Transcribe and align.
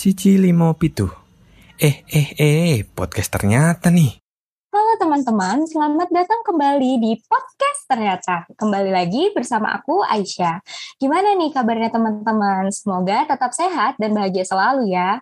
Si 0.00 0.16
Cili 0.16 0.48
mau 0.56 0.72
pitu. 0.80 1.04
Eh, 1.76 2.08
eh, 2.08 2.32
eh, 2.40 2.88
podcast 2.88 3.36
ternyata 3.36 3.92
nih. 3.92 4.16
Halo 4.72 4.96
teman-teman, 4.96 5.68
selamat 5.68 6.08
datang 6.08 6.40
kembali 6.40 7.04
di 7.04 7.20
podcast 7.20 7.84
ternyata. 7.84 8.48
Kembali 8.56 8.96
lagi 8.96 9.28
bersama 9.36 9.76
aku 9.76 10.00
Aisyah. 10.00 10.64
Gimana 10.96 11.36
nih 11.36 11.52
kabarnya 11.52 11.92
teman-teman? 11.92 12.72
Semoga 12.72 13.28
tetap 13.28 13.52
sehat 13.52 14.00
dan 14.00 14.16
bahagia 14.16 14.48
selalu 14.48 14.88
ya. 14.88 15.20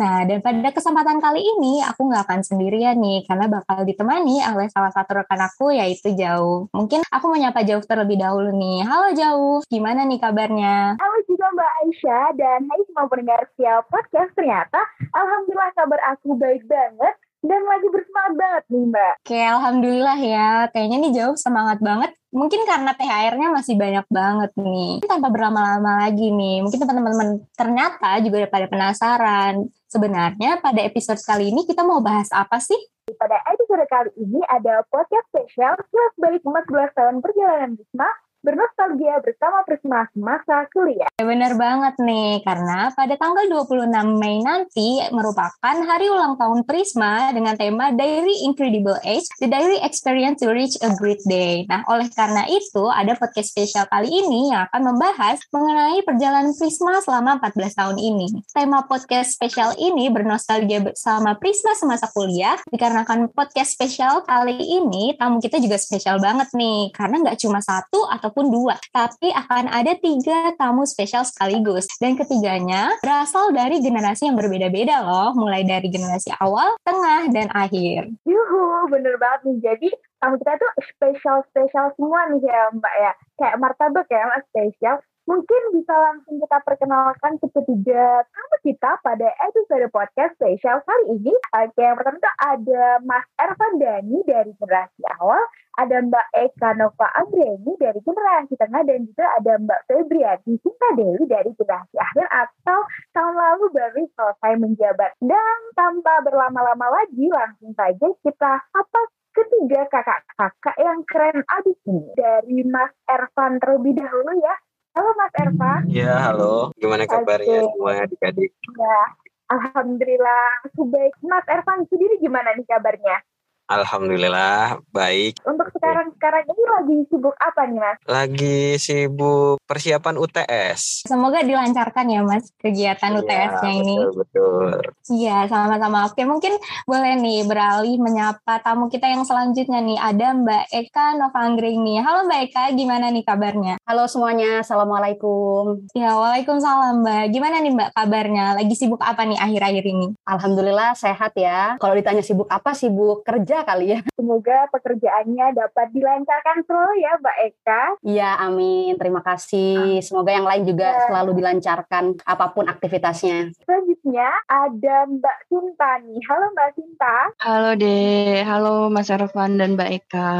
Nah, 0.00 0.24
dan 0.24 0.40
pada 0.40 0.72
kesempatan 0.72 1.20
kali 1.20 1.44
ini 1.44 1.84
aku 1.84 2.08
nggak 2.08 2.24
akan 2.24 2.40
sendirian 2.40 2.96
nih, 2.96 3.20
karena 3.28 3.52
bakal 3.52 3.84
ditemani 3.84 4.40
oleh 4.48 4.72
salah 4.72 4.88
satu 4.88 5.20
rekan 5.20 5.44
aku 5.44 5.76
yaitu 5.76 6.16
Jauh. 6.16 6.72
Mungkin 6.72 7.04
aku 7.12 7.28
menyapa 7.28 7.60
Jauh 7.68 7.84
terlebih 7.84 8.16
dahulu 8.16 8.48
nih. 8.48 8.80
Halo 8.88 9.12
Jauh, 9.12 9.60
gimana 9.68 10.08
nih 10.08 10.16
kabarnya? 10.16 10.96
Halo 10.96 11.18
juga 11.28 11.52
Mbak 11.52 11.72
Aisyah 11.84 12.26
dan 12.32 12.60
hai 12.64 12.80
semua 12.88 13.12
pendengar 13.12 13.44
siap 13.60 13.92
podcast 13.92 14.32
ternyata. 14.32 14.80
Alhamdulillah 15.12 15.70
kabar 15.76 16.00
aku 16.16 16.32
baik 16.32 16.64
banget 16.64 17.14
dan 17.40 17.60
lagi 17.64 17.88
bersemangat 17.88 18.34
banget 18.36 18.64
nih 18.68 18.84
Mbak. 18.92 19.14
Oke, 19.24 19.40
Alhamdulillah 19.40 20.18
ya. 20.20 20.50
Kayaknya 20.72 20.96
nih 21.00 21.12
Jauh 21.16 21.36
semangat 21.40 21.78
banget. 21.80 22.10
Mungkin 22.30 22.62
karena 22.62 22.94
THR-nya 22.94 23.48
masih 23.50 23.74
banyak 23.74 24.06
banget 24.06 24.50
nih. 24.54 25.02
Tanpa 25.02 25.28
berlama-lama 25.32 26.06
lagi 26.06 26.30
nih, 26.30 26.62
mungkin 26.62 26.78
teman-teman 26.78 27.42
ternyata 27.58 28.20
juga 28.22 28.46
pada 28.46 28.66
penasaran. 28.70 29.66
Sebenarnya 29.90 30.62
pada 30.62 30.80
episode 30.86 31.18
kali 31.26 31.50
ini 31.50 31.66
kita 31.66 31.82
mau 31.82 31.98
bahas 31.98 32.30
apa 32.30 32.62
sih? 32.62 32.78
Pada 33.18 33.42
episode 33.50 33.82
kali 33.90 34.10
ini 34.22 34.38
ada 34.46 34.86
podcast 34.86 35.26
spesial 35.34 35.74
Kelas 35.74 36.14
Balik 36.14 36.46
14 36.46 36.94
tahun 36.94 37.14
perjalanan 37.18 37.74
Bisma 37.74 38.06
bernostalgia 38.40 39.20
bersama 39.20 39.60
Prisma 39.68 40.08
masa 40.16 40.64
kuliah. 40.72 41.08
Ya, 41.20 41.24
bener 41.28 41.52
banget 41.60 41.94
nih, 42.00 42.40
karena 42.40 42.88
pada 42.96 43.14
tanggal 43.20 43.44
26 43.52 44.16
Mei 44.16 44.40
nanti 44.40 45.04
merupakan 45.12 45.76
hari 45.84 46.08
ulang 46.08 46.40
tahun 46.40 46.64
Prisma 46.64 47.32
dengan 47.36 47.54
tema 47.60 47.92
Diary 47.92 48.48
Incredible 48.48 48.96
Age, 49.04 49.28
The 49.44 49.48
Diary 49.48 49.84
Experience 49.84 50.40
to 50.40 50.48
Reach 50.52 50.80
a 50.80 50.88
Great 50.96 51.20
Day. 51.28 51.68
Nah, 51.68 51.84
oleh 51.92 52.08
karena 52.08 52.48
itu, 52.48 52.88
ada 52.88 53.12
podcast 53.20 53.52
spesial 53.52 53.84
kali 53.92 54.08
ini 54.08 54.56
yang 54.56 54.64
akan 54.72 54.82
membahas 54.96 55.36
mengenai 55.52 56.00
perjalanan 56.00 56.56
Prisma 56.56 57.04
selama 57.04 57.36
14 57.44 57.76
tahun 57.76 57.96
ini. 58.00 58.26
Tema 58.56 58.88
podcast 58.88 59.36
spesial 59.36 59.76
ini 59.76 60.08
bernostalgia 60.08 60.80
bersama 60.80 61.36
Prisma 61.36 61.76
semasa 61.76 62.08
kuliah, 62.08 62.56
dikarenakan 62.72 63.28
podcast 63.36 63.76
spesial 63.76 64.24
kali 64.24 64.56
ini, 64.56 65.12
tamu 65.20 65.44
kita 65.44 65.60
juga 65.60 65.76
spesial 65.76 66.16
banget 66.16 66.48
nih, 66.56 66.88
karena 66.96 67.20
nggak 67.20 67.36
cuma 67.36 67.60
satu 67.60 68.08
atau 68.08 68.29
ataupun 68.30 68.46
dua, 68.54 68.78
tapi 68.94 69.34
akan 69.34 69.66
ada 69.66 69.98
tiga 69.98 70.54
tamu 70.54 70.86
spesial 70.86 71.26
sekaligus. 71.26 71.90
Dan 71.98 72.14
ketiganya 72.14 72.94
berasal 73.02 73.50
dari 73.50 73.82
generasi 73.82 74.30
yang 74.30 74.38
berbeda-beda 74.38 75.02
loh, 75.02 75.34
mulai 75.34 75.66
dari 75.66 75.90
generasi 75.90 76.30
awal, 76.38 76.78
tengah, 76.86 77.26
dan 77.34 77.50
akhir. 77.50 78.06
Yuhu, 78.22 78.86
bener 78.86 79.18
banget 79.18 79.50
nih. 79.50 79.58
Jadi 79.66 79.88
tamu 80.22 80.38
kita 80.38 80.54
tuh 80.62 80.72
spesial-spesial 80.94 81.90
semua 81.98 82.30
nih 82.30 82.46
ya 82.46 82.70
Mbak 82.70 82.94
ya. 83.02 83.12
Kayak 83.34 83.56
martabak 83.58 84.06
ya 84.06 84.22
Mbak 84.30 84.40
spesial. 84.46 84.96
Mungkin 85.28 85.62
bisa 85.76 85.94
langsung 85.94 86.40
kita 86.40 86.58
perkenalkan 86.64 87.36
ke 87.38 87.46
ketiga 87.52 88.24
tamu 88.24 88.56
kita 88.64 88.90
pada 89.04 89.28
episode 89.46 89.86
podcast 89.92 90.32
spesial 90.40 90.80
kali 90.82 91.20
ini. 91.20 91.34
Oke, 91.60 91.80
yang 91.80 91.96
pertama 91.96 92.18
itu 92.18 92.32
ada 92.40 92.84
Mas 93.04 93.26
Ervan 93.36 93.72
Dani 93.76 94.18
dari 94.24 94.52
generasi 94.56 95.02
awal, 95.20 95.42
ada 95.78 95.96
Mbak 96.02 96.26
Eka 96.34 96.70
Nova 96.80 97.08
Andreni 97.14 97.72
dari 97.78 98.00
generasi 98.02 98.54
tengah, 98.58 98.82
dan 98.82 99.06
juga 99.06 99.26
ada 99.38 99.52
Mbak 99.60 99.80
Febriati 99.86 100.52
Sinta 100.60 100.88
Dewi 100.98 101.22
dari 101.28 101.50
generasi 101.54 101.96
akhir 102.00 102.26
atau 102.26 102.80
tahun 103.14 103.34
lalu 103.36 103.64
baru 103.76 104.02
selesai 104.16 104.52
menjabat. 104.58 105.10
Dan 105.20 105.58
tanpa 105.76 106.24
berlama-lama 106.26 106.86
lagi, 106.90 107.28
langsung 107.30 107.76
saja 107.76 108.06
kita 108.24 108.52
apa 108.72 109.00
ketiga 109.30 109.86
kakak-kakak 109.86 110.76
yang 110.82 111.00
keren 111.06 111.38
abis 111.46 111.78
ini. 111.86 112.06
Dari 112.18 112.58
Mas 112.66 112.90
Ervan 113.06 113.62
terlebih 113.62 113.94
dahulu 113.94 114.34
ya. 114.42 114.54
Halo 114.90 115.10
Mas 115.14 115.34
Ervan. 115.38 115.80
Ya, 115.86 116.18
halo. 116.18 116.74
Gimana 116.74 117.06
kabarnya 117.06 117.62
Oke. 117.62 117.70
semua 117.70 117.92
adik-adik? 118.02 118.50
Ya, 118.74 118.98
Alhamdulillah 119.46 120.66
aku 120.66 120.82
baik. 120.90 121.14
Mas 121.22 121.46
Ervan 121.46 121.86
sendiri 121.86 122.18
gimana 122.18 122.50
nih 122.58 122.66
kabarnya? 122.66 123.22
Alhamdulillah 123.70 124.82
baik. 124.90 125.38
Untuk 125.46 125.70
sekarang-sekarang 125.78 126.42
ini 126.42 126.62
lagi 126.66 126.96
sibuk 127.06 127.38
apa 127.38 127.70
nih 127.70 127.78
Mas? 127.78 127.98
Lagi 128.02 128.58
sibuk 128.82 129.62
persiapan 129.62 130.18
UTS. 130.18 131.06
Semoga 131.06 131.46
dilancarkan 131.46 132.10
ya 132.10 132.26
Mas 132.26 132.50
kegiatan 132.58 133.14
Iya, 133.14 133.18
UTS-nya 133.22 133.72
ini. 133.78 133.94
Betul, 133.94 134.26
betul. 134.26 134.70
Iya, 135.14 135.46
sama-sama. 135.46 136.10
Oke, 136.10 136.26
mungkin 136.26 136.58
boleh 136.82 137.14
nih 137.22 137.46
beralih 137.46 137.94
menyapa 138.02 138.58
tamu 138.58 138.90
kita 138.90 139.06
yang 139.06 139.22
selanjutnya 139.22 139.78
nih. 139.78 140.02
Ada 140.02 140.34
Mbak 140.34 140.64
Eka 140.74 141.06
Nova 141.14 141.38
Anggreni. 141.38 142.02
Halo 142.02 142.26
Mbak 142.26 142.40
Eka, 142.50 142.64
gimana 142.74 143.06
nih 143.14 143.22
kabarnya? 143.22 143.78
Halo 143.86 144.10
semuanya, 144.10 144.66
Assalamualaikum. 144.66 145.86
Ya, 145.94 146.18
Waalaikumsalam 146.18 147.06
Mbak. 147.06 147.24
Gimana 147.30 147.62
nih 147.62 147.70
Mbak 147.70 147.90
kabarnya? 147.94 148.58
Lagi 148.58 148.74
sibuk 148.74 148.98
apa 148.98 149.22
nih 149.22 149.38
akhir-akhir 149.38 149.84
ini? 149.86 150.10
Alhamdulillah 150.26 150.98
sehat 150.98 151.38
ya. 151.38 151.78
Kalau 151.78 151.94
ditanya 151.94 152.26
sibuk 152.26 152.50
apa, 152.50 152.74
sibuk 152.74 153.22
kerja 153.22 153.59
kali 153.62 153.86
ya. 153.90 154.00
Semoga 154.14 154.68
pekerjaannya 154.70 155.46
dapat 155.52 155.86
dilancarkan 155.90 156.62
selalu 156.64 156.94
ya 156.98 157.12
Mbak 157.18 157.36
Eka. 157.42 157.82
Iya, 158.00 158.30
amin. 158.40 158.94
Terima 158.94 159.20
kasih. 159.20 159.98
Semoga 160.00 160.30
yang 160.30 160.46
lain 160.46 160.64
juga 160.64 160.88
Ya. 160.90 161.00
selalu 161.06 161.30
dilancarkan 161.36 162.04
apa 162.22 162.46
pun 162.50 162.64
aktivitasnya. 162.64 163.52
Selanjutnya 163.60 164.28
ada 164.46 164.96
Mbak 165.06 165.38
Sinta 165.46 165.90
nih. 166.00 166.20
Halo 166.24 166.44
Mbak 166.52 166.70
Sinta. 166.72 167.16
Halo 167.38 167.70
deh, 167.74 168.40
halo 168.42 168.74
Mas 168.88 169.08
Ervan 169.08 169.56
dan 169.56 169.74
Mbak 169.74 169.90
Eka. 169.90 170.30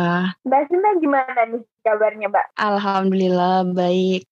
Mbak 0.44 0.62
Sinta 0.68 0.90
gimana 0.96 1.40
nih 1.48 1.62
kabarnya 1.80 2.26
Mbak? 2.28 2.46
Alhamdulillah 2.56 3.66
baik. 3.66 4.29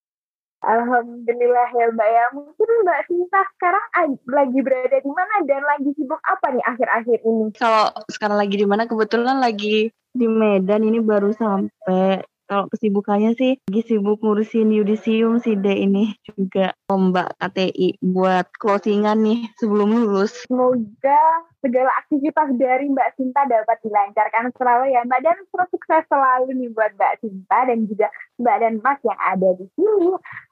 Alhamdulillah 0.59 1.69
ya 1.71 1.87
Mbak 1.95 2.09
ya. 2.11 2.25
Mungkin 2.35 2.69
Mbak 2.83 3.01
Sinta 3.07 3.41
sekarang 3.55 3.85
ag- 3.95 4.27
lagi 4.27 4.59
berada 4.59 4.99
di 4.99 5.11
mana 5.13 5.35
dan 5.47 5.63
lagi 5.63 5.91
sibuk 5.95 6.19
apa 6.27 6.47
nih 6.51 6.65
akhir-akhir 6.67 7.19
ini? 7.23 7.47
Kalau 7.55 7.95
sekarang 8.11 8.39
lagi 8.43 8.57
di 8.59 8.67
mana? 8.67 8.91
Kebetulan 8.91 9.39
lagi 9.39 9.95
di 10.11 10.27
Medan 10.27 10.83
ini 10.83 10.99
baru 10.99 11.31
sampai. 11.31 12.27
Kalau 12.49 12.65
kesibukannya 12.73 13.37
sih 13.37 13.61
lagi 13.69 13.83
sibuk 13.85 14.25
ngurusin 14.25 14.73
yudisium 14.73 15.37
sih 15.37 15.53
deh 15.53 15.85
ini 15.85 16.17
juga 16.25 16.73
lomba 16.89 17.29
KTI 17.37 18.01
buat 18.01 18.49
closingan 18.57 19.21
nih 19.21 19.53
sebelum 19.61 19.93
lulus. 19.93 20.49
Semoga 20.49 21.21
segala 21.61 21.93
aktivitas 22.01 22.49
dari 22.57 22.89
Mbak 22.89 23.21
Sinta 23.21 23.45
dapat 23.45 23.77
dilancarkan 23.85 24.49
selalu 24.57 24.97
ya 24.97 25.05
Mbak 25.05 25.21
dan 25.29 25.37
sukses 25.53 26.03
selalu 26.09 26.57
nih 26.57 26.73
buat 26.73 26.97
Mbak 26.97 27.15
Sinta 27.21 27.59
dan 27.69 27.85
juga 27.85 28.09
Mbak 28.41 28.57
dan 28.65 28.75
Mas 28.81 29.01
yang 29.05 29.21
ada 29.21 29.49
di 29.53 29.67
sini. 29.77 30.09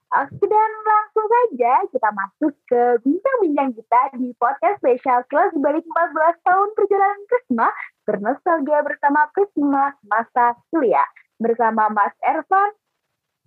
Oke, 0.06 0.46
dan 0.46 0.70
langsung 0.86 1.26
saja 1.26 1.82
kita 1.90 2.08
masuk 2.14 2.54
ke 2.70 2.82
bincang-bincang 3.02 3.74
kita 3.74 4.00
di 4.14 4.30
podcast 4.38 4.78
spesial 4.78 5.26
kelas 5.26 5.50
balik 5.58 5.82
14 5.82 6.46
tahun 6.46 6.68
perjalanan 6.78 7.22
Prisma 7.26 7.68
bernostalgia 8.06 8.86
bersama 8.86 9.26
Prisma 9.34 9.98
masa 10.06 10.54
kuliah. 10.70 11.10
Bersama 11.42 11.90
Mas 11.90 12.14
Ervan, 12.22 12.70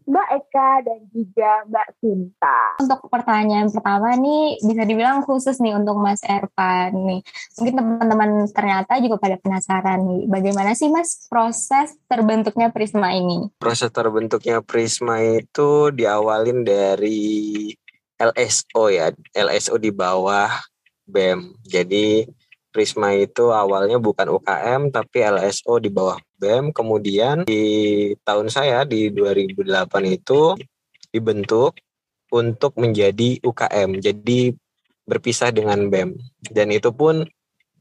Mbak 0.10 0.28
Eka, 0.42 0.72
dan 0.82 1.00
juga 1.14 1.52
Mbak 1.70 1.88
Sinta. 2.02 2.60
Untuk 2.82 3.06
pertanyaan 3.14 3.70
pertama 3.70 4.18
nih 4.18 4.58
bisa 4.58 4.82
dibilang 4.90 5.22
khusus 5.22 5.62
nih 5.62 5.78
untuk 5.78 6.02
Mas 6.02 6.26
Ervan 6.26 6.98
nih. 6.98 7.22
Mungkin 7.62 7.74
teman-teman 7.78 8.50
ternyata 8.50 8.98
juga 8.98 9.22
pada 9.22 9.38
penasaran 9.38 10.02
nih, 10.02 10.22
bagaimana 10.26 10.74
sih 10.74 10.90
Mas 10.90 11.30
proses 11.30 11.94
terbentuknya 12.10 12.74
Prisma 12.74 13.14
ini? 13.14 13.54
Proses 13.62 13.94
terbentuknya 13.94 14.66
Prisma 14.66 15.22
itu 15.22 15.94
diawalin 15.94 16.66
dari 16.66 17.70
LSO 18.18 18.90
ya, 18.90 19.14
LSO 19.38 19.78
di 19.78 19.94
bawah 19.94 20.50
BEM. 21.06 21.54
Jadi 21.70 22.26
Prisma 22.70 23.18
itu 23.18 23.50
awalnya 23.50 23.98
bukan 23.98 24.30
UKM 24.30 24.94
tapi 24.94 25.26
LSO 25.26 25.82
di 25.82 25.90
bawah 25.90 26.22
BEM. 26.38 26.70
Kemudian 26.70 27.50
di 27.50 27.66
tahun 28.22 28.54
saya 28.54 28.86
di 28.86 29.10
2008 29.10 29.66
itu 30.06 30.54
dibentuk 31.10 31.82
untuk 32.30 32.78
menjadi 32.78 33.42
UKM. 33.42 33.98
Jadi 33.98 34.54
berpisah 35.10 35.50
dengan 35.50 35.90
BEM. 35.90 36.14
Dan 36.46 36.70
itu 36.70 36.94
pun 36.94 37.26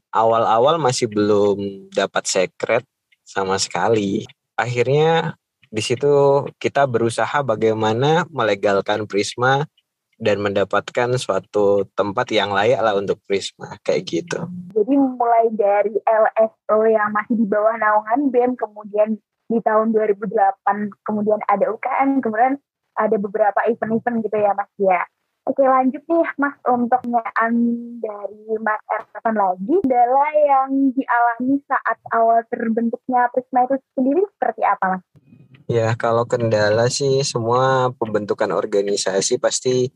awal-awal 0.09 0.81
masih 0.81 1.05
belum 1.05 1.89
dapat 1.93 2.25
sekret 2.25 2.83
sama 3.21 3.61
sekali. 3.61 4.25
Akhirnya 4.57 5.37
di 5.69 5.85
situ 5.85 6.45
kita 6.57 6.89
berusaha 6.89 7.45
bagaimana 7.45 8.25
melegalkan 8.33 9.05
Prisma 9.05 9.69
dan 10.19 10.43
mendapatkan 10.43 11.15
suatu 11.15 11.87
tempat 11.95 12.27
yang 12.35 12.51
layak 12.51 12.83
lah 12.83 12.93
untuk 12.99 13.17
Prisma 13.23 13.79
kayak 13.81 14.03
gitu. 14.05 14.39
Jadi 14.75 14.93
mulai 14.93 15.47
dari 15.55 15.95
LSO 16.03 16.77
yang 16.91 17.15
masih 17.15 17.39
di 17.39 17.47
bawah 17.47 17.79
naungan 17.79 18.27
BEM, 18.27 18.59
kemudian 18.59 19.15
di 19.49 19.57
tahun 19.65 19.95
2008 19.95 20.29
kemudian 21.07 21.41
ada 21.49 21.65
UKM, 21.73 22.21
kemudian 22.21 22.61
ada 22.99 23.15
beberapa 23.17 23.63
event-event 23.65 24.27
gitu 24.27 24.37
ya 24.37 24.51
Mas 24.53 24.69
ya. 24.77 25.01
Oke 25.49 25.65
lanjut 25.65 26.03
nih 26.05 26.29
Mas 26.37 26.53
untuk 26.69 27.01
pertanyaan 27.01 27.53
dari 27.97 28.45
Mas 28.61 28.83
Ervan 28.85 29.33
lagi 29.33 29.75
adalah 29.81 30.29
yang 30.35 30.93
dialami 30.93 31.57
saat 31.65 31.97
awal 32.13 32.45
terbentuknya 32.53 33.25
Prisma 33.33 33.65
itu 33.65 33.81
sendiri 33.97 34.21
seperti 34.37 34.61
apa 34.61 34.85
Mas? 34.93 35.03
Ya, 35.69 35.93
kalau 35.93 36.25
kendala 36.25 36.89
sih 36.89 37.21
semua 37.21 37.93
pembentukan 37.93 38.49
organisasi 38.49 39.37
pasti 39.37 39.93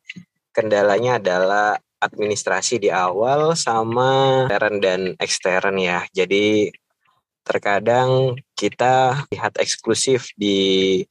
kendalanya 0.53 1.17
adalah 1.17 1.81
administrasi 1.97 2.77
di 2.77 2.93
awal 2.93 3.57
sama 3.57 4.45
intern 4.45 4.77
dan 4.77 5.01
ekstern 5.17 5.81
ya. 5.81 6.05
Jadi 6.13 6.69
terkadang 7.41 8.37
kita 8.53 9.25
lihat 9.33 9.57
eksklusif 9.57 10.29
di 10.37 11.01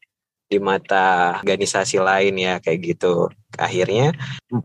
di 0.47 0.59
mata 0.63 1.43
organisasi 1.43 1.99
lain 1.99 2.39
ya 2.39 2.63
kayak 2.63 2.81
gitu. 2.87 3.35
Akhirnya 3.59 4.15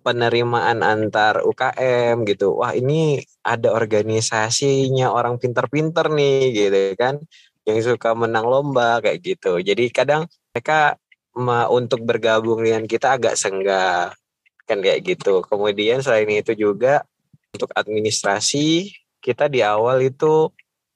penerimaan 0.05 0.85
antar 0.85 1.41
UKM 1.41 2.21
gitu. 2.29 2.53
Wah, 2.53 2.77
ini 2.77 3.25
ada 3.41 3.73
organisasinya 3.73 5.09
orang 5.09 5.41
pinter-pinter 5.41 6.05
nih 6.13 6.37
gitu 6.53 6.81
kan 7.01 7.17
yang 7.67 7.83
suka 7.83 8.15
menang 8.15 8.47
lomba 8.47 9.03
kayak 9.03 9.19
gitu. 9.19 9.59
Jadi 9.59 9.91
kadang 9.91 10.23
mereka 10.55 10.95
untuk 11.69 12.01
bergabung 12.07 12.63
dengan 12.63 12.87
kita 12.87 13.19
agak 13.19 13.35
senggak 13.35 14.15
kan 14.63 14.79
kayak 14.79 15.03
gitu. 15.03 15.43
Kemudian 15.43 15.99
selain 15.99 16.31
itu 16.31 16.55
juga 16.55 17.03
untuk 17.51 17.69
administrasi 17.75 18.89
kita 19.19 19.51
di 19.51 19.61
awal 19.61 19.99
itu 20.01 20.49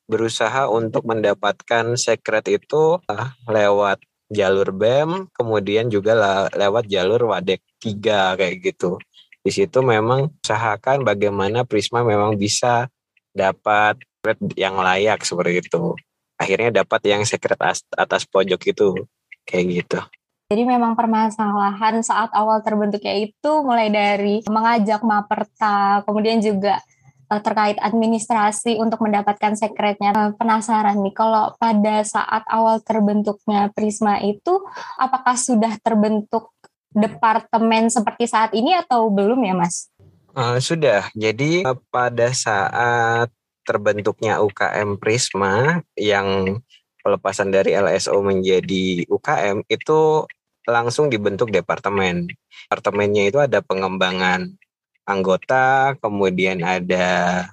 berusaha 0.07 0.71
untuk 0.71 1.07
mendapatkan 1.07 1.95
sekret 1.99 2.47
itu 2.47 2.99
ah, 3.07 3.35
lewat 3.47 3.99
jalur 4.31 4.71
BEM, 4.71 5.27
kemudian 5.35 5.91
juga 5.91 6.15
lewat 6.55 6.87
jalur 6.87 7.35
Wadek 7.35 7.59
3 7.83 8.39
kayak 8.39 8.55
gitu. 8.63 8.95
Di 9.43 9.51
situ 9.51 9.83
memang 9.83 10.31
usahakan 10.39 11.03
bagaimana 11.03 11.67
Prisma 11.67 12.03
memang 12.03 12.39
bisa 12.39 12.87
dapat 13.35 13.99
yang 14.55 14.79
layak 14.79 15.23
seperti 15.23 15.65
itu 15.65 15.95
akhirnya 16.41 16.81
dapat 16.81 17.01
yang 17.05 17.21
secret 17.21 17.61
atas 17.93 18.25
pojok 18.25 18.61
itu 18.65 18.87
kayak 19.45 19.65
gitu. 19.69 19.99
Jadi 20.51 20.67
memang 20.67 20.99
permasalahan 20.99 22.03
saat 22.03 22.27
awal 22.35 22.59
terbentuknya 22.59 23.15
itu 23.23 23.51
mulai 23.63 23.87
dari 23.87 24.43
mengajak 24.49 24.99
Maperta, 24.99 26.03
kemudian 26.03 26.43
juga 26.43 26.83
eh, 27.31 27.39
terkait 27.39 27.79
administrasi 27.79 28.75
untuk 28.75 28.99
mendapatkan 28.99 29.55
sekretnya. 29.55 30.11
Eh, 30.11 30.31
penasaran 30.35 30.99
nih, 30.99 31.15
kalau 31.15 31.55
pada 31.55 32.03
saat 32.03 32.43
awal 32.51 32.83
terbentuknya 32.83 33.71
Prisma 33.71 34.19
itu, 34.19 34.59
apakah 34.99 35.39
sudah 35.39 35.71
terbentuk 35.79 36.51
departemen 36.91 37.87
seperti 37.87 38.27
saat 38.27 38.51
ini 38.51 38.75
atau 38.75 39.07
belum 39.07 39.39
ya, 39.47 39.55
Mas? 39.55 39.87
Uh, 40.35 40.59
sudah. 40.59 41.07
Jadi 41.15 41.63
pada 41.87 42.35
saat 42.35 43.31
terbentuknya 43.65 44.41
UKM 44.41 44.97
Prisma 44.97 45.81
yang 45.97 46.59
pelepasan 47.01 47.49
dari 47.49 47.73
LSO 47.73 48.21
menjadi 48.21 49.05
UKM 49.09 49.65
itu 49.67 50.25
langsung 50.69 51.09
dibentuk 51.09 51.49
departemen. 51.49 52.29
Departemennya 52.69 53.23
itu 53.29 53.41
ada 53.41 53.59
pengembangan 53.65 54.53
anggota, 55.09 55.97
kemudian 55.97 56.61
ada 56.61 57.49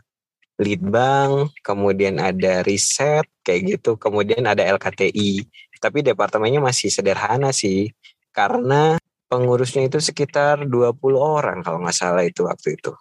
lead 0.61 0.83
bank, 0.85 1.57
kemudian 1.65 2.21
ada 2.21 2.61
riset 2.67 3.25
kayak 3.47 3.79
gitu, 3.79 3.97
kemudian 3.97 4.45
ada 4.45 4.67
LKTI. 4.67 5.47
Tapi 5.79 6.03
departemennya 6.03 6.61
masih 6.61 6.91
sederhana 6.91 7.55
sih 7.55 7.89
karena 8.35 8.99
pengurusnya 9.31 9.87
itu 9.87 10.03
sekitar 10.03 10.67
20 10.67 10.99
orang 11.17 11.63
kalau 11.63 11.79
nggak 11.85 11.97
salah 11.97 12.25
itu 12.27 12.45
waktu 12.45 12.77
itu. 12.77 12.93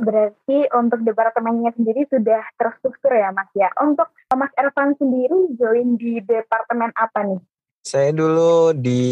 Berarti 0.00 0.64
untuk 0.72 1.04
departemennya 1.04 1.76
sendiri 1.76 2.08
sudah 2.08 2.40
terstruktur 2.56 3.12
ya 3.12 3.28
Mas 3.36 3.52
ya. 3.52 3.68
Untuk 3.78 4.08
Mas 4.32 4.48
Ervan 4.56 4.96
sendiri 4.96 5.52
join 5.60 6.00
di 6.00 6.24
departemen 6.24 6.88
apa 6.96 7.20
nih? 7.28 7.40
Saya 7.84 8.10
dulu 8.16 8.72
di 8.72 9.04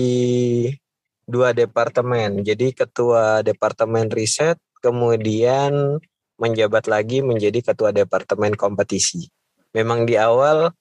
dua 1.29 1.53
departemen. 1.53 2.41
Jadi 2.41 2.73
ketua 2.73 3.45
departemen 3.45 4.09
riset, 4.09 4.57
kemudian 4.81 6.01
menjabat 6.41 6.89
lagi 6.89 7.21
menjadi 7.21 7.61
ketua 7.73 7.93
departemen 7.93 8.57
kompetisi. 8.57 9.29
Memang 9.77 10.09
di 10.09 10.17
awal 10.17 10.73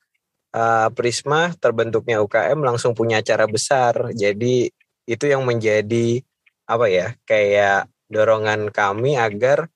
uh, 0.55 0.87
Prisma 0.95 1.51
terbentuknya 1.59 2.23
UKM 2.23 2.63
langsung 2.63 2.95
punya 2.95 3.19
acara 3.19 3.43
besar. 3.43 4.15
Jadi 4.15 4.71
itu 5.03 5.25
yang 5.27 5.43
menjadi 5.43 6.23
apa 6.67 6.85
ya 6.87 7.15
kayak 7.27 7.91
dorongan 8.07 8.71
kami 8.71 9.19
agar 9.19 9.67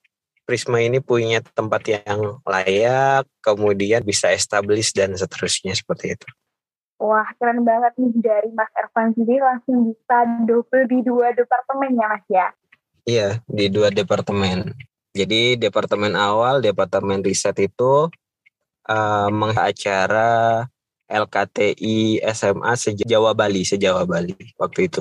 Prisma 0.52 0.84
ini 0.84 1.00
punya 1.00 1.40
tempat 1.40 1.80
yang 1.88 2.44
layak, 2.44 3.24
kemudian 3.40 4.04
bisa 4.04 4.28
establish 4.36 4.92
dan 4.92 5.16
seterusnya 5.16 5.72
seperti 5.72 6.12
itu. 6.12 6.28
Wah, 7.00 7.24
keren 7.40 7.64
banget 7.64 7.96
nih 7.96 8.12
dari 8.20 8.52
Mas 8.52 8.68
Ervan 8.76 9.16
sendiri 9.16 9.40
langsung 9.40 9.96
bisa 9.96 10.28
double 10.44 10.84
di 10.92 11.00
dua 11.08 11.32
departemen 11.32 11.96
ya 11.96 12.04
Mas 12.04 12.24
ya? 12.28 12.46
Iya, 13.08 13.28
di 13.48 13.72
dua 13.72 13.88
departemen. 13.88 14.76
Jadi 15.16 15.56
departemen 15.56 16.12
awal, 16.20 16.60
departemen 16.60 17.24
riset 17.24 17.56
itu 17.56 18.12
uh, 18.92 19.28
mengacara 19.32 20.68
LKTI 21.08 22.20
SMA 22.28 22.76
sejawa 22.76 23.32
Bali, 23.32 23.64
sejawa 23.64 24.04
Bali 24.04 24.36
waktu 24.60 24.84
itu. 24.84 25.00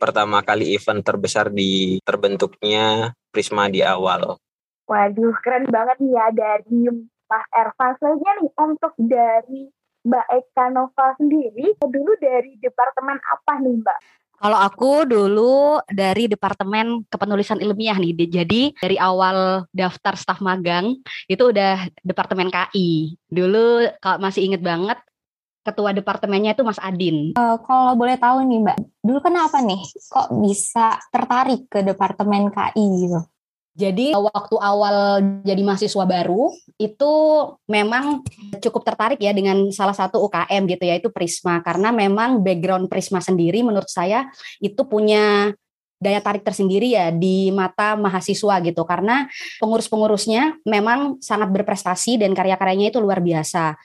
Pertama 0.00 0.40
kali 0.40 0.72
event 0.72 1.04
terbesar 1.04 1.52
di 1.52 2.00
terbentuknya 2.00 3.12
Prisma 3.28 3.68
di 3.68 3.84
awal. 3.84 4.40
Waduh, 4.86 5.34
keren 5.42 5.66
banget 5.66 5.98
nih 5.98 6.14
ya 6.14 6.26
dari 6.30 6.80
Mas 7.26 7.46
Ervan. 7.50 7.92
Selanjutnya 7.98 8.32
nih, 8.38 8.50
untuk 8.54 8.92
dari 9.02 9.62
Mbak 10.06 10.26
Eka 10.30 10.66
Nova 10.70 11.06
sendiri, 11.18 11.74
dulu 11.74 12.14
dari 12.22 12.54
departemen 12.62 13.18
apa 13.18 13.52
nih 13.58 13.74
Mbak? 13.82 13.98
Kalau 14.36 14.58
aku 14.60 15.08
dulu 15.08 15.80
dari 15.88 16.28
Departemen 16.28 17.08
Kepenulisan 17.08 17.56
Ilmiah 17.56 17.96
nih, 17.96 18.12
jadi 18.28 18.62
dari 18.76 19.00
awal 19.00 19.64
daftar 19.72 20.12
staf 20.12 20.44
magang 20.44 20.92
itu 21.24 21.40
udah 21.40 21.88
Departemen 22.04 22.52
KI. 22.52 23.16
Dulu 23.32 23.96
kalau 23.96 24.20
masih 24.20 24.44
inget 24.44 24.60
banget, 24.60 25.00
ketua 25.66 25.90
departemennya 25.90 26.54
itu 26.54 26.62
Mas 26.62 26.78
Adin. 26.78 27.34
Uh, 27.34 27.58
kalau 27.64 27.98
boleh 27.98 28.14
tahu 28.20 28.44
nih 28.46 28.62
Mbak, 28.62 28.78
dulu 29.02 29.18
kenapa 29.18 29.58
nih 29.64 29.82
kok 30.06 30.28
bisa 30.38 31.00
tertarik 31.10 31.66
ke 31.66 31.82
Departemen 31.82 32.52
KI 32.54 32.86
gitu? 33.08 33.20
Jadi 33.76 34.16
waktu 34.16 34.56
awal 34.56 35.20
jadi 35.44 35.60
mahasiswa 35.60 36.08
baru 36.08 36.48
itu 36.80 37.12
memang 37.68 38.24
cukup 38.64 38.82
tertarik 38.88 39.20
ya 39.20 39.36
dengan 39.36 39.68
salah 39.68 39.92
satu 39.92 40.24
UKM 40.24 40.64
gitu 40.64 40.84
ya 40.88 40.96
itu 40.96 41.12
Prisma. 41.12 41.60
Karena 41.60 41.92
memang 41.92 42.40
background 42.40 42.88
Prisma 42.88 43.20
sendiri 43.20 43.60
menurut 43.60 43.92
saya 43.92 44.32
itu 44.64 44.80
punya 44.88 45.52
daya 45.96 46.20
tarik 46.20 46.44
tersendiri 46.44 46.92
ya 46.92 47.08
di 47.08 47.48
mata 47.50 47.96
mahasiswa 47.96 48.60
gitu 48.60 48.82
karena 48.84 49.24
pengurus-pengurusnya 49.58 50.60
memang 50.68 51.16
sangat 51.24 51.48
berprestasi 51.48 52.20
dan 52.20 52.36
karya-karyanya 52.36 52.92
itu 52.92 53.00
luar 53.00 53.24
biasa. 53.24 53.76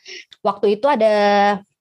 Waktu 0.44 0.80
itu 0.80 0.86
ada 0.92 1.14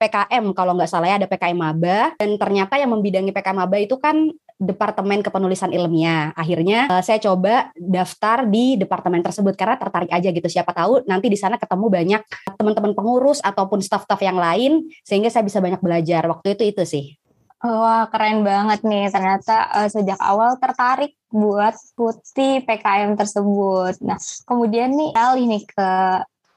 PKM 0.00 0.56
kalau 0.56 0.72
nggak 0.78 0.90
salah 0.90 1.12
ya 1.12 1.16
ada 1.20 1.28
PKM 1.28 1.58
Maba 1.58 2.14
dan 2.16 2.40
ternyata 2.40 2.80
yang 2.80 2.94
membidangi 2.94 3.34
PKM 3.34 3.58
Maba 3.58 3.76
itu 3.76 3.99
kan 4.00 4.32
Departemen 4.60 5.25
Kepenulisan 5.25 5.72
Ilmiah. 5.72 6.37
Akhirnya 6.37 6.84
uh, 6.92 7.00
saya 7.00 7.16
coba 7.16 7.72
daftar 7.80 8.44
di 8.44 8.76
departemen 8.76 9.25
tersebut 9.25 9.56
karena 9.56 9.80
tertarik 9.80 10.12
aja 10.12 10.28
gitu. 10.28 10.49
Siapa 10.52 10.76
tahu 10.76 11.08
nanti 11.08 11.32
di 11.32 11.37
sana 11.40 11.56
ketemu 11.56 11.88
banyak 11.88 12.22
teman-teman 12.60 12.92
pengurus 12.92 13.40
ataupun 13.40 13.80
staf-staf 13.80 14.20
yang 14.20 14.37
lain 14.37 14.84
sehingga 15.00 15.32
saya 15.32 15.49
bisa 15.49 15.64
banyak 15.64 15.80
belajar. 15.80 16.28
Waktu 16.28 16.60
itu 16.60 16.76
itu 16.76 16.82
sih. 16.84 17.19
Wah 17.61 18.09
keren 18.09 18.40
banget 18.40 18.81
nih 18.88 19.12
ternyata 19.12 19.69
uh, 19.69 19.88
sejak 19.93 20.17
awal 20.17 20.57
tertarik 20.57 21.12
buat 21.29 21.76
putih 21.93 22.64
PKM 22.64 23.21
tersebut. 23.21 24.00
Nah 24.00 24.17
kemudian 24.49 24.97
nih 24.97 25.12
kali 25.12 25.45
nih 25.45 25.62
ke 25.69 25.90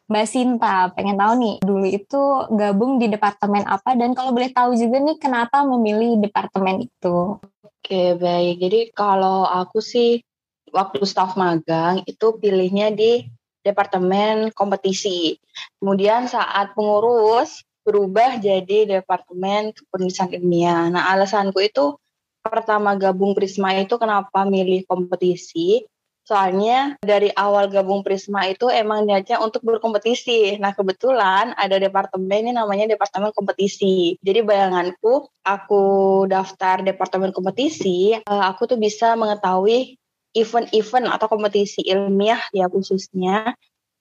Mbak 0.07 0.27
Sinta, 0.27 0.91
pengen 0.95 1.19
tahu 1.19 1.33
nih 1.39 1.55
dulu 1.63 1.87
itu 1.87 2.21
gabung 2.55 3.03
di 3.03 3.11
departemen 3.11 3.67
apa 3.67 3.95
dan 3.99 4.15
kalau 4.15 4.31
boleh 4.31 4.51
tahu 4.51 4.75
juga 4.75 4.99
nih 4.99 5.19
kenapa 5.19 5.63
memilih 5.67 6.19
departemen 6.23 6.87
itu? 6.87 7.39
Oke, 7.63 8.15
baik. 8.15 8.63
Jadi 8.63 8.79
kalau 8.95 9.43
aku 9.43 9.83
sih 9.83 10.23
waktu 10.71 11.03
staff 11.03 11.35
magang 11.35 12.03
itu 12.07 12.35
pilihnya 12.39 12.95
di 12.95 13.27
departemen 13.63 14.51
kompetisi. 14.55 15.35
Kemudian 15.79 16.27
saat 16.31 16.75
pengurus 16.75 17.63
berubah 17.83 18.39
jadi 18.39 18.99
departemen 18.99 19.75
penulisan 19.91 20.31
ilmiah. 20.31 20.89
Nah, 20.89 21.11
alasanku 21.13 21.59
itu 21.59 21.99
pertama 22.43 22.99
gabung 22.99 23.31
Prisma 23.31 23.71
itu 23.79 23.95
kenapa 23.95 24.43
milih 24.43 24.83
kompetisi? 24.83 25.87
Soalnya 26.23 26.95
dari 27.03 27.27
awal 27.35 27.67
gabung 27.67 27.99
Prisma 27.99 28.47
itu 28.47 28.71
emang 28.71 29.03
niatnya 29.03 29.43
untuk 29.43 29.59
berkompetisi. 29.67 30.55
Nah 30.55 30.71
kebetulan 30.71 31.51
ada 31.59 31.75
departemen 31.75 32.47
ini 32.47 32.51
namanya 32.55 32.87
departemen 32.87 33.35
kompetisi. 33.35 34.15
Jadi 34.23 34.39
bayanganku 34.39 35.27
aku 35.43 35.83
daftar 36.31 36.79
departemen 36.79 37.35
kompetisi, 37.35 38.15
eh, 38.15 38.23
aku 38.23 38.71
tuh 38.71 38.79
bisa 38.79 39.19
mengetahui 39.19 39.99
event-event 40.31 41.11
atau 41.11 41.27
kompetisi 41.27 41.83
ilmiah 41.85 42.39
ya 42.55 42.71
khususnya 42.71 43.53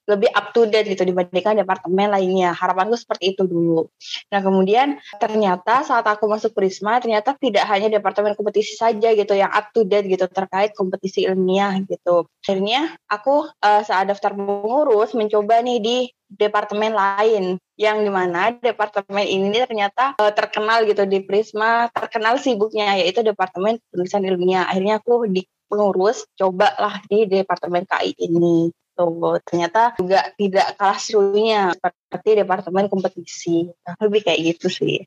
lebih 0.03 0.29
up 0.35 0.51
to 0.51 0.67
date 0.67 0.91
gitu 0.91 1.07
dibandingkan 1.07 1.63
departemen 1.63 2.11
lainnya. 2.11 2.51
Harapanku 2.51 2.99
seperti 2.99 3.35
itu 3.35 3.47
dulu. 3.47 3.87
Nah 4.31 4.39
kemudian 4.43 4.99
ternyata 5.15 5.87
saat 5.87 6.03
aku 6.03 6.27
masuk 6.27 6.51
Prisma 6.51 6.99
ternyata 6.99 7.35
tidak 7.39 7.63
hanya 7.71 7.87
departemen 7.87 8.35
kompetisi 8.35 8.75
saja 8.75 9.15
gitu 9.15 9.33
yang 9.33 9.51
up 9.51 9.71
to 9.71 9.87
date 9.87 10.07
gitu 10.11 10.27
terkait 10.27 10.75
kompetisi 10.75 11.23
ilmiah 11.23 11.79
gitu. 11.87 12.27
Akhirnya 12.43 12.91
aku 13.07 13.47
uh, 13.47 13.81
saat 13.87 14.11
daftar 14.11 14.35
pengurus 14.35 15.15
mencoba 15.15 15.63
nih 15.63 15.79
di 15.79 15.97
departemen 16.33 16.91
lain 16.91 17.61
yang 17.77 18.01
di 18.01 18.11
mana 18.11 18.53
departemen 18.53 19.25
ini 19.25 19.53
ternyata 19.63 20.17
uh, 20.19 20.33
terkenal 20.33 20.83
gitu 20.83 21.07
di 21.07 21.23
Prisma 21.23 21.87
terkenal 21.93 22.37
sibuknya 22.41 22.99
yaitu 22.99 23.23
departemen 23.23 23.79
penulisan 23.87 24.27
ilmiah. 24.27 24.67
Akhirnya 24.67 24.99
aku 24.99 25.31
di 25.31 25.47
pengurus 25.71 26.27
cobalah 26.37 27.01
di 27.09 27.25
departemen 27.25 27.87
KI 27.87 28.13
ini 28.19 28.69
gitu. 28.93 29.41
Ternyata 29.49 29.97
juga 29.97 30.19
tidak 30.37 30.67
kalah 30.77 30.99
serunya 31.01 31.73
seperti 31.73 32.29
departemen 32.45 32.85
kompetisi. 32.87 33.67
Lebih 33.97 34.21
kayak 34.21 34.41
gitu 34.53 34.69
sih. 34.69 35.01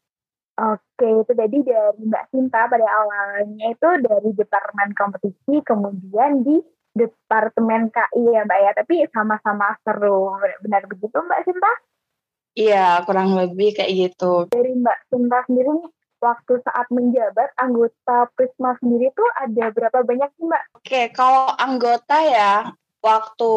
Oke, 0.57 1.05
itu 1.05 1.33
jadi 1.37 1.59
dari 1.69 2.01
Mbak 2.09 2.25
Sinta 2.33 2.65
pada 2.65 2.89
awalnya 2.89 3.77
itu 3.77 3.89
dari 4.01 4.31
departemen 4.33 4.97
kompetisi, 4.97 5.61
kemudian 5.61 6.41
di 6.49 6.57
departemen 6.97 7.93
KI 7.93 8.25
ya 8.33 8.49
Mbak 8.49 8.61
ya, 8.65 8.71
tapi 8.73 9.05
sama-sama 9.13 9.77
seru. 9.85 10.33
Benar 10.65 10.89
begitu 10.89 11.13
Mbak 11.13 11.43
Sinta? 11.45 11.73
Iya, 12.57 13.05
kurang 13.05 13.37
lebih 13.37 13.77
kayak 13.77 13.93
gitu. 13.93 14.49
Dari 14.49 14.73
Mbak 14.81 14.99
Sinta 15.13 15.45
sendiri 15.45 15.77
nih, 15.77 15.89
waktu 16.25 16.53
saat 16.65 16.89
menjabat 16.89 17.53
anggota 17.61 18.33
Prisma 18.33 18.81
sendiri 18.81 19.13
tuh 19.13 19.29
ada 19.37 19.69
berapa 19.77 19.99
banyak 20.09 20.31
sih 20.41 20.45
Mbak? 20.49 20.63
Oke, 20.81 21.01
kalau 21.13 21.53
anggota 21.53 22.17
ya 22.25 22.73
waktu 23.07 23.51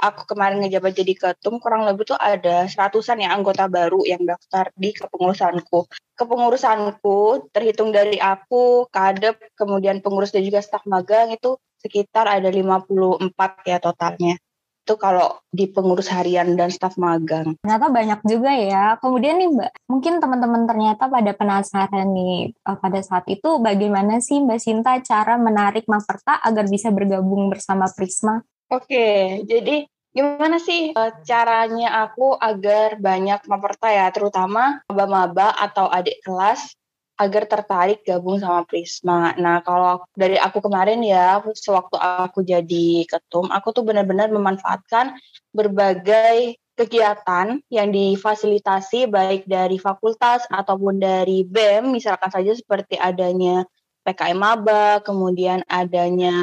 aku 0.00 0.22
kemarin 0.32 0.64
ngejabat 0.64 0.96
jadi 0.96 1.12
ketum 1.12 1.60
kurang 1.60 1.84
lebih 1.84 2.08
tuh 2.08 2.16
ada 2.16 2.64
seratusan 2.64 3.20
ya 3.20 3.36
anggota 3.36 3.68
baru 3.68 4.00
yang 4.08 4.24
daftar 4.24 4.72
di 4.72 4.96
kepengurusanku. 4.96 5.92
Kepengurusanku 6.16 7.50
terhitung 7.52 7.92
dari 7.92 8.16
aku, 8.16 8.88
kadep, 8.88 9.36
kemudian 9.52 10.00
pengurus 10.00 10.32
dan 10.32 10.40
juga 10.40 10.64
staf 10.64 10.88
magang 10.88 11.36
itu 11.36 11.60
sekitar 11.84 12.24
ada 12.24 12.48
54 12.48 13.68
ya 13.68 13.76
totalnya. 13.76 14.40
Itu 14.84 15.00
kalau 15.00 15.40
di 15.48 15.64
pengurus 15.68 16.12
harian 16.12 16.56
dan 16.56 16.68
staf 16.68 16.96
magang. 17.00 17.56
Ternyata 17.64 17.88
banyak 17.88 18.20
juga 18.24 18.52
ya. 18.52 18.84
Kemudian 19.00 19.40
nih 19.40 19.48
Mbak, 19.52 19.70
mungkin 19.88 20.20
teman-teman 20.20 20.68
ternyata 20.68 21.08
pada 21.08 21.32
penasaran 21.32 22.08
nih 22.12 22.52
eh, 22.52 22.78
pada 22.80 23.00
saat 23.00 23.24
itu 23.28 23.60
bagaimana 23.60 24.20
sih 24.20 24.44
Mbak 24.44 24.60
Sinta 24.60 24.96
cara 25.00 25.40
menarik 25.40 25.88
Maperta 25.88 26.40
agar 26.40 26.68
bisa 26.68 26.92
bergabung 26.92 27.48
bersama 27.48 27.88
Prisma? 27.92 28.44
Oke, 28.72 29.40
jadi 29.44 29.84
gimana 30.14 30.62
sih 30.62 30.94
uh, 30.94 31.12
caranya 31.26 32.06
aku 32.06 32.38
agar 32.38 32.96
banyak 32.96 33.44
mempercaya, 33.50 34.08
terutama 34.14 34.80
maba-maba 34.88 35.52
atau 35.58 35.90
adik 35.90 36.22
kelas 36.24 36.72
agar 37.14 37.46
tertarik 37.46 38.02
gabung 38.02 38.42
sama 38.42 38.66
Prisma. 38.66 39.34
Nah, 39.38 39.62
kalau 39.62 40.02
dari 40.18 40.34
aku 40.34 40.58
kemarin 40.58 40.98
ya, 41.04 41.38
sewaktu 41.54 41.94
aku 41.98 42.42
jadi 42.42 43.06
ketum, 43.06 43.52
aku 43.54 43.70
tuh 43.70 43.86
benar-benar 43.86 44.34
memanfaatkan 44.34 45.14
berbagai 45.54 46.58
kegiatan 46.74 47.62
yang 47.70 47.88
difasilitasi 47.94 49.06
baik 49.06 49.46
dari 49.46 49.78
fakultas 49.78 50.42
ataupun 50.50 50.98
dari 50.98 51.46
BEM, 51.46 51.94
misalkan 51.94 52.34
saja 52.34 52.50
seperti 52.50 52.98
adanya 52.98 53.62
PKM 54.04 54.36
maba, 54.36 55.00
kemudian 55.00 55.64
adanya 55.64 56.36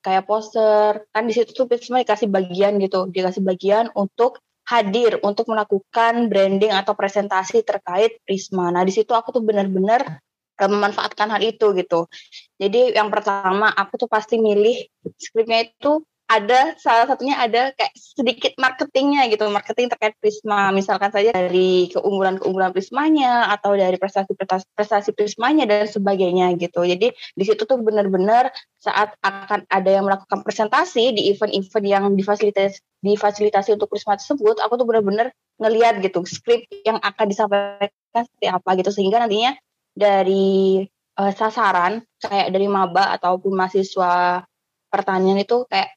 kayak 0.00 0.24
poster, 0.24 1.04
kan 1.12 1.28
di 1.28 1.36
situ 1.36 1.52
tuh 1.52 1.68
semua 1.76 2.00
dikasih 2.00 2.32
bagian 2.32 2.80
gitu, 2.80 3.06
dikasih 3.12 3.44
bagian 3.44 3.92
untuk 3.92 4.40
hadir 4.64 5.20
untuk 5.20 5.50
melakukan 5.50 6.32
branding 6.32 6.72
atau 6.72 6.96
presentasi 6.96 7.66
terkait 7.66 8.22
Prisma. 8.24 8.72
Nah 8.72 8.80
di 8.86 8.94
situ 8.94 9.12
aku 9.12 9.34
tuh 9.34 9.44
benar-benar 9.44 10.22
eh, 10.56 10.70
memanfaatkan 10.70 11.28
hal 11.28 11.42
itu 11.42 11.76
gitu. 11.76 12.08
Jadi 12.56 12.96
yang 12.96 13.12
pertama 13.12 13.68
aku 13.68 14.06
tuh 14.06 14.08
pasti 14.08 14.38
milih 14.40 14.86
skripnya 15.18 15.68
itu 15.68 16.00
ada 16.32 16.72
salah 16.80 17.04
satunya 17.04 17.36
ada 17.36 17.76
kayak 17.76 17.92
sedikit 17.92 18.56
marketingnya 18.56 19.28
gitu 19.28 19.44
marketing 19.52 19.92
terkait 19.92 20.16
Prisma. 20.16 20.72
Misalkan 20.72 21.12
saja 21.12 21.28
dari 21.28 21.92
keunggulan-keunggulan 21.92 22.72
Prismanya 22.72 23.52
atau 23.52 23.76
dari 23.76 24.00
prestasi-prestasi 24.00 25.12
Prismanya 25.12 25.68
dan 25.68 25.84
sebagainya 25.84 26.56
gitu. 26.56 26.88
Jadi 26.88 27.12
di 27.12 27.44
situ 27.44 27.68
tuh 27.68 27.76
benar-benar 27.84 28.48
saat 28.80 29.12
akan 29.20 29.68
ada 29.68 29.90
yang 29.92 30.08
melakukan 30.08 30.40
presentasi 30.40 31.12
di 31.12 31.28
event-event 31.36 31.84
yang 31.84 32.04
difasilitasi 32.16 32.80
difasilitasi 33.04 33.76
untuk 33.76 33.92
Prisma 33.92 34.16
tersebut 34.16 34.56
aku 34.64 34.80
tuh 34.80 34.86
benar-benar 34.88 35.36
ngeliat 35.60 36.00
gitu 36.00 36.24
skrip 36.24 36.64
yang 36.88 36.96
akan 37.02 37.26
disampaikan 37.28 38.22
seperti 38.24 38.48
apa 38.48 38.70
gitu. 38.80 38.88
Sehingga 38.88 39.20
nantinya 39.20 39.52
dari 39.92 40.80
uh, 41.20 41.32
sasaran 41.36 42.00
kayak 42.24 42.48
dari 42.56 42.64
maba 42.72 43.12
ataupun 43.20 43.52
mahasiswa 43.52 44.40
pertanian 44.88 45.36
itu 45.36 45.68
kayak 45.68 45.92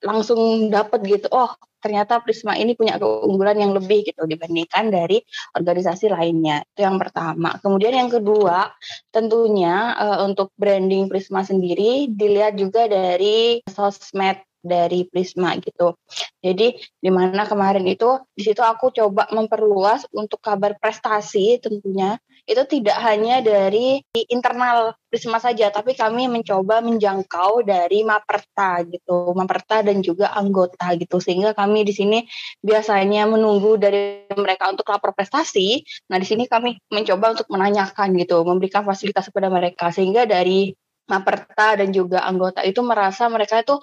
langsung 0.00 0.72
dapat 0.72 1.04
gitu 1.04 1.28
oh 1.32 1.52
ternyata 1.80 2.20
Prisma 2.20 2.54
ini 2.60 2.76
punya 2.76 3.00
keunggulan 3.00 3.56
yang 3.56 3.72
lebih 3.72 4.04
gitu 4.04 4.28
dibandingkan 4.28 4.92
dari 4.92 5.24
organisasi 5.56 6.12
lainnya. 6.12 6.60
Itu 6.76 6.84
yang 6.84 7.00
pertama. 7.00 7.56
Kemudian 7.58 7.96
yang 7.96 8.12
kedua 8.12 8.68
tentunya 9.08 9.96
uh, 9.96 10.28
untuk 10.28 10.52
branding 10.60 11.08
Prisma 11.08 11.40
sendiri 11.40 12.12
dilihat 12.12 12.60
juga 12.60 12.84
dari 12.86 13.64
sosmed 13.64 14.44
dari 14.60 15.08
Prisma 15.08 15.56
gitu. 15.58 15.96
Jadi 16.40 16.76
di 17.00 17.10
mana 17.10 17.48
kemarin 17.48 17.84
itu 17.88 18.20
di 18.32 18.42
situ 18.44 18.60
aku 18.60 18.92
coba 18.92 19.28
memperluas 19.32 20.08
untuk 20.12 20.40
kabar 20.40 20.76
prestasi 20.76 21.60
tentunya 21.60 22.20
itu 22.48 22.62
tidak 22.66 22.96
hanya 23.04 23.44
dari 23.44 24.00
internal 24.28 24.96
Prisma 25.10 25.42
saja, 25.42 25.74
tapi 25.74 25.98
kami 25.98 26.30
mencoba 26.30 26.78
menjangkau 26.82 27.66
dari 27.66 28.06
Maperta 28.06 28.86
gitu, 28.86 29.34
Maperta 29.34 29.82
dan 29.82 30.06
juga 30.06 30.30
anggota 30.30 30.94
gitu, 30.94 31.18
sehingga 31.18 31.50
kami 31.50 31.82
di 31.82 31.90
sini 31.90 32.18
biasanya 32.62 33.26
menunggu 33.26 33.74
dari 33.74 34.30
mereka 34.38 34.70
untuk 34.70 34.86
lapor 34.86 35.10
prestasi. 35.10 35.82
Nah 36.10 36.18
di 36.22 36.26
sini 36.26 36.46
kami 36.46 36.78
mencoba 36.94 37.34
untuk 37.34 37.50
menanyakan 37.50 38.14
gitu, 38.18 38.46
memberikan 38.46 38.86
fasilitas 38.86 39.26
kepada 39.34 39.50
mereka, 39.50 39.90
sehingga 39.90 40.30
dari 40.30 40.70
Maperta 41.10 41.74
dan 41.74 41.90
juga 41.90 42.22
anggota 42.22 42.62
itu 42.62 42.78
merasa 42.86 43.26
mereka 43.26 43.58
itu 43.58 43.82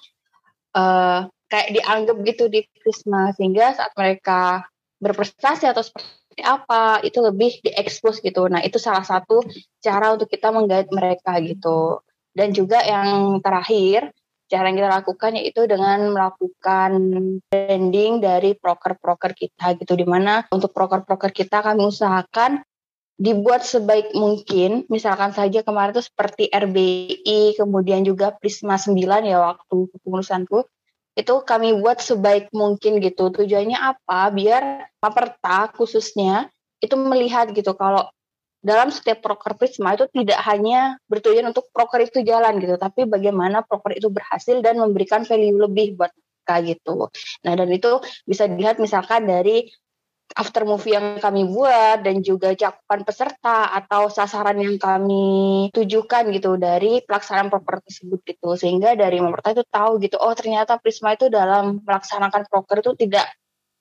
uh, 0.77 1.25
kayak 1.49 1.73
dianggap 1.73 2.17
gitu 2.21 2.45
di 2.53 2.61
Prisma, 2.77 3.33
sehingga 3.33 3.73
saat 3.73 3.97
mereka 3.97 4.69
berprestasi 5.01 5.65
atau 5.65 5.81
seperti 5.81 6.41
apa 6.45 7.01
itu 7.01 7.17
lebih 7.17 7.57
diekspos 7.65 8.21
gitu. 8.21 8.45
Nah 8.45 8.61
itu 8.61 8.77
salah 8.77 9.01
satu 9.01 9.41
cara 9.81 10.13
untuk 10.13 10.29
kita 10.29 10.53
menggait 10.53 10.85
mereka 10.93 11.41
gitu. 11.41 12.05
Dan 12.37 12.53
juga 12.53 12.85
yang 12.85 13.41
terakhir 13.41 14.13
cara 14.47 14.71
yang 14.71 14.77
kita 14.79 14.91
lakukan 15.03 15.31
yaitu 15.35 15.61
dengan 15.67 16.15
melakukan 16.15 16.91
branding 17.51 18.23
dari 18.23 18.55
broker-broker 18.55 19.35
kita 19.35 19.75
gitu 19.75 19.93
di 19.99 20.07
mana 20.07 20.47
untuk 20.55 20.71
broker-broker 20.71 21.35
kita 21.35 21.59
kami 21.59 21.83
usahakan 21.83 22.63
dibuat 23.17 23.65
sebaik 23.65 24.13
mungkin 24.13 24.85
misalkan 24.93 25.33
saja 25.33 25.65
kemarin 25.65 25.97
itu 25.97 26.05
seperti 26.05 26.53
RBI 26.53 27.57
kemudian 27.57 28.05
juga 28.05 28.37
Prisma 28.37 28.77
9 28.77 28.93
ya 29.25 29.41
waktu 29.41 29.89
kepengurusanku 29.89 30.69
itu 31.17 31.33
kami 31.41 31.73
buat 31.81 31.97
sebaik 31.97 32.53
mungkin 32.53 33.01
gitu. 33.01 33.33
Tujuannya 33.33 33.73
apa? 33.73 34.29
Biar 34.29 34.85
Maperta 35.01 35.73
khususnya 35.73 36.53
itu 36.77 36.93
melihat 36.93 37.49
gitu 37.57 37.73
kalau 37.73 38.05
dalam 38.61 38.93
setiap 38.93 39.25
proker 39.25 39.57
Prisma 39.57 39.97
itu 39.97 40.05
tidak 40.13 40.37
hanya 40.45 41.01
bertujuan 41.09 41.49
untuk 41.49 41.73
proker 41.73 42.05
itu 42.05 42.21
jalan 42.21 42.61
gitu, 42.61 42.77
tapi 42.77 43.09
bagaimana 43.09 43.65
proker 43.65 43.97
itu 43.97 44.13
berhasil 44.13 44.61
dan 44.61 44.77
memberikan 44.77 45.25
value 45.25 45.57
lebih 45.57 45.97
buat 45.97 46.13
mereka 46.13 46.55
gitu. 46.65 47.09
Nah 47.45 47.53
dan 47.57 47.69
itu 47.73 47.97
bisa 48.29 48.45
dilihat 48.45 48.77
misalkan 48.77 49.25
dari 49.25 49.73
after 50.35 50.67
movie 50.67 50.91
yang 50.91 51.23
kami 51.23 51.47
buat 51.47 52.03
dan 52.03 52.19
juga 52.19 52.51
cakupan 52.51 53.07
peserta 53.07 53.71
atau 53.71 54.11
sasaran 54.11 54.59
yang 54.59 54.75
kami 54.75 55.69
tujukan 55.71 56.27
gitu 56.35 56.59
dari 56.59 56.99
pelaksanaan 57.05 57.47
proker 57.47 57.79
tersebut 57.85 58.19
gitu. 58.27 58.59
Sehingga 58.59 58.97
dari 58.99 59.23
pemerintah 59.23 59.55
itu 59.55 59.65
tahu 59.69 60.03
gitu 60.03 60.19
oh 60.19 60.35
ternyata 60.35 60.75
Prisma 60.81 61.15
itu 61.15 61.31
dalam 61.31 61.79
melaksanakan 61.85 62.49
proker 62.51 62.83
itu 62.83 63.07
tidak 63.07 63.31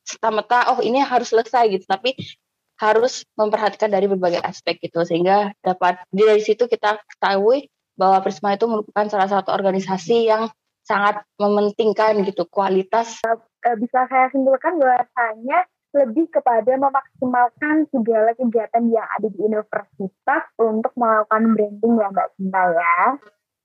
serta 0.06 0.70
oh 0.70 0.78
ini 0.86 1.02
harus 1.02 1.34
selesai 1.34 1.66
gitu 1.66 1.84
tapi 1.90 2.14
harus 2.78 3.26
memperhatikan 3.34 3.90
dari 3.90 4.06
berbagai 4.06 4.44
aspek 4.44 4.78
gitu. 4.78 5.02
Sehingga 5.02 5.50
dapat 5.64 6.04
dari 6.14 6.38
situ 6.44 6.70
kita 6.70 7.02
ketahui 7.16 7.66
bahwa 7.96 8.20
Prisma 8.22 8.54
itu 8.54 8.68
merupakan 8.68 9.08
salah 9.08 9.26
satu 9.26 9.50
organisasi 9.50 10.28
yang 10.28 10.52
sangat 10.86 11.26
mementingkan 11.40 12.22
gitu 12.22 12.46
kualitas. 12.46 13.18
Eh, 13.26 13.76
bisa 13.80 14.06
saya 14.06 14.30
simpulkan 14.30 14.78
bahwasanya 14.78 15.66
lebih 15.96 16.28
kepada 16.28 16.76
memaksimalkan 16.76 17.88
segala 17.88 18.36
kegiatan 18.36 18.84
yang 18.92 19.08
ada 19.16 19.28
di 19.32 19.38
universitas 19.40 20.42
untuk 20.60 20.92
melakukan 21.00 21.56
branding 21.56 21.94
ya 21.96 22.08
Mbak 22.12 22.28
Cinta 22.36 22.62
ya. 22.76 22.98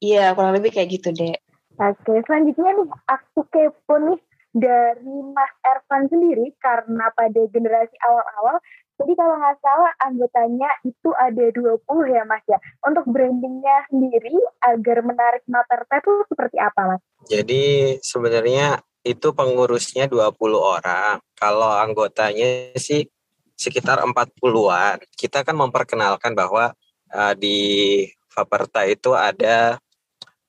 Iya, 0.01 0.25
kurang 0.33 0.55
lebih 0.55 0.71
kayak 0.71 0.89
gitu 0.95 1.09
deh. 1.11 1.35
Oke, 1.77 2.13
selanjutnya 2.25 2.71
nih 2.77 2.89
aku 3.11 3.39
kepo 3.51 3.95
nih 4.00 4.19
dari 4.51 5.15
Mas 5.31 5.53
Ervan 5.63 6.11
sendiri 6.11 6.51
karena 6.59 7.07
pada 7.15 7.41
generasi 7.47 7.95
awal-awal 8.03 8.59
jadi 9.01 9.17
kalau 9.17 9.33
nggak 9.41 9.57
salah 9.65 9.93
anggotanya 10.05 10.69
itu 10.85 11.09
ada 11.17 11.45
20 11.50 12.13
ya 12.13 12.21
Mas 12.29 12.45
ya. 12.45 12.61
Untuk 12.85 13.09
brandingnya 13.09 13.89
sendiri 13.89 14.38
agar 14.61 15.01
menarik 15.01 15.41
Maperta 15.50 15.97
itu 15.97 16.13
seperti 16.29 16.61
apa 16.61 16.81
Mas? 16.85 17.01
Jadi 17.25 17.97
sebenarnya 18.05 18.77
itu 19.01 19.34
pengurusnya 19.34 20.05
20 20.05 20.38
orang. 20.58 21.17
Kalau 21.34 21.74
anggotanya 21.74 22.77
sih 22.77 23.10
sekitar 23.58 24.01
40-an. 24.01 25.01
Kita 25.13 25.46
kan 25.46 25.53
memperkenalkan 25.53 26.34
bahwa 26.34 26.74
uh, 27.13 27.34
di 27.38 28.05
Faperta 28.31 28.88
itu 28.88 29.13
ada 29.13 29.77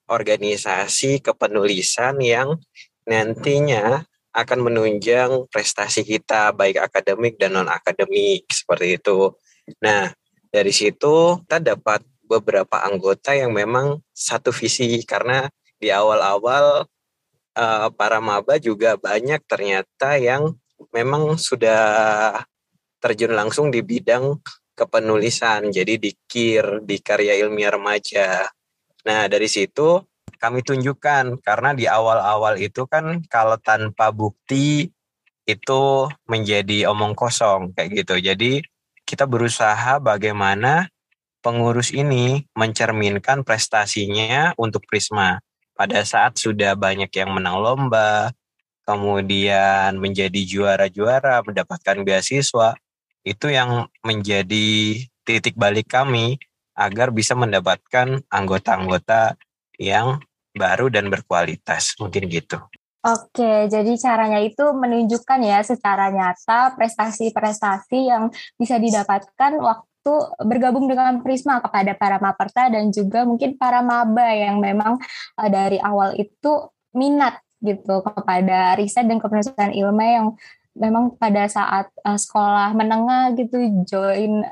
organisasi 0.09 1.21
kepenulisan 1.21 2.17
yang 2.23 2.57
nantinya 3.05 4.05
akan 4.33 4.59
menunjang 4.65 5.45
prestasi 5.53 6.09
kita 6.09 6.57
baik 6.57 6.81
akademik 6.81 7.37
dan 7.37 7.53
non 7.53 7.69
akademik 7.69 8.49
seperti 8.49 8.97
itu. 8.97 9.37
Nah, 9.85 10.09
dari 10.49 10.73
situ 10.73 11.37
kita 11.45 11.61
dapat 11.61 12.01
beberapa 12.25 12.81
anggota 12.81 13.37
yang 13.37 13.53
memang 13.53 14.01
satu 14.17 14.49
visi 14.57 15.05
karena 15.05 15.53
di 15.77 15.93
awal-awal 15.93 16.89
uh, 17.57 17.89
para 17.93 18.19
maba 18.19 18.57
juga 18.57 18.97
banyak 18.97 19.41
ternyata 19.45 20.17
yang 20.17 20.57
memang 20.91 21.39
sudah 21.39 22.43
terjun 23.03 23.35
langsung 23.35 23.71
di 23.71 23.83
bidang 23.83 24.39
kepenulisan 24.73 25.69
jadi 25.69 26.01
di 26.01 26.11
KIR 26.15 26.83
di 26.83 26.97
karya 27.03 27.37
ilmiah 27.45 27.75
remaja. 27.75 28.49
Nah, 29.05 29.27
dari 29.29 29.47
situ 29.51 30.01
kami 30.39 30.67
tunjukkan 30.67 31.39
karena 31.39 31.71
di 31.75 31.87
awal-awal 31.87 32.59
itu 32.59 32.87
kan 32.91 33.23
kalau 33.31 33.59
tanpa 33.63 34.11
bukti 34.11 34.91
itu 35.47 35.83
menjadi 36.27 36.91
omong 36.91 37.15
kosong 37.15 37.75
kayak 37.75 38.03
gitu. 38.03 38.15
Jadi 38.19 38.53
kita 39.03 39.27
berusaha 39.27 39.99
bagaimana 39.99 40.89
pengurus 41.43 41.91
ini 41.91 42.47
mencerminkan 42.55 43.43
prestasinya 43.43 44.55
untuk 44.57 44.87
Prisma 44.87 45.43
pada 45.73 46.05
saat 46.05 46.37
sudah 46.39 46.77
banyak 46.77 47.09
yang 47.13 47.31
menang 47.33 47.59
lomba, 47.59 48.33
kemudian 48.85 49.97
menjadi 49.99 50.41
juara-juara, 50.45 51.43
mendapatkan 51.47 52.03
beasiswa, 52.03 52.77
itu 53.23 53.47
yang 53.51 53.87
menjadi 54.03 54.99
titik 55.23 55.55
balik 55.55 55.91
kami 55.91 56.39
agar 56.75 57.15
bisa 57.15 57.39
mendapatkan 57.39 58.25
anggota-anggota 58.33 59.39
yang 59.79 60.19
baru 60.53 60.93
dan 60.93 61.09
berkualitas 61.09 61.97
mungkin 62.01 62.29
gitu. 62.29 62.61
Oke, 63.03 63.67
jadi 63.67 63.93
caranya 63.99 64.39
itu 64.39 64.63
menunjukkan 64.63 65.41
ya 65.43 65.59
secara 65.67 66.15
nyata 66.15 66.79
prestasi-prestasi 66.79 67.99
yang 68.07 68.31
bisa 68.55 68.79
didapatkan 68.79 69.59
waktu 69.59 69.92
bergabung 70.43 70.91
dengan 70.91 71.23
Prisma 71.23 71.63
kepada 71.63 71.95
para 71.95 72.19
maperta 72.19 72.67
dan 72.67 72.91
juga 72.91 73.23
mungkin 73.23 73.55
para 73.55 73.81
maba 73.81 74.29
yang 74.35 74.59
memang 74.59 74.99
uh, 75.39 75.49
dari 75.51 75.79
awal 75.79 76.19
itu 76.19 76.71
minat 76.93 77.39
gitu 77.63 78.03
kepada 78.03 78.75
riset 78.75 79.07
dan 79.07 79.23
kepenulisan 79.23 79.71
ilmu 79.71 80.03
yang 80.03 80.27
memang 80.75 81.15
pada 81.17 81.47
saat 81.47 81.87
uh, 82.03 82.19
sekolah 82.19 82.75
menengah 82.75 83.37
gitu 83.39 83.63
join. 83.87 84.43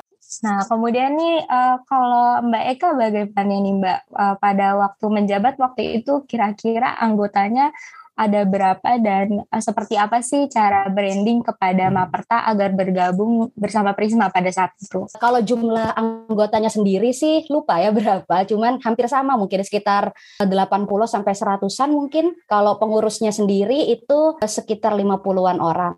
Nah, 0.46 0.62
kemudian 0.62 1.18
nih 1.18 1.42
uh, 1.42 1.82
kalau 1.90 2.38
Mbak 2.46 2.64
Eka 2.78 2.88
bagaimana 2.94 3.54
nih 3.58 3.74
Mbak? 3.82 4.00
Uh, 4.14 4.34
pada 4.38 4.78
waktu 4.78 5.06
menjabat 5.10 5.58
waktu 5.58 6.00
itu 6.00 6.22
kira-kira 6.30 6.94
anggotanya 7.02 7.74
ada 8.16 8.44
berapa 8.44 8.90
dan 9.00 9.44
uh, 9.46 9.62
seperti 9.62 9.96
apa 9.96 10.20
sih 10.20 10.46
cara 10.50 10.88
branding 10.90 11.42
kepada 11.44 11.88
Maperta 11.88 12.46
agar 12.48 12.74
bergabung 12.74 13.50
bersama 13.56 13.96
Prisma 13.96 14.28
pada 14.28 14.50
saat 14.52 14.74
itu? 14.78 15.06
Kalau 15.16 15.40
jumlah 15.40 15.94
anggotanya 15.96 16.68
sendiri 16.68 17.10
sih 17.16 17.46
lupa 17.48 17.78
ya 17.78 17.90
berapa, 17.94 18.46
cuman 18.46 18.82
hampir 18.82 19.06
sama 19.06 19.34
mungkin 19.36 19.62
sekitar 19.64 20.12
80 20.42 20.50
sampai 21.06 21.32
100-an 21.32 21.90
mungkin. 21.90 22.36
Kalau 22.46 22.76
pengurusnya 22.76 23.34
sendiri 23.34 23.90
itu 23.90 24.36
sekitar 24.42 24.94
50-an 24.94 25.58
orang 25.58 25.94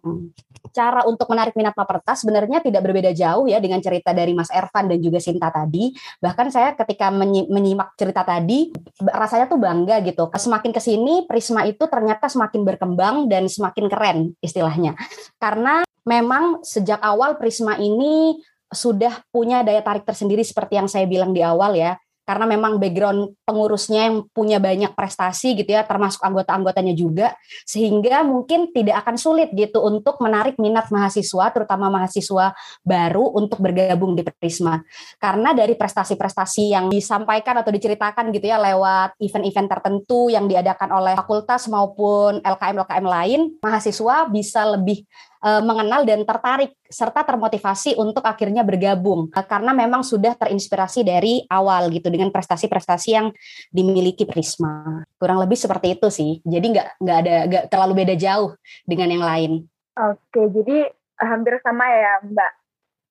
cara 0.73 1.05
untuk 1.05 1.29
menarik 1.29 1.53
minat 1.59 1.77
Maperta 1.77 2.17
sebenarnya 2.17 2.65
tidak 2.65 2.83
berbeda 2.87 3.13
jauh 3.13 3.51
ya 3.51 3.61
dengan 3.61 3.79
cerita 3.83 4.17
dari 4.17 4.33
Mas 4.33 4.49
Ervan 4.49 4.89
dan 4.89 4.99
juga 4.99 5.19
Sinta 5.21 5.53
tadi. 5.53 5.93
Bahkan 6.19 6.47
saya 6.49 6.73
ketika 6.79 7.13
menyimak 7.13 7.99
cerita 7.99 8.23
tadi 8.25 8.73
rasanya 9.03 9.47
tuh 9.47 9.61
bangga 9.61 10.01
gitu. 10.07 10.33
Semakin 10.33 10.73
ke 10.73 10.81
sini 10.81 11.29
Prisma 11.29 11.69
itu 11.69 11.85
ternyata 11.87 12.12
semakin 12.18 12.66
berkembang 12.66 13.31
dan 13.31 13.46
semakin 13.46 13.87
keren 13.87 14.18
istilahnya. 14.42 14.98
Karena 15.38 15.87
memang 16.03 16.61
sejak 16.66 16.98
awal 16.98 17.38
Prisma 17.38 17.79
ini 17.79 18.37
sudah 18.72 19.20
punya 19.29 19.61
daya 19.62 19.85
tarik 19.85 20.03
tersendiri 20.03 20.40
seperti 20.42 20.81
yang 20.81 20.88
saya 20.88 21.05
bilang 21.05 21.37
di 21.37 21.44
awal 21.44 21.77
ya 21.77 21.94
karena 22.23 22.47
memang 22.47 22.79
background 22.79 23.35
pengurusnya 23.43 24.09
yang 24.09 24.17
punya 24.31 24.63
banyak 24.63 24.95
prestasi 24.95 25.59
gitu 25.59 25.75
ya 25.75 25.83
termasuk 25.83 26.23
anggota-anggotanya 26.23 26.95
juga 26.95 27.35
sehingga 27.67 28.23
mungkin 28.23 28.71
tidak 28.71 29.03
akan 29.03 29.17
sulit 29.19 29.51
gitu 29.53 29.83
untuk 29.83 30.23
menarik 30.23 30.55
minat 30.63 30.89
mahasiswa 30.95 31.51
terutama 31.51 31.91
mahasiswa 31.91 32.55
baru 32.87 33.35
untuk 33.35 33.59
bergabung 33.59 34.15
di 34.15 34.23
Prisma. 34.23 34.81
Karena 35.19 35.53
dari 35.53 35.75
prestasi-prestasi 35.75 36.73
yang 36.73 36.87
disampaikan 36.89 37.59
atau 37.59 37.75
diceritakan 37.75 38.31
gitu 38.31 38.47
ya 38.49 38.59
lewat 38.59 39.19
event-event 39.19 39.69
tertentu 39.69 40.31
yang 40.31 40.47
diadakan 40.47 40.91
oleh 40.95 41.15
fakultas 41.19 41.67
maupun 41.67 42.39
LKM-LKM 42.43 43.07
lain 43.07 43.41
mahasiswa 43.63 44.31
bisa 44.31 44.63
lebih 44.79 45.03
uh, 45.43 45.61
mengenal 45.61 46.07
dan 46.07 46.23
tertarik 46.23 46.73
serta 46.87 47.27
termotivasi 47.27 47.99
untuk 47.99 48.23
akhirnya 48.23 48.63
bergabung 48.63 49.29
uh, 49.35 49.45
karena 49.45 49.75
memang 49.75 50.07
sudah 50.07 50.39
terinspirasi 50.39 51.03
dari 51.03 51.43
awal 51.51 51.91
gitu 51.91 52.09
dengan 52.09 52.31
prestasi-prestasi 52.31 53.09
yang 53.13 53.29
dimiliki 53.75 54.25
Prisma. 54.25 55.03
Kurang 55.19 55.43
lebih 55.43 55.59
seperti 55.59 55.99
itu 55.99 56.09
sih. 56.09 56.33
Jadi 56.47 56.67
nggak 56.79 56.89
nggak 57.03 57.19
ada 57.27 57.35
nggak 57.51 57.65
terlalu 57.69 57.93
beda 58.07 58.15
jauh 58.17 58.55
dengan 58.87 59.09
yang 59.11 59.25
lain. 59.27 59.53
Oke, 59.93 60.49
jadi 60.49 60.89
hampir 61.21 61.61
sama 61.61 61.85
ya 61.85 62.25
Mbak 62.25 62.62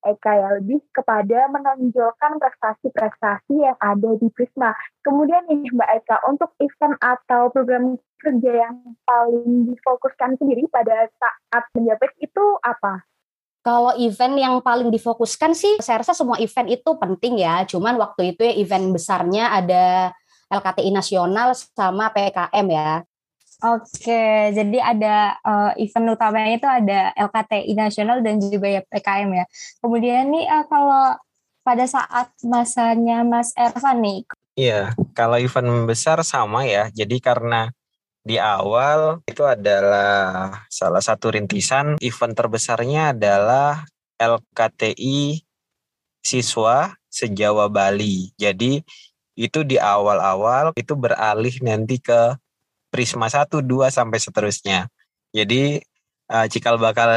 Eka 0.01 0.31
ya 0.33 0.47
lebih 0.57 0.81
kepada 0.91 1.45
menonjolkan 1.53 2.41
prestasi-prestasi 2.41 3.53
yang 3.53 3.77
ada 3.77 4.17
di 4.17 4.27
Prisma. 4.33 4.73
Kemudian 5.05 5.45
ini 5.49 5.69
Mbak 5.69 5.89
Eka 6.01 6.17
untuk 6.25 6.53
event 6.57 6.97
atau 6.97 7.53
program 7.53 7.95
kerja 8.21 8.69
yang 8.69 8.75
paling 9.05 9.69
difokuskan 9.69 10.37
sendiri 10.37 10.65
pada 10.69 11.09
saat 11.17 11.63
menjabat 11.77 12.11
itu 12.21 12.45
apa? 12.61 13.05
Kalau 13.61 13.93
event 13.93 14.35
yang 14.41 14.57
paling 14.65 14.89
difokuskan 14.89 15.53
sih, 15.53 15.77
saya 15.85 16.01
rasa 16.01 16.17
semua 16.17 16.41
event 16.41 16.65
itu 16.65 16.97
penting 16.97 17.45
ya. 17.45 17.61
Cuman 17.69 17.93
waktu 18.01 18.33
itu 18.33 18.41
ya 18.41 18.57
event 18.57 18.89
besarnya 18.89 19.53
ada 19.53 20.09
LKTI 20.49 20.89
nasional 20.89 21.53
sama 21.53 22.09
PKM 22.09 22.67
ya. 22.73 23.05
Oke, 23.62 24.50
jadi 24.58 24.78
ada 24.82 25.38
uh, 25.45 25.71
event 25.78 26.17
utamanya 26.17 26.58
itu 26.58 26.65
ada 26.65 27.13
LKTI 27.13 27.78
nasional 27.78 28.26
dan 28.26 28.41
juga 28.41 28.65
ya 28.65 28.82
PKM 28.82 29.30
ya. 29.38 29.45
Kemudian 29.78 30.34
nih 30.34 30.50
uh, 30.50 30.65
kalau 30.65 31.13
pada 31.62 31.86
saat 31.86 32.34
masanya 32.41 33.21
Mas 33.21 33.54
Ervan 33.54 34.02
nih. 34.02 34.26
Iya, 34.58 34.97
kalau 35.13 35.38
event 35.38 35.86
besar 35.86 36.26
sama 36.26 36.65
ya. 36.65 36.89
Jadi 36.89 37.21
karena 37.21 37.69
di 38.26 38.41
awal 38.41 39.21
itu 39.30 39.45
adalah 39.45 40.65
salah 40.69 41.02
satu 41.02 41.30
rintisan 41.30 42.02
event 42.02 42.34
terbesarnya 42.34 43.13
adalah 43.13 43.86
LKTI 44.17 45.38
siswa 46.26 46.97
sejawa 47.13 47.69
Bali. 47.69 48.34
Jadi 48.41 48.82
itu 49.38 49.60
di 49.65 49.78
awal-awal 49.78 50.74
itu 50.74 50.93
beralih 50.97 51.54
nanti 51.62 52.02
ke 52.02 52.38
Prisma 52.91 53.32
1, 53.32 53.47
2 53.63 53.88
sampai 53.88 54.19
seterusnya. 54.19 54.91
Jadi 55.32 55.80
uh, 56.27 56.45
cikal 56.51 56.75
bakal 56.75 57.10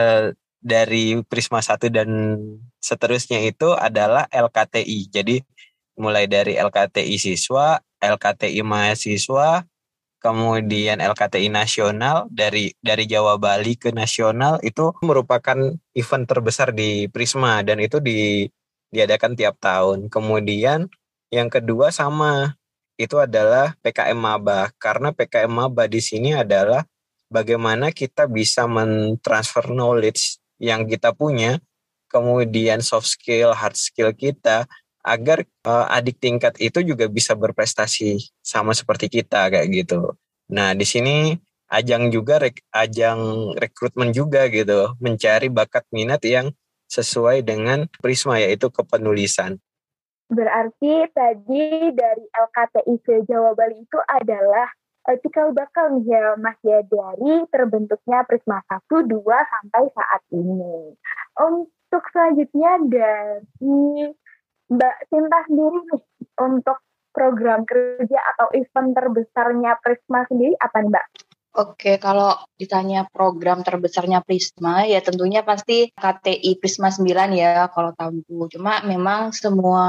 dari 0.62 1.20
Prisma 1.26 1.60
1 1.60 1.92
dan 1.92 2.08
seterusnya 2.80 3.42
itu 3.44 3.74
adalah 3.76 4.24
LKTI. 4.32 5.12
Jadi 5.12 5.42
mulai 6.00 6.30
dari 6.30 6.56
LKTI 6.56 7.20
siswa, 7.20 7.76
LKTI 8.00 8.64
mahasiswa, 8.64 9.66
kemudian 10.24 11.04
LKTI 11.04 11.52
nasional 11.52 12.24
dari 12.32 12.72
dari 12.80 13.04
Jawa 13.04 13.36
Bali 13.36 13.76
ke 13.76 13.92
nasional 13.92 14.56
itu 14.64 14.96
merupakan 15.04 15.76
event 15.92 16.24
terbesar 16.24 16.72
di 16.72 17.12
Prisma 17.12 17.60
dan 17.60 17.76
itu 17.84 18.00
di 18.00 18.48
diadakan 18.88 19.36
tiap 19.36 19.60
tahun. 19.60 20.08
Kemudian 20.08 20.88
yang 21.28 21.52
kedua 21.52 21.92
sama 21.92 22.56
itu 22.94 23.18
adalah 23.18 23.74
PKM 23.82 24.18
Maba 24.18 24.70
karena 24.78 25.10
PKM 25.10 25.50
Maba 25.50 25.90
di 25.90 25.98
sini 25.98 26.34
adalah 26.34 26.86
bagaimana 27.32 27.90
kita 27.90 28.30
bisa 28.30 28.70
mentransfer 28.70 29.66
knowledge 29.70 30.38
yang 30.62 30.86
kita 30.86 31.10
punya 31.10 31.58
kemudian 32.06 32.78
soft 32.78 33.10
skill, 33.10 33.50
hard 33.50 33.74
skill 33.74 34.14
kita 34.14 34.70
agar 35.04 35.44
uh, 35.66 35.90
adik 35.90 36.16
tingkat 36.22 36.56
itu 36.62 36.80
juga 36.80 37.10
bisa 37.10 37.34
berprestasi 37.36 38.22
sama 38.40 38.72
seperti 38.72 39.10
kita 39.10 39.50
kayak 39.50 39.68
gitu. 39.68 40.14
Nah, 40.48 40.72
di 40.72 40.86
sini 40.86 41.36
ajang 41.68 42.08
juga 42.14 42.40
rek, 42.40 42.62
ajang 42.72 43.52
rekrutmen 43.58 44.14
juga 44.14 44.46
gitu, 44.48 44.94
mencari 45.02 45.50
bakat 45.50 45.84
minat 45.90 46.22
yang 46.24 46.54
sesuai 46.88 47.42
dengan 47.42 47.90
Prisma 48.00 48.40
yaitu 48.40 48.70
kepenulisan. 48.70 49.58
Berarti 50.28 51.04
tadi 51.12 51.92
dari 51.92 52.24
LKTI 52.32 52.94
ke 53.04 53.14
Jawa 53.28 53.52
Bali 53.52 53.76
itu 53.76 54.00
adalah 54.08 54.68
uh, 55.08 55.16
cikal 55.20 55.52
bakal 55.52 56.00
nih 56.00 56.16
ya 56.16 56.32
Mas 56.40 56.56
ya 56.64 56.80
dari 56.80 57.44
terbentuknya 57.52 58.24
Prisma 58.24 58.64
1, 58.66 59.04
2 59.04 59.20
sampai 59.24 59.84
saat 59.92 60.22
ini. 60.32 60.96
Untuk 61.44 62.02
selanjutnya 62.10 62.72
dari 62.88 64.08
Mbak 64.72 64.96
Sinta 65.12 65.38
sendiri 65.44 65.78
nih 65.92 66.02
untuk 66.40 66.78
program 67.14 67.62
kerja 67.68 68.18
atau 68.34 68.48
event 68.56 68.90
terbesarnya 68.96 69.76
Prisma 69.84 70.24
sendiri 70.26 70.56
apa 70.58 70.82
nih 70.82 70.90
Mbak? 70.90 71.06
Oke, 71.54 72.02
kalau 72.02 72.34
ditanya 72.58 73.06
program 73.06 73.62
terbesarnya 73.62 74.26
Prisma, 74.26 74.90
ya 74.90 74.98
tentunya 74.98 75.46
pasti 75.46 75.86
KTI 75.94 76.58
Prisma 76.58 76.90
9 76.90 77.30
ya 77.30 77.70
kalau 77.70 77.94
tahunku. 77.94 78.50
Cuma 78.58 78.82
memang 78.82 79.30
semua 79.30 79.86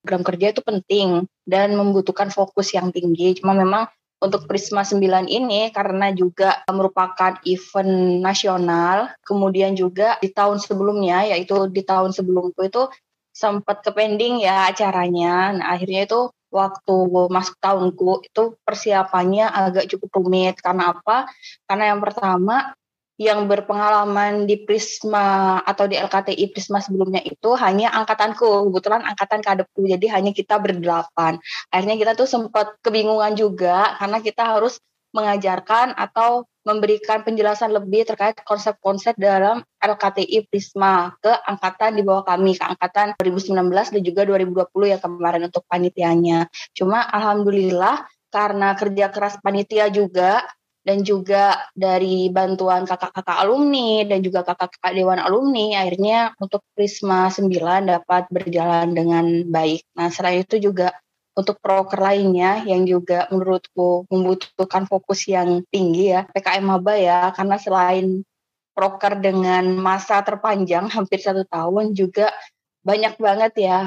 program 0.00 0.24
kerja 0.24 0.56
itu 0.56 0.64
penting 0.64 1.28
dan 1.44 1.76
membutuhkan 1.76 2.32
fokus 2.32 2.72
yang 2.72 2.88
tinggi. 2.88 3.36
Cuma 3.36 3.52
memang 3.52 3.84
untuk 4.24 4.48
Prisma 4.48 4.80
9 4.80 5.28
ini 5.28 5.68
karena 5.76 6.08
juga 6.16 6.64
merupakan 6.72 7.36
event 7.44 8.24
nasional, 8.24 9.12
kemudian 9.28 9.76
juga 9.76 10.16
di 10.24 10.32
tahun 10.32 10.56
sebelumnya, 10.56 11.28
yaitu 11.28 11.68
di 11.68 11.84
tahun 11.84 12.16
sebelumku 12.16 12.64
itu 12.64 12.88
sempat 13.36 13.84
ke 13.84 13.92
pending 13.92 14.40
ya 14.40 14.72
acaranya. 14.72 15.52
Nah, 15.52 15.66
akhirnya 15.76 16.08
itu 16.08 16.32
waktu 16.48 16.96
masuk 17.28 17.56
tahunku 17.60 18.24
itu 18.24 18.56
persiapannya 18.64 19.48
agak 19.48 19.84
cukup 19.92 20.20
rumit 20.20 20.56
karena 20.60 20.96
apa? 20.96 21.28
Karena 21.68 21.94
yang 21.94 22.00
pertama 22.00 22.72
yang 23.18 23.50
berpengalaman 23.50 24.46
di 24.46 24.62
Prisma 24.62 25.58
atau 25.66 25.90
di 25.90 25.98
LKTI 25.98 26.54
Prisma 26.54 26.78
sebelumnya 26.78 27.18
itu 27.26 27.50
hanya 27.58 27.90
angkatanku, 27.90 28.70
kebetulan 28.70 29.02
angkatan 29.02 29.42
kadepku, 29.42 29.90
jadi 29.90 30.06
hanya 30.14 30.30
kita 30.30 30.62
berdelapan. 30.62 31.42
Akhirnya 31.74 31.98
kita 31.98 32.14
tuh 32.14 32.30
sempat 32.30 32.78
kebingungan 32.78 33.34
juga 33.34 33.98
karena 33.98 34.22
kita 34.22 34.46
harus 34.46 34.78
mengajarkan 35.12 35.96
atau 35.96 36.44
memberikan 36.68 37.24
penjelasan 37.24 37.72
lebih 37.72 38.04
terkait 38.04 38.36
konsep-konsep 38.44 39.16
dalam 39.16 39.64
LKTI 39.80 40.52
Prisma 40.52 41.16
ke 41.16 41.32
angkatan 41.48 41.96
di 41.96 42.04
bawah 42.04 42.28
kami, 42.28 42.60
ke 42.60 42.64
angkatan 42.64 43.16
2019 43.16 43.72
dan 43.72 44.02
juga 44.04 44.22
2020 44.28 44.92
ya 44.92 44.98
kemarin 45.00 45.48
untuk 45.48 45.64
panitianya. 45.64 46.44
Cuma 46.76 47.00
alhamdulillah 47.08 48.04
karena 48.28 48.76
kerja 48.76 49.08
keras 49.08 49.40
panitia 49.40 49.88
juga 49.88 50.44
dan 50.84 51.04
juga 51.04 51.68
dari 51.76 52.32
bantuan 52.32 52.88
kakak-kakak 52.88 53.44
alumni 53.44 54.08
dan 54.08 54.24
juga 54.24 54.40
kakak-kakak 54.40 54.92
dewan 54.96 55.20
alumni 55.20 55.84
akhirnya 55.84 56.32
untuk 56.40 56.64
Prisma 56.72 57.28
9 57.28 57.52
dapat 57.88 58.24
berjalan 58.32 58.96
dengan 58.96 59.24
baik. 59.48 59.84
Nah, 59.96 60.08
selain 60.08 60.48
itu 60.48 60.56
juga 60.56 60.92
untuk 61.38 61.62
proker 61.62 62.02
lainnya 62.02 62.66
yang 62.66 62.82
juga 62.82 63.30
menurutku 63.30 64.10
membutuhkan 64.10 64.90
fokus 64.90 65.30
yang 65.30 65.62
tinggi 65.70 66.10
ya 66.10 66.26
PKM 66.26 66.66
Maba 66.66 66.98
ya 66.98 67.30
karena 67.30 67.54
selain 67.62 68.26
proker 68.74 69.22
dengan 69.22 69.78
masa 69.78 70.18
terpanjang 70.26 70.90
hampir 70.90 71.22
satu 71.22 71.46
tahun 71.46 71.94
juga 71.94 72.34
banyak 72.82 73.14
banget 73.22 73.52
ya 73.58 73.78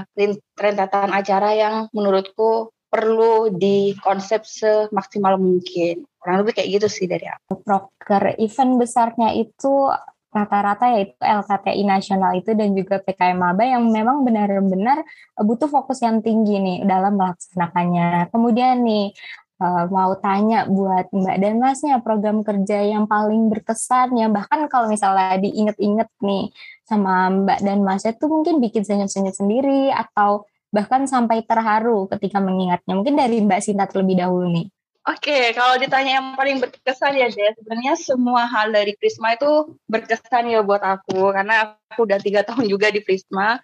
rentetan 0.56 1.12
acara 1.12 1.52
yang 1.52 1.76
menurutku 1.92 2.72
perlu 2.92 3.56
dikonsep 3.56 4.44
semaksimal 4.44 5.40
mungkin 5.40 6.04
kurang 6.20 6.44
lebih 6.44 6.60
kayak 6.60 6.70
gitu 6.76 6.88
sih 6.92 7.08
dari 7.08 7.24
aku. 7.24 7.64
Proker 7.64 8.36
event 8.36 8.74
besarnya 8.76 9.32
itu 9.32 9.90
rata-rata 10.32 10.96
yaitu 10.96 11.14
LKTI 11.20 11.84
nasional 11.84 12.32
itu 12.40 12.56
dan 12.56 12.72
juga 12.72 13.04
PKM 13.04 13.36
Maba 13.36 13.68
yang 13.68 13.84
memang 13.92 14.24
benar-benar 14.24 15.04
butuh 15.36 15.68
fokus 15.68 16.00
yang 16.00 16.24
tinggi 16.24 16.56
nih 16.58 16.78
dalam 16.88 17.20
melaksanakannya. 17.20 18.32
Kemudian 18.32 18.80
nih 18.88 19.12
uh, 19.60 19.86
mau 19.92 20.16
tanya 20.18 20.66
buat 20.72 21.12
Mbak 21.12 21.38
dan 21.38 21.56
Masnya 21.60 22.00
program 22.00 22.42
kerja 22.48 22.80
yang 22.80 23.06
paling 23.12 23.52
berkesan 23.52 24.16
ya 24.16 24.32
bahkan 24.32 24.66
kalau 24.72 24.88
misalnya 24.88 25.36
diinget-inget 25.38 26.08
nih 26.24 26.50
sama 26.88 27.28
Mbak 27.30 27.60
dan 27.62 27.80
Masnya 27.84 28.12
tuh 28.16 28.32
mungkin 28.32 28.64
bikin 28.64 28.88
senyum-senyum 28.88 29.36
sendiri 29.36 29.92
atau 29.92 30.48
bahkan 30.72 31.04
sampai 31.06 31.44
terharu 31.44 32.08
ketika 32.08 32.40
mengingatnya. 32.40 32.96
Mungkin 32.96 33.20
dari 33.20 33.44
Mbak 33.44 33.60
Sinta 33.60 33.86
terlebih 33.86 34.24
dahulu 34.24 34.48
nih. 34.48 34.72
Oke, 35.02 35.34
okay, 35.34 35.44
kalau 35.58 35.82
ditanya 35.82 36.22
yang 36.22 36.38
paling 36.38 36.62
berkesan 36.62 37.18
ya, 37.18 37.26
Jess, 37.26 37.58
sebenarnya 37.58 37.98
semua 37.98 38.46
hal 38.46 38.70
dari 38.70 38.94
Prisma 38.94 39.34
itu 39.34 39.74
berkesan 39.90 40.46
ya 40.46 40.62
buat 40.62 40.78
aku, 40.78 41.34
karena 41.34 41.74
aku 41.90 42.06
udah 42.06 42.22
tiga 42.22 42.46
tahun 42.46 42.70
juga 42.70 42.94
di 42.94 43.02
Prisma. 43.02 43.58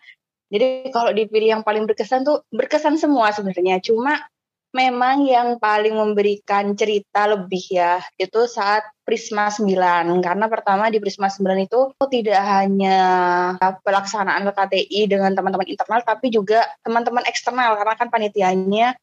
Jadi 0.50 0.90
kalau 0.90 1.14
dipilih 1.14 1.62
yang 1.62 1.64
paling 1.64 1.86
berkesan 1.86 2.26
tuh 2.26 2.42
berkesan 2.50 2.98
semua 2.98 3.30
sebenarnya. 3.30 3.78
Cuma 3.86 4.18
memang 4.76 5.24
yang 5.24 5.58
paling 5.58 5.96
memberikan 5.96 6.76
cerita 6.76 7.26
lebih 7.26 7.64
ya 7.72 8.04
itu 8.20 8.46
saat 8.46 8.84
Prisma 9.08 9.48
9 9.48 9.72
karena 10.20 10.46
pertama 10.52 10.92
di 10.92 11.00
Prisma 11.00 11.32
9 11.32 11.66
itu 11.66 11.96
tidak 12.12 12.42
hanya 12.44 13.00
pelaksanaan 13.82 14.44
LKTI 14.44 15.08
dengan 15.08 15.32
teman-teman 15.32 15.66
internal 15.66 16.04
tapi 16.04 16.28
juga 16.30 16.68
teman-teman 16.84 17.24
eksternal 17.26 17.80
karena 17.80 17.96
kan 17.96 18.12
panitianya 18.12 19.00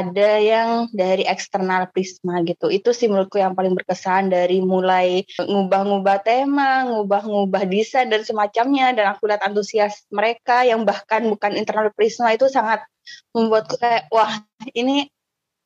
ada 0.00 0.30
yang 0.40 0.88
dari 0.94 1.28
eksternal 1.28 1.92
Prisma 1.92 2.40
gitu. 2.48 2.72
Itu 2.72 2.96
sih 2.96 3.10
menurutku 3.12 3.36
yang 3.36 3.52
paling 3.52 3.76
berkesan 3.76 4.32
dari 4.32 4.64
mulai 4.64 5.28
ngubah-ngubah 5.36 6.18
tema, 6.24 6.88
ngubah-ngubah 6.88 7.62
desain 7.68 8.08
dan 8.08 8.24
semacamnya 8.24 8.96
dan 8.96 9.12
aku 9.12 9.28
lihat 9.28 9.44
antusias 9.44 10.08
mereka 10.08 10.64
yang 10.64 10.88
bahkan 10.88 11.28
bukan 11.28 11.54
internal 11.58 11.92
Prisma 11.92 12.32
itu 12.32 12.48
sangat 12.48 12.80
membuatku 13.34 13.76
kayak 13.76 14.08
wah 14.08 14.40
ini 14.72 15.10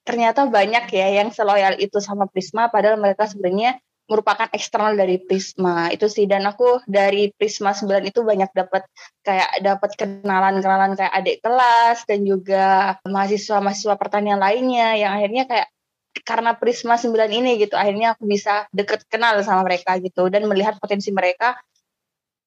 ternyata 0.06 0.46
banyak 0.46 0.86
ya 0.94 1.22
yang 1.22 1.34
seloyal 1.34 1.74
itu 1.82 1.98
sama 1.98 2.30
Prisma 2.30 2.70
padahal 2.70 2.94
mereka 2.96 3.26
sebenarnya 3.26 3.82
merupakan 4.06 4.48
eksternal 4.54 4.94
dari 4.94 5.18
Prisma. 5.18 5.90
Itu 5.90 6.06
sih. 6.06 6.24
Dan 6.30 6.46
aku 6.46 6.82
dari 6.86 7.30
Prisma 7.34 7.74
9 7.74 8.06
itu 8.06 8.22
banyak 8.22 8.50
dapat 8.54 8.86
kayak 9.26 9.50
dapat 9.62 9.90
kenalan-kenalan 9.98 10.94
kayak 10.94 11.14
adik 11.14 11.36
kelas 11.42 12.06
dan 12.06 12.22
juga 12.22 12.96
mahasiswa-mahasiswa 13.04 13.94
pertanian 13.98 14.38
lainnya 14.38 14.94
yang 14.94 15.18
akhirnya 15.18 15.44
kayak 15.50 15.68
karena 16.24 16.56
Prisma 16.56 16.96
9 16.96 17.12
ini 17.28 17.60
gitu 17.60 17.76
akhirnya 17.76 18.16
aku 18.16 18.24
bisa 18.24 18.64
deket 18.72 19.04
kenal 19.10 19.36
sama 19.44 19.66
mereka 19.66 20.00
gitu 20.00 20.32
dan 20.32 20.48
melihat 20.48 20.80
potensi 20.80 21.12
mereka 21.12 21.58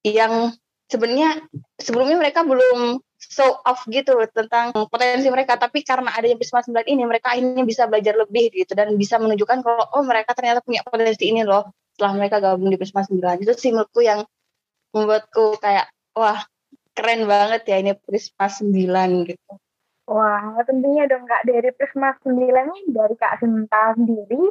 yang 0.02 0.50
sebenarnya 0.90 1.44
sebelumnya 1.78 2.16
mereka 2.18 2.42
belum 2.42 2.98
show 3.20 3.60
off 3.68 3.84
gitu 3.86 4.16
tentang 4.32 4.72
potensi 4.88 5.28
mereka. 5.28 5.60
Tapi 5.60 5.84
karena 5.84 6.10
adanya 6.16 6.40
Prisma 6.40 6.64
9 6.64 6.88
ini 6.88 7.04
mereka 7.04 7.36
akhirnya 7.36 7.64
bisa 7.68 7.84
belajar 7.84 8.16
lebih 8.16 8.48
gitu 8.56 8.72
dan 8.72 8.96
bisa 8.96 9.20
menunjukkan 9.20 9.60
kalau 9.60 9.84
oh 9.92 10.02
mereka 10.02 10.32
ternyata 10.32 10.64
punya 10.64 10.80
potensi 10.80 11.28
ini 11.28 11.44
loh 11.44 11.68
setelah 11.94 12.16
mereka 12.16 12.40
gabung 12.40 12.72
di 12.72 12.80
Prisma 12.80 13.04
9 13.04 13.44
itu 13.44 13.52
sih 13.52 13.70
menurutku 13.76 14.00
yang 14.00 14.24
membuatku 14.96 15.60
kayak 15.60 15.92
wah 16.16 16.40
keren 16.96 17.28
banget 17.28 17.62
ya 17.68 17.76
ini 17.78 17.92
Prisma 17.94 18.48
9 18.48 19.28
gitu. 19.28 19.52
Wah, 20.10 20.58
tentunya 20.66 21.06
dong 21.06 21.22
Kak. 21.22 21.46
Dari 21.46 21.70
Prisma 21.76 22.16
9 22.24 22.34
ini 22.34 22.90
dari 22.90 23.14
Kak 23.14 23.38
Sinta 23.38 23.94
sendiri 23.94 24.42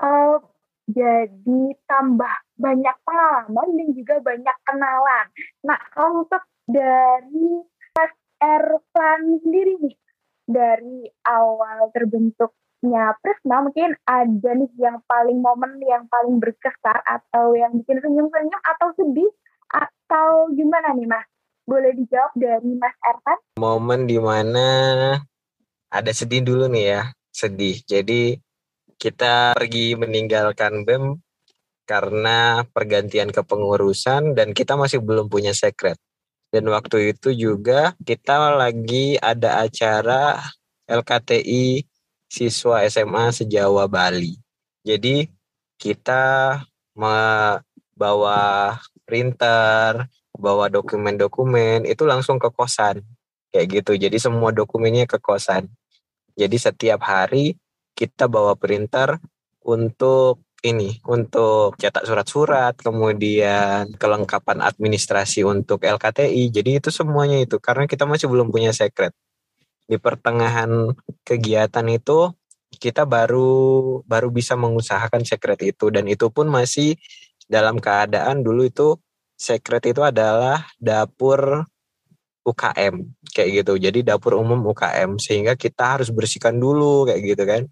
uh, 0.00 0.40
jadi 0.88 1.62
tambah 1.86 2.34
banyak 2.58 2.96
pengalaman 3.06 3.68
dan 3.76 3.88
juga 3.94 4.14
banyak 4.18 4.56
kenalan. 4.66 5.26
Nah, 5.62 5.78
untuk 6.10 6.42
dari 6.66 7.62
Ervan 8.42 9.38
sendiri 9.38 9.78
nih 9.78 9.96
dari 10.42 11.06
awal 11.22 11.94
terbentuknya 11.94 13.14
Prisma 13.22 13.62
mungkin 13.62 13.94
ada 14.02 14.50
nih 14.58 14.72
yang 14.82 14.98
paling 15.06 15.38
momen 15.38 15.78
yang 15.78 16.10
paling 16.10 16.42
berkesan 16.42 16.98
atau 17.06 17.54
yang 17.54 17.78
bikin 17.78 18.02
senyum-senyum 18.02 18.62
atau 18.66 18.90
sedih 18.98 19.30
atau 19.70 20.50
gimana 20.50 20.90
nih 20.98 21.06
Mas? 21.06 21.26
Boleh 21.62 21.94
dijawab 21.94 22.34
dari 22.34 22.74
Mas 22.74 22.96
Ervan? 23.06 23.38
Momen 23.62 24.10
di 24.10 24.18
mana 24.18 24.68
ada 25.86 26.10
sedih 26.10 26.42
dulu 26.42 26.66
nih 26.66 26.98
ya, 26.98 27.02
sedih. 27.30 27.78
Jadi 27.86 28.34
kita 28.98 29.54
pergi 29.54 29.94
meninggalkan 29.94 30.82
BEM 30.82 31.22
karena 31.86 32.66
pergantian 32.70 33.30
kepengurusan 33.30 34.34
dan 34.34 34.50
kita 34.50 34.74
masih 34.74 34.98
belum 34.98 35.30
punya 35.30 35.54
sekret. 35.54 35.98
Dan 36.52 36.68
waktu 36.68 37.16
itu 37.16 37.32
juga 37.32 37.96
kita 38.04 38.60
lagi 38.60 39.16
ada 39.16 39.64
acara 39.64 40.36
LKTI 40.84 41.80
siswa 42.28 42.84
SMA 42.92 43.32
sejawa 43.32 43.88
Bali. 43.88 44.36
Jadi 44.84 45.32
kita 45.80 46.60
membawa 46.92 48.76
printer, 49.08 50.12
bawa 50.36 50.68
dokumen-dokumen 50.68 51.88
itu 51.88 52.04
langsung 52.04 52.36
ke 52.36 52.52
kosan. 52.52 53.00
Kayak 53.48 53.66
gitu. 53.80 53.92
Jadi 53.96 54.20
semua 54.20 54.52
dokumennya 54.52 55.08
ke 55.08 55.16
kosan. 55.16 55.72
Jadi 56.36 56.56
setiap 56.60 57.00
hari 57.04 57.56
kita 57.96 58.28
bawa 58.28 58.56
printer 58.60 59.20
untuk 59.64 60.44
ini 60.62 61.02
untuk 61.10 61.74
cetak 61.74 62.06
surat-surat, 62.06 62.78
kemudian 62.78 63.90
kelengkapan 63.98 64.62
administrasi 64.62 65.42
untuk 65.42 65.82
LKTI. 65.82 66.54
Jadi 66.54 66.78
itu 66.78 66.88
semuanya 66.94 67.42
itu 67.42 67.58
karena 67.58 67.90
kita 67.90 68.06
masih 68.06 68.30
belum 68.30 68.54
punya 68.54 68.70
secret. 68.70 69.10
Di 69.90 69.98
pertengahan 69.98 70.94
kegiatan 71.26 71.86
itu 71.90 72.30
kita 72.78 73.04
baru 73.04 74.00
baru 74.06 74.30
bisa 74.32 74.54
mengusahakan 74.56 75.26
secret 75.26 75.60
itu 75.74 75.92
dan 75.92 76.08
itu 76.08 76.30
pun 76.32 76.48
masih 76.48 76.96
dalam 77.50 77.76
keadaan 77.82 78.40
dulu 78.40 78.64
itu 78.64 78.96
secret 79.36 79.84
itu 79.92 80.00
adalah 80.00 80.70
dapur 80.78 81.66
UKM 82.46 82.94
kayak 83.34 83.50
gitu. 83.62 83.72
Jadi 83.82 84.06
dapur 84.06 84.38
umum 84.38 84.62
UKM 84.70 85.18
sehingga 85.18 85.58
kita 85.58 85.98
harus 85.98 86.14
bersihkan 86.14 86.58
dulu 86.58 87.10
kayak 87.10 87.20
gitu 87.22 87.42
kan. 87.42 87.62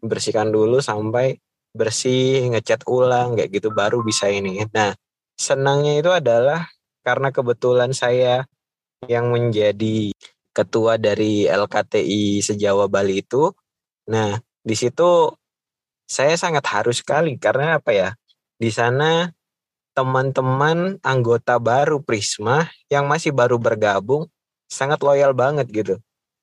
Bersihkan 0.00 0.48
dulu 0.48 0.80
sampai 0.80 1.36
bersih, 1.70 2.50
ngecat 2.50 2.84
ulang 2.86 3.38
kayak 3.38 3.50
gitu 3.54 3.68
baru 3.70 4.02
bisa 4.02 4.26
ini. 4.30 4.66
Nah, 4.74 4.94
senangnya 5.38 5.98
itu 5.98 6.10
adalah 6.10 6.66
karena 7.06 7.32
kebetulan 7.32 7.90
saya 7.96 8.44
yang 9.08 9.32
menjadi 9.32 10.12
ketua 10.52 11.00
dari 11.00 11.48
LKTI 11.48 12.44
Sejawa 12.44 12.90
Bali 12.90 13.22
itu. 13.24 13.48
Nah, 14.10 14.36
di 14.60 14.76
situ 14.76 15.30
saya 16.04 16.34
sangat 16.34 16.66
harus 16.68 17.00
sekali 17.00 17.38
karena 17.38 17.78
apa 17.78 17.90
ya? 17.94 18.10
Di 18.60 18.68
sana 18.68 19.30
teman-teman 19.94 21.00
anggota 21.00 21.56
baru 21.56 22.02
Prisma 22.02 22.66
yang 22.92 23.06
masih 23.06 23.30
baru 23.32 23.56
bergabung 23.56 24.28
sangat 24.70 25.02
loyal 25.02 25.32
banget 25.34 25.70
gitu 25.70 25.94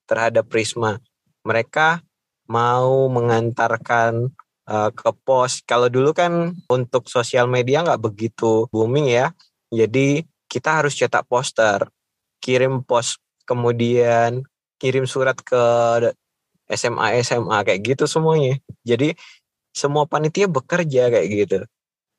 terhadap 0.08 0.48
Prisma. 0.48 1.00
Mereka 1.44 2.02
mau 2.48 3.12
mengantarkan 3.12 4.32
uh, 4.68 4.90
ke 4.92 5.10
pos. 5.24 5.64
Kalau 5.64 5.88
dulu 5.88 6.12
kan 6.12 6.54
untuk 6.68 7.08
sosial 7.08 7.48
media 7.48 7.82
nggak 7.82 8.04
begitu 8.04 8.68
booming 8.70 9.08
ya. 9.10 9.32
Jadi 9.72 10.24
kita 10.48 10.84
harus 10.84 10.96
cetak 10.96 11.28
poster, 11.28 11.88
kirim 12.40 12.84
pos, 12.84 13.20
kemudian 13.44 14.44
kirim 14.80 15.08
surat 15.10 15.36
ke 15.42 15.64
SMA 16.72 17.24
SMA 17.24 17.58
kayak 17.64 17.82
gitu 17.84 18.06
semuanya. 18.06 18.60
Jadi 18.84 19.16
semua 19.72 20.08
panitia 20.08 20.48
bekerja 20.52 21.12
kayak 21.12 21.28
gitu. 21.28 21.60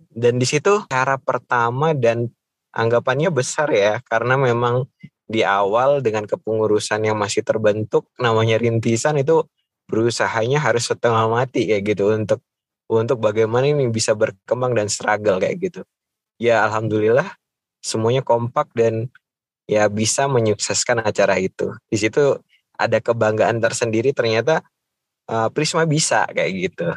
Dan 0.08 0.40
di 0.40 0.46
situ 0.48 0.88
cara 0.88 1.20
pertama 1.20 1.92
dan 1.92 2.32
anggapannya 2.72 3.32
besar 3.32 3.72
ya 3.72 4.00
karena 4.06 4.36
memang 4.38 4.86
di 5.28 5.44
awal 5.44 6.00
dengan 6.00 6.24
kepengurusan 6.24 7.04
yang 7.04 7.20
masih 7.20 7.44
terbentuk 7.44 8.08
namanya 8.16 8.56
rintisan 8.56 9.20
itu 9.20 9.44
berusahanya 9.88 10.60
harus 10.60 10.86
setengah 10.86 11.26
mati 11.26 11.66
kayak 11.66 11.96
gitu 11.96 12.12
untuk 12.12 12.40
untuk 12.88 13.20
bagaimana 13.20 13.68
ini 13.68 13.88
bisa 13.88 14.12
berkembang 14.16 14.76
dan 14.76 14.88
struggle 14.92 15.40
kayak 15.40 15.56
gitu. 15.60 15.80
Ya 16.40 16.62
alhamdulillah 16.64 17.36
semuanya 17.80 18.20
kompak 18.22 18.70
dan 18.76 19.08
ya 19.68 19.88
bisa 19.88 20.28
menyukseskan 20.28 21.04
acara 21.04 21.36
itu. 21.40 21.72
Di 21.88 21.96
situ 22.00 22.40
ada 22.78 22.98
kebanggaan 23.02 23.58
tersendiri 23.58 24.14
ternyata 24.14 24.64
uh, 25.28 25.48
Prisma 25.52 25.84
bisa 25.84 26.24
kayak 26.30 26.52
gitu. 26.54 26.88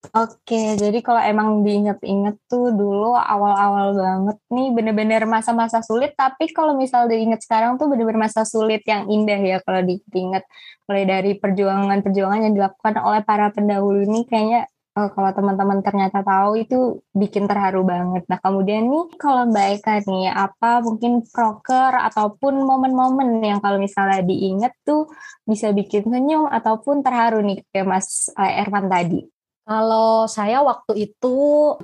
Oke, 0.00 0.80
jadi 0.80 0.98
kalau 1.04 1.20
emang 1.20 1.60
diinget-inget 1.60 2.40
tuh 2.48 2.72
dulu 2.72 3.12
awal-awal 3.12 3.92
banget 3.92 4.36
nih 4.48 4.72
bener-bener 4.72 5.22
masa-masa 5.28 5.84
sulit, 5.84 6.16
tapi 6.16 6.48
kalau 6.56 6.72
misal 6.72 7.04
diinget 7.04 7.44
sekarang 7.44 7.76
tuh 7.76 7.84
bener-bener 7.84 8.24
masa 8.24 8.48
sulit 8.48 8.80
yang 8.88 9.04
indah 9.12 9.36
ya 9.36 9.56
kalau 9.60 9.84
diinget. 9.84 10.48
Mulai 10.88 11.04
dari 11.04 11.30
perjuangan-perjuangan 11.36 12.40
yang 12.48 12.54
dilakukan 12.56 12.96
oleh 12.96 13.20
para 13.28 13.52
pendahulu 13.52 14.00
ini 14.08 14.24
kayaknya 14.24 14.72
oh, 14.96 15.08
kalau 15.12 15.30
teman-teman 15.36 15.78
ternyata 15.84 16.24
tahu 16.24 16.50
itu 16.64 17.04
bikin 17.12 17.44
terharu 17.44 17.84
banget. 17.84 18.24
Nah 18.24 18.40
kemudian 18.40 18.88
nih 18.88 19.04
kalau 19.20 19.52
Mbak 19.52 19.66
Eka 19.84 19.94
nih 20.08 20.32
apa 20.32 20.80
mungkin 20.80 21.28
proker 21.28 21.92
ataupun 22.08 22.56
momen-momen 22.64 23.44
yang 23.44 23.60
kalau 23.60 23.76
misalnya 23.76 24.24
diinget 24.24 24.72
tuh 24.80 25.12
bisa 25.44 25.76
bikin 25.76 26.08
senyum 26.08 26.48
ataupun 26.48 27.04
terharu 27.04 27.44
nih 27.44 27.60
kayak 27.68 27.84
Mas 27.84 28.32
eh, 28.40 28.64
Ervan 28.64 28.88
tadi. 28.88 29.39
Kalau 29.70 30.26
saya 30.26 30.66
waktu 30.66 31.14
itu 31.14 31.36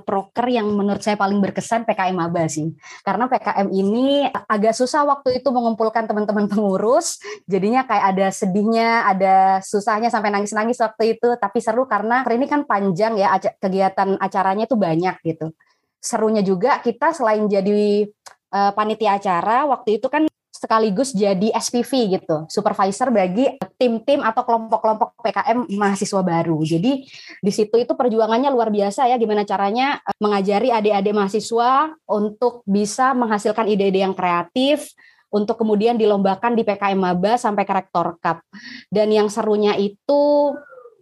proker 0.03 0.51
yang 0.51 0.67
menurut 0.75 0.99
saya 1.07 1.15
paling 1.15 1.39
berkesan 1.39 1.87
PKM 1.87 2.19
Maba 2.19 2.51
sih. 2.51 2.75
Karena 3.07 3.31
PKM 3.31 3.71
ini 3.71 4.27
agak 4.27 4.75
susah 4.75 5.07
waktu 5.07 5.39
itu 5.39 5.55
mengumpulkan 5.55 6.11
teman-teman 6.11 6.51
pengurus. 6.51 7.23
Jadinya 7.47 7.87
kayak 7.87 8.05
ada 8.11 8.27
sedihnya, 8.35 9.07
ada 9.07 9.63
susahnya 9.63 10.11
sampai 10.11 10.35
nangis-nangis 10.35 10.83
waktu 10.83 11.15
itu. 11.15 11.39
Tapi 11.39 11.63
seru 11.63 11.87
karena 11.87 12.27
ini 12.27 12.51
kan 12.51 12.67
panjang 12.67 13.15
ya 13.23 13.39
kegiatan 13.39 14.19
acaranya 14.19 14.67
itu 14.67 14.75
banyak 14.75 15.23
gitu. 15.23 15.55
Serunya 16.03 16.43
juga 16.43 16.83
kita 16.83 17.15
selain 17.15 17.47
jadi 17.47 18.11
uh, 18.51 18.75
panitia 18.75 19.15
acara 19.15 19.63
waktu 19.63 20.03
itu 20.03 20.11
kan 20.11 20.27
sekaligus 20.57 21.13
jadi 21.13 21.53
SPV 21.53 22.19
gitu, 22.19 22.37
supervisor 22.49 23.13
bagi 23.13 23.53
tim-tim 23.77 24.25
atau 24.25 24.43
kelompok-kelompok 24.43 25.21
PKM 25.21 25.69
mahasiswa 25.77 26.23
baru. 26.25 26.59
Jadi 26.65 27.05
di 27.41 27.53
situ 27.53 27.77
itu 27.77 27.93
perjuangannya 27.93 28.49
luar 28.49 28.73
biasa 28.73 29.07
ya 29.07 29.21
gimana 29.21 29.45
caranya 29.45 30.01
eh, 30.01 30.17
mengajari 30.19 30.73
adik-adik 30.73 31.13
mahasiswa 31.13 31.93
untuk 32.09 32.65
bisa 32.65 33.13
menghasilkan 33.13 33.69
ide-ide 33.69 34.01
yang 34.03 34.17
kreatif 34.17 34.97
untuk 35.29 35.61
kemudian 35.61 36.01
dilombakan 36.01 36.57
di 36.57 36.65
PKM 36.65 36.97
Maba 36.97 37.37
sampai 37.37 37.69
ke 37.69 37.73
Rektor 37.77 38.17
Cup. 38.17 38.41
Dan 38.89 39.13
yang 39.13 39.29
serunya 39.29 39.77
itu 39.77 40.55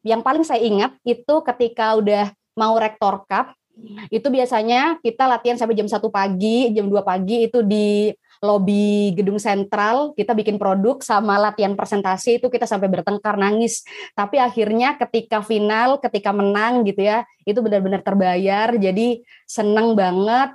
yang 0.05 0.21
paling 0.21 0.43
saya 0.43 0.61
ingat 0.61 0.99
itu 1.07 1.35
ketika 1.47 1.97
udah 1.97 2.35
mau 2.59 2.75
Rektor 2.77 3.25
Cup 3.31 3.55
itu 4.09 4.31
biasanya 4.31 5.03
kita 5.03 5.27
latihan 5.27 5.59
sampai 5.59 5.75
jam 5.75 5.91
satu 5.91 6.07
pagi, 6.07 6.71
jam 6.71 6.87
2 6.87 6.95
pagi 7.03 7.51
itu 7.51 7.59
di 7.67 8.15
lobby 8.45 9.17
gedung 9.17 9.41
sentral 9.41 10.13
kita 10.13 10.37
bikin 10.37 10.61
produk 10.61 11.01
sama 11.01 11.41
latihan 11.41 11.73
presentasi 11.73 12.39
itu 12.39 12.53
kita 12.53 12.69
sampai 12.69 12.93
bertengkar 12.93 13.41
nangis. 13.41 13.83
Tapi 14.13 14.37
akhirnya 14.37 15.01
ketika 15.01 15.41
final 15.41 15.97
ketika 15.99 16.31
menang 16.37 16.85
gitu 16.85 17.01
ya 17.09 17.25
itu 17.49 17.59
benar-benar 17.65 18.05
terbayar. 18.05 18.77
Jadi 18.77 19.25
seneng 19.49 19.97
banget 19.97 20.53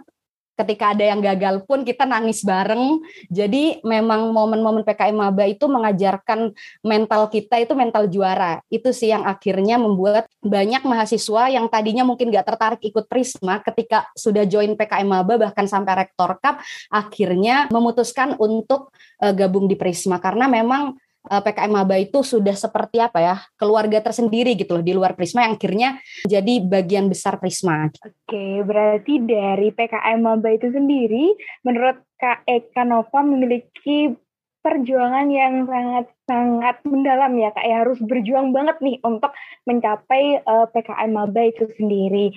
ketika 0.60 0.92
ada 0.92 1.08
yang 1.08 1.24
gagal 1.24 1.64
pun 1.64 1.88
kita 1.88 2.04
nangis 2.04 2.44
bareng. 2.44 3.00
Jadi 3.32 3.80
memang 3.88 4.36
momen-momen 4.36 4.84
PKM 4.84 5.16
Maba 5.16 5.48
itu 5.48 5.72
mengajarkan 5.72 6.52
mental 6.84 7.32
kita 7.32 7.64
itu 7.64 7.72
mental 7.80 8.12
juara. 8.12 8.60
Itu 8.68 8.92
sih 8.92 9.16
yang 9.16 9.24
akhirnya 9.24 9.80
membuat 9.80 10.28
banyak 10.44 10.84
mahasiswa 10.84 11.48
yang 11.48 11.72
tadinya 11.72 12.04
mungkin 12.04 12.28
gak 12.28 12.48
tertarik 12.52 12.82
ikut 12.84 13.08
Prisma 13.08 13.64
ketika 13.64 14.12
sudah 14.14 14.44
join 14.44 14.76
PKM 14.76 15.08
Maba 15.08 15.40
bahkan 15.40 15.64
sampai 15.66 16.06
Rektor 16.06 16.36
Cup 16.44 16.60
akhirnya 16.92 17.72
memutuskan 17.72 18.36
untuk 18.36 18.92
uh, 19.24 19.34
gabung 19.34 19.72
di 19.72 19.80
Prisma 19.80 20.20
karena 20.20 20.52
memang 20.52 20.96
eh, 20.96 21.09
PKM 21.28 21.72
Maba 21.72 22.00
itu 22.00 22.24
sudah 22.24 22.56
seperti 22.56 23.04
apa 23.04 23.20
ya 23.20 23.36
keluarga 23.60 24.00
tersendiri 24.00 24.56
gitu 24.56 24.80
loh 24.80 24.86
di 24.86 24.96
luar 24.96 25.20
Prisma 25.20 25.46
yang 25.46 25.60
akhirnya 25.60 26.00
jadi 26.24 26.64
bagian 26.64 27.12
besar 27.12 27.38
Prisma. 27.44 27.92
Oke, 28.00 28.64
berarti 28.64 29.20
dari 29.20 29.76
PKM 29.76 30.20
Maba 30.24 30.50
itu 30.56 30.72
sendiri 30.72 31.36
menurut 31.68 32.00
Kak 32.16 32.48
Eka 32.48 32.88
Nova 32.88 33.20
memiliki 33.20 34.16
perjuangan 34.60 35.28
yang 35.32 35.64
sangat 35.66 36.06
sangat 36.28 36.76
mendalam 36.84 37.32
ya 37.40 37.50
kak 37.56 37.64
ya 37.64 37.76
harus 37.88 38.00
berjuang 38.04 38.52
banget 38.52 38.76
nih 38.84 39.00
untuk 39.08 39.32
mencapai 39.64 40.44
uh, 40.44 40.64
eh, 40.64 40.66
PKM 40.76 41.12
Maba 41.16 41.42
itu 41.48 41.66
sendiri. 41.80 42.36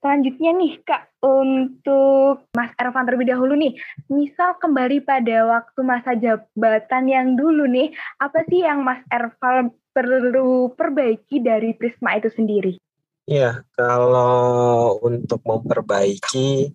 Selanjutnya 0.00 0.56
nih 0.56 0.80
Kak, 0.80 1.12
untuk 1.20 2.48
Mas 2.56 2.72
Ervan 2.80 3.04
terlebih 3.04 3.36
dahulu 3.36 3.52
nih, 3.52 3.76
misal 4.08 4.56
kembali 4.56 5.04
pada 5.04 5.44
waktu 5.44 5.80
masa 5.84 6.16
jabatan 6.16 7.04
yang 7.04 7.36
dulu 7.36 7.68
nih, 7.68 7.92
apa 8.16 8.40
sih 8.48 8.64
yang 8.64 8.80
Mas 8.80 9.04
Ervan 9.12 9.68
perlu 9.92 10.72
perbaiki 10.72 11.44
dari 11.44 11.76
Prisma 11.76 12.16
itu 12.16 12.32
sendiri? 12.32 12.80
Iya, 13.28 13.60
kalau 13.76 14.96
untuk 15.04 15.44
memperbaiki, 15.44 16.72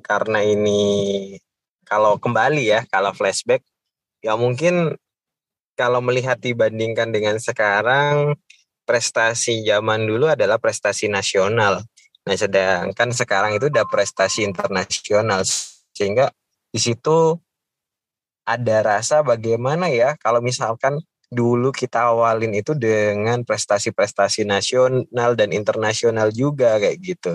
karena 0.00 0.40
ini 0.40 0.80
kalau 1.84 2.16
kembali 2.16 2.72
ya, 2.72 2.88
kalau 2.88 3.12
flashback, 3.12 3.60
ya 4.24 4.32
mungkin 4.32 4.96
kalau 5.76 6.00
melihat 6.00 6.40
dibandingkan 6.40 7.12
dengan 7.12 7.36
sekarang, 7.36 8.32
prestasi 8.88 9.60
zaman 9.60 10.08
dulu 10.08 10.32
adalah 10.32 10.56
prestasi 10.56 11.12
nasional 11.12 11.84
Nah, 12.22 12.36
sedangkan 12.38 13.10
sekarang 13.10 13.58
itu 13.58 13.66
udah 13.66 13.86
prestasi 13.90 14.46
internasional 14.46 15.42
sehingga 15.90 16.30
di 16.70 16.78
situ 16.78 17.34
ada 18.46 18.76
rasa 18.82 19.22
bagaimana 19.22 19.90
ya 19.90 20.14
kalau 20.18 20.38
misalkan 20.42 20.98
dulu 21.32 21.72
kita 21.72 22.12
awalin 22.12 22.52
itu 22.52 22.76
dengan 22.76 23.40
prestasi-prestasi 23.42 24.44
nasional 24.44 25.32
dan 25.34 25.50
internasional 25.50 26.28
juga 26.30 26.76
kayak 26.76 26.98
gitu. 27.00 27.32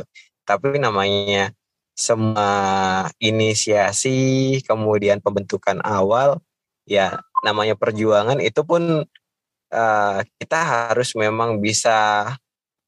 Tapi 0.48 0.78
namanya 0.78 1.52
semua 1.98 2.50
inisiasi 3.18 4.62
kemudian 4.62 5.18
pembentukan 5.18 5.82
awal 5.82 6.38
ya 6.86 7.18
namanya 7.42 7.74
perjuangan 7.74 8.38
itu 8.38 8.62
pun 8.62 9.02
uh, 9.74 10.20
kita 10.38 10.60
harus 10.62 11.18
memang 11.18 11.58
bisa 11.58 12.32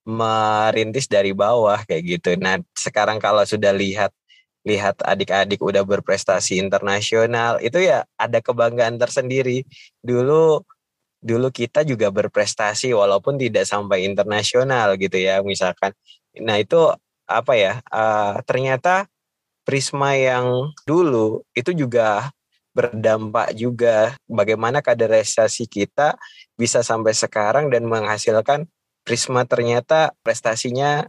merintis 0.10 1.06
dari 1.06 1.32
bawah 1.38 1.86
kayak 1.86 2.04
gitu. 2.18 2.30
Nah, 2.42 2.58
sekarang 2.74 3.22
kalau 3.22 3.46
sudah 3.46 3.70
lihat 3.70 4.10
lihat 4.66 5.00
adik-adik 5.06 5.62
udah 5.62 5.86
berprestasi 5.86 6.60
internasional, 6.60 7.62
itu 7.64 7.80
ya 7.80 8.04
ada 8.18 8.42
kebanggaan 8.42 8.98
tersendiri. 8.98 9.64
Dulu 10.02 10.66
dulu 11.20 11.48
kita 11.52 11.84
juga 11.86 12.10
berprestasi 12.10 12.96
walaupun 12.96 13.38
tidak 13.38 13.70
sampai 13.70 14.08
internasional 14.08 14.98
gitu 14.98 15.16
ya, 15.22 15.46
misalkan. 15.46 15.94
Nah, 16.42 16.58
itu 16.58 16.92
apa 17.30 17.54
ya? 17.56 17.74
Uh, 17.94 18.42
ternyata 18.50 19.06
Prisma 19.70 20.18
yang 20.18 20.74
dulu 20.90 21.46
itu 21.54 21.70
juga 21.78 22.34
berdampak 22.74 23.54
juga 23.54 24.18
bagaimana 24.26 24.82
kaderisasi 24.82 25.70
kita 25.70 26.18
bisa 26.58 26.82
sampai 26.82 27.14
sekarang 27.14 27.70
dan 27.70 27.86
menghasilkan 27.86 28.66
Prisma 29.10 29.42
ternyata 29.50 30.14
prestasinya 30.22 31.02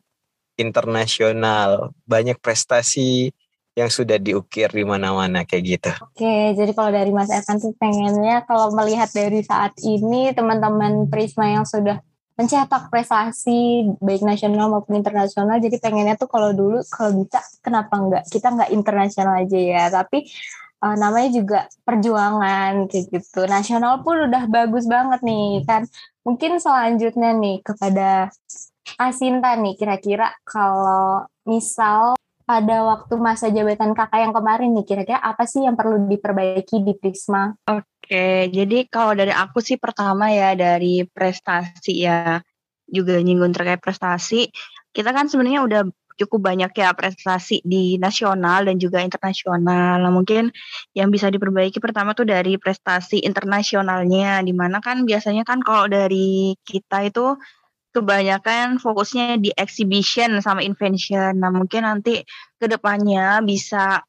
internasional, 0.57 1.93
banyak 2.09 2.41
prestasi 2.41 3.29
yang 3.77 3.93
sudah 3.93 4.17
diukir 4.17 4.73
di 4.73 4.89
mana-mana 4.89 5.45
kayak 5.45 5.65
gitu. 5.69 5.93
Oke, 6.09 6.57
jadi 6.57 6.73
kalau 6.73 6.89
dari 6.97 7.13
Mas 7.13 7.29
Evan 7.29 7.61
tuh 7.61 7.77
pengennya 7.77 8.49
kalau 8.49 8.73
melihat 8.73 9.13
dari 9.13 9.45
saat 9.45 9.77
ini 9.85 10.33
teman-teman 10.33 11.13
Prisma 11.13 11.61
yang 11.61 11.69
sudah 11.69 12.01
mencetak 12.41 12.89
prestasi 12.89 13.85
baik 14.01 14.25
nasional 14.25 14.73
maupun 14.73 14.97
internasional 14.97 15.61
jadi 15.61 15.77
pengennya 15.77 16.17
tuh 16.17 16.25
kalau 16.25 16.57
dulu 16.57 16.81
kalau 16.89 17.21
bisa 17.21 17.45
kenapa 17.61 18.01
enggak? 18.01 18.25
Kita 18.33 18.49
enggak 18.49 18.73
internasional 18.73 19.45
aja 19.45 19.61
ya 19.61 19.85
tapi 19.93 20.25
uh, 20.81 20.97
namanya 20.97 21.29
juga 21.37 21.59
perjuangan 21.85 22.89
kayak 22.89 23.13
gitu. 23.13 23.45
Nasional 23.45 24.01
pun 24.01 24.25
udah 24.25 24.49
bagus 24.49 24.89
banget 24.89 25.21
nih 25.21 25.69
kan 25.69 25.85
mungkin 26.26 26.61
selanjutnya 26.61 27.33
nih 27.37 27.64
kepada 27.64 28.28
Asinta 28.96 29.54
nih 29.56 29.78
kira-kira 29.78 30.35
kalau 30.42 31.24
misal 31.46 32.18
pada 32.50 32.83
waktu 32.83 33.14
masa 33.14 33.46
jabatan 33.46 33.94
kakak 33.94 34.26
yang 34.26 34.35
kemarin 34.35 34.74
nih 34.74 34.83
kira-kira 34.83 35.22
apa 35.22 35.46
sih 35.46 35.62
yang 35.62 35.78
perlu 35.78 36.11
diperbaiki 36.11 36.83
di 36.83 36.98
Prisma? 36.98 37.54
Oke, 37.70 38.50
jadi 38.50 38.90
kalau 38.90 39.14
dari 39.14 39.30
aku 39.30 39.62
sih 39.62 39.78
pertama 39.78 40.35
ya 40.35 40.59
dari 40.59 41.06
prestasi 41.06 42.02
ya 42.02 42.42
juga 42.90 43.22
nyinggung 43.22 43.54
terkait 43.54 43.78
prestasi. 43.78 44.50
Kita 44.90 45.14
kan 45.14 45.30
sebenarnya 45.30 45.62
udah 45.62 45.83
cukup 46.20 46.52
banyak 46.52 46.70
ya 46.76 46.92
prestasi 46.92 47.64
di 47.64 47.96
nasional 47.96 48.68
dan 48.68 48.76
juga 48.76 49.00
internasional. 49.00 50.04
Nah, 50.04 50.12
mungkin 50.12 50.52
yang 50.92 51.09
bisa 51.09 51.33
diperbaiki 51.33 51.80
pertama 51.80 52.12
tuh 52.12 52.28
dari 52.28 52.61
prestasi 52.61 53.24
internasionalnya, 53.24 54.44
di 54.44 54.52
mana 54.52 54.85
kan 54.85 55.09
biasanya 55.09 55.48
kan 55.48 55.64
kalau 55.64 55.88
dari 55.88 56.52
kita 56.61 57.09
itu 57.09 57.40
kebanyakan 57.90 58.78
fokusnya 58.78 59.40
di 59.40 59.50
exhibition 59.56 60.38
sama 60.44 60.61
invention. 60.61 61.40
Nah, 61.40 61.50
mungkin 61.50 61.88
nanti 61.88 62.22
ke 62.61 62.66
depannya 62.68 63.40
bisa 63.40 64.04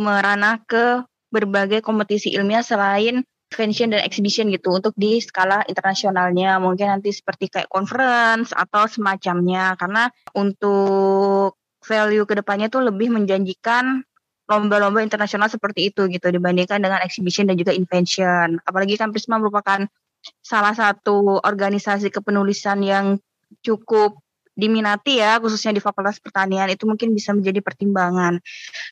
meranah 0.00 0.62
ke 0.64 1.04
berbagai 1.30 1.84
kompetisi 1.84 2.32
ilmiah 2.34 2.64
selain 2.64 3.22
invention 3.50 3.90
dan 3.90 4.06
exhibition 4.06 4.46
gitu 4.54 4.70
untuk 4.70 4.94
di 4.94 5.18
skala 5.18 5.66
internasionalnya. 5.66 6.62
Mungkin 6.62 6.98
nanti 6.98 7.10
seperti 7.10 7.50
kayak 7.50 7.68
conference 7.68 8.54
atau 8.54 8.86
semacamnya. 8.86 9.74
Karena 9.74 10.06
untuk 10.38 11.58
value 11.82 12.24
ke 12.24 12.38
depannya 12.38 12.70
tuh 12.70 12.86
lebih 12.86 13.10
menjanjikan 13.10 14.06
lomba-lomba 14.50 15.02
internasional 15.02 15.46
seperti 15.46 15.94
itu 15.94 16.10
gitu 16.10 16.26
dibandingkan 16.26 16.82
dengan 16.82 17.02
exhibition 17.02 17.46
dan 17.50 17.58
juga 17.58 17.74
invention. 17.74 18.58
Apalagi 18.66 18.98
kan 18.98 19.14
Prisma 19.14 19.38
merupakan 19.38 19.86
salah 20.42 20.74
satu 20.74 21.38
organisasi 21.42 22.10
kepenulisan 22.10 22.82
yang 22.82 23.18
cukup 23.62 24.18
diminati 24.60 25.18
ya 25.18 25.40
khususnya 25.40 25.72
di 25.72 25.80
Fakultas 25.80 26.20
Pertanian 26.20 26.68
itu 26.68 26.84
mungkin 26.84 27.16
bisa 27.16 27.32
menjadi 27.32 27.64
pertimbangan. 27.64 28.36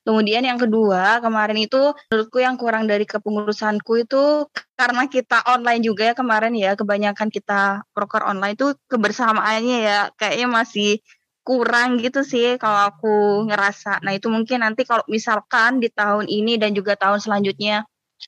Kemudian 0.02 0.42
yang 0.48 0.56
kedua 0.56 1.20
kemarin 1.20 1.60
itu 1.60 1.92
menurutku 2.08 2.40
yang 2.40 2.56
kurang 2.56 2.88
dari 2.88 3.04
kepengurusanku 3.04 4.08
itu 4.08 4.48
karena 4.80 5.04
kita 5.12 5.44
online 5.44 5.84
juga 5.84 6.10
ya 6.10 6.14
kemarin 6.16 6.56
ya 6.56 6.72
kebanyakan 6.72 7.28
kita 7.28 7.84
proker 7.92 8.24
online 8.24 8.56
itu 8.56 8.72
kebersamaannya 8.88 9.78
ya 9.84 9.98
kayaknya 10.16 10.48
masih 10.48 11.04
kurang 11.44 12.00
gitu 12.00 12.24
sih 12.24 12.56
kalau 12.56 12.88
aku 12.88 13.44
ngerasa. 13.48 14.00
Nah 14.04 14.16
itu 14.16 14.32
mungkin 14.32 14.64
nanti 14.64 14.88
kalau 14.88 15.04
misalkan 15.08 15.80
di 15.84 15.92
tahun 15.92 16.24
ini 16.28 16.56
dan 16.56 16.72
juga 16.72 16.96
tahun 16.96 17.20
selanjutnya 17.20 17.84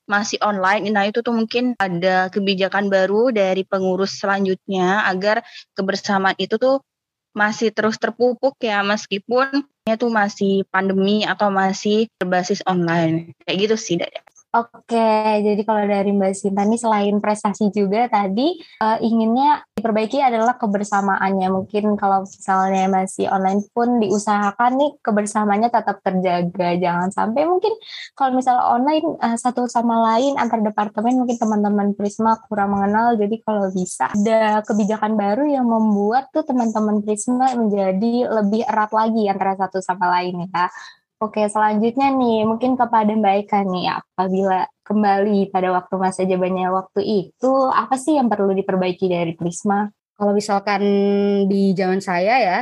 masih 0.06 0.38
online. 0.42 0.86
Nah, 0.90 1.04
itu 1.10 1.20
tuh 1.22 1.34
mungkin 1.34 1.74
ada 1.78 2.30
kebijakan 2.30 2.86
baru 2.90 3.34
dari 3.34 3.66
pengurus 3.66 4.18
selanjutnya 4.22 5.06
agar 5.10 5.42
kebersamaan 5.74 6.38
itu 6.38 6.56
tuh 6.56 6.82
masih 7.30 7.70
terus 7.70 7.96
terpupuk 7.96 8.58
ya 8.58 8.82
meskipun 8.82 9.62
itu 9.86 10.06
masih 10.10 10.66
pandemi 10.68 11.22
atau 11.26 11.50
masih 11.50 12.10
berbasis 12.18 12.62
online. 12.66 13.34
Kayak 13.46 13.58
gitu 13.70 13.76
sih, 13.78 13.94
Dada. 13.98 14.20
Oke, 14.50 15.14
jadi 15.46 15.62
kalau 15.62 15.86
dari 15.86 16.10
Mbak 16.10 16.34
Sinta 16.34 16.66
ini 16.66 16.74
selain 16.74 17.22
prestasi 17.22 17.70
juga 17.70 18.10
tadi 18.10 18.58
uh, 18.82 18.98
inginnya 18.98 19.62
diperbaiki 19.78 20.18
adalah 20.18 20.58
kebersamaannya. 20.58 21.54
Mungkin 21.54 21.94
kalau 21.94 22.26
misalnya 22.26 22.90
masih 22.90 23.30
online 23.30 23.62
pun 23.70 24.02
diusahakan 24.02 24.74
nih 24.74 24.90
kebersamaannya 25.06 25.70
tetap 25.70 26.02
terjaga. 26.02 26.74
Jangan 26.82 27.14
sampai 27.14 27.46
mungkin 27.46 27.78
kalau 28.18 28.34
misalnya 28.34 28.66
online 28.66 29.06
uh, 29.22 29.38
satu 29.38 29.70
sama 29.70 30.02
lain 30.10 30.34
antar 30.34 30.66
departemen 30.66 31.22
mungkin 31.22 31.38
teman-teman 31.38 31.94
Prisma 31.94 32.34
kurang 32.50 32.74
mengenal. 32.74 33.14
Jadi 33.14 33.46
kalau 33.46 33.70
bisa 33.70 34.10
ada 34.10 34.66
kebijakan 34.66 35.14
baru 35.14 35.46
yang 35.46 35.70
membuat 35.70 36.26
tuh 36.34 36.42
teman-teman 36.42 37.06
Prisma 37.06 37.54
menjadi 37.54 38.26
lebih 38.26 38.66
erat 38.66 38.90
lagi 38.90 39.30
antara 39.30 39.54
satu 39.54 39.78
sama 39.78 40.10
lain 40.10 40.50
ya. 40.50 40.66
Oke, 41.20 41.44
selanjutnya 41.52 42.08
nih, 42.16 42.48
mungkin 42.48 42.80
kepada 42.80 43.12
Mbak 43.12 43.34
Eka 43.44 43.60
nih, 43.68 43.92
apabila 43.92 44.64
kembali 44.88 45.52
pada 45.52 45.68
waktu 45.68 45.94
masa 46.00 46.24
jabatannya 46.24 46.72
waktu 46.72 47.00
itu, 47.04 47.52
apa 47.68 48.00
sih 48.00 48.16
yang 48.16 48.32
perlu 48.32 48.56
diperbaiki 48.56 49.04
dari 49.04 49.36
Prisma? 49.36 49.92
Kalau 50.16 50.32
misalkan 50.32 50.80
di 51.44 51.76
zaman 51.76 52.00
saya 52.00 52.34
ya, 52.40 52.58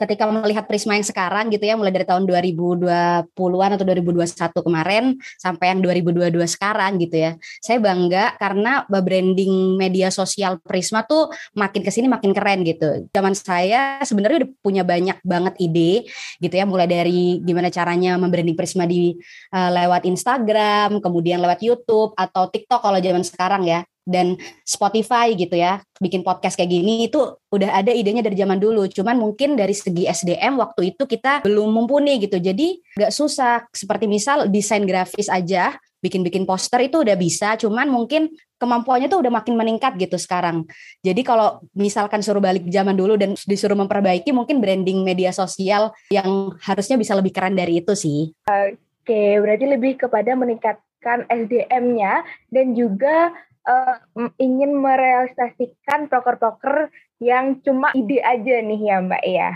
ketika 0.00 0.24
melihat 0.24 0.64
Prisma 0.64 0.96
yang 0.96 1.04
sekarang 1.04 1.52
gitu 1.52 1.60
ya 1.68 1.76
mulai 1.76 1.92
dari 1.92 2.08
tahun 2.08 2.24
2020-an 2.24 3.70
atau 3.76 3.84
2021 3.84 4.66
kemarin 4.66 5.04
sampai 5.36 5.76
yang 5.76 5.80
2022 5.84 6.40
sekarang 6.48 6.96
gitu 6.96 7.20
ya. 7.20 7.36
Saya 7.60 7.78
bangga 7.84 8.40
karena 8.40 8.88
branding 8.88 9.76
media 9.76 10.08
sosial 10.08 10.56
Prisma 10.64 11.04
tuh 11.04 11.28
makin 11.52 11.84
ke 11.84 11.92
sini 11.92 12.08
makin 12.08 12.32
keren 12.32 12.64
gitu. 12.64 13.04
Zaman 13.12 13.36
saya 13.36 14.00
sebenarnya 14.00 14.48
udah 14.48 14.50
punya 14.64 14.82
banyak 14.82 15.20
banget 15.20 15.54
ide 15.60 16.08
gitu 16.40 16.54
ya 16.56 16.64
mulai 16.64 16.88
dari 16.88 17.44
gimana 17.44 17.68
caranya 17.68 18.16
membranding 18.16 18.56
Prisma 18.56 18.88
di 18.88 19.12
uh, 19.52 19.70
lewat 19.70 20.08
Instagram, 20.08 21.04
kemudian 21.04 21.44
lewat 21.44 21.60
YouTube 21.60 22.16
atau 22.16 22.48
TikTok 22.48 22.80
kalau 22.80 22.98
zaman 22.98 23.20
sekarang 23.20 23.68
ya 23.68 23.84
dan 24.10 24.34
Spotify 24.66 25.32
gitu 25.38 25.54
ya 25.54 25.78
bikin 26.00 26.24
podcast 26.24 26.56
kayak 26.56 26.72
gini 26.72 27.06
itu 27.12 27.20
udah 27.52 27.76
ada 27.76 27.92
idenya 27.92 28.24
dari 28.24 28.34
zaman 28.34 28.56
dulu. 28.56 28.88
Cuman 28.88 29.20
mungkin 29.20 29.54
dari 29.54 29.76
segi 29.76 30.08
SDM 30.08 30.56
waktu 30.56 30.96
itu 30.96 31.04
kita 31.04 31.44
belum 31.44 31.68
mumpuni 31.68 32.16
gitu. 32.24 32.40
Jadi 32.40 32.80
gak 32.96 33.12
susah. 33.12 33.68
Seperti 33.70 34.08
misal 34.08 34.48
desain 34.48 34.82
grafis 34.88 35.28
aja 35.28 35.76
bikin-bikin 36.00 36.48
poster 36.48 36.80
itu 36.80 37.04
udah 37.04 37.12
bisa. 37.20 37.60
Cuman 37.60 37.92
mungkin 37.92 38.32
kemampuannya 38.56 39.12
tuh 39.12 39.20
udah 39.20 39.32
makin 39.32 39.60
meningkat 39.60 40.00
gitu 40.00 40.16
sekarang. 40.16 40.64
Jadi 41.04 41.20
kalau 41.20 41.60
misalkan 41.76 42.24
suruh 42.24 42.40
balik 42.40 42.64
zaman 42.72 42.96
dulu 42.96 43.20
dan 43.20 43.36
disuruh 43.44 43.76
memperbaiki 43.76 44.32
mungkin 44.32 44.64
branding 44.64 45.04
media 45.04 45.36
sosial 45.36 45.92
yang 46.08 46.56
harusnya 46.64 46.96
bisa 46.96 47.12
lebih 47.12 47.36
keren 47.36 47.52
dari 47.52 47.84
itu 47.84 47.92
sih. 47.92 48.32
Oke 48.48 49.36
berarti 49.36 49.68
lebih 49.68 50.00
kepada 50.00 50.32
meningkatkan 50.32 51.28
SDM-nya 51.28 52.24
dan 52.48 52.72
juga 52.72 53.36
uh, 53.66 53.96
ingin 54.40 54.76
merealisasikan 54.76 56.08
proker-proker 56.08 56.88
yang 57.20 57.60
cuma 57.60 57.92
ide 57.92 58.20
aja 58.24 58.64
nih 58.64 58.80
ya 58.80 58.96
Mbak 59.04 59.24
ya. 59.26 59.50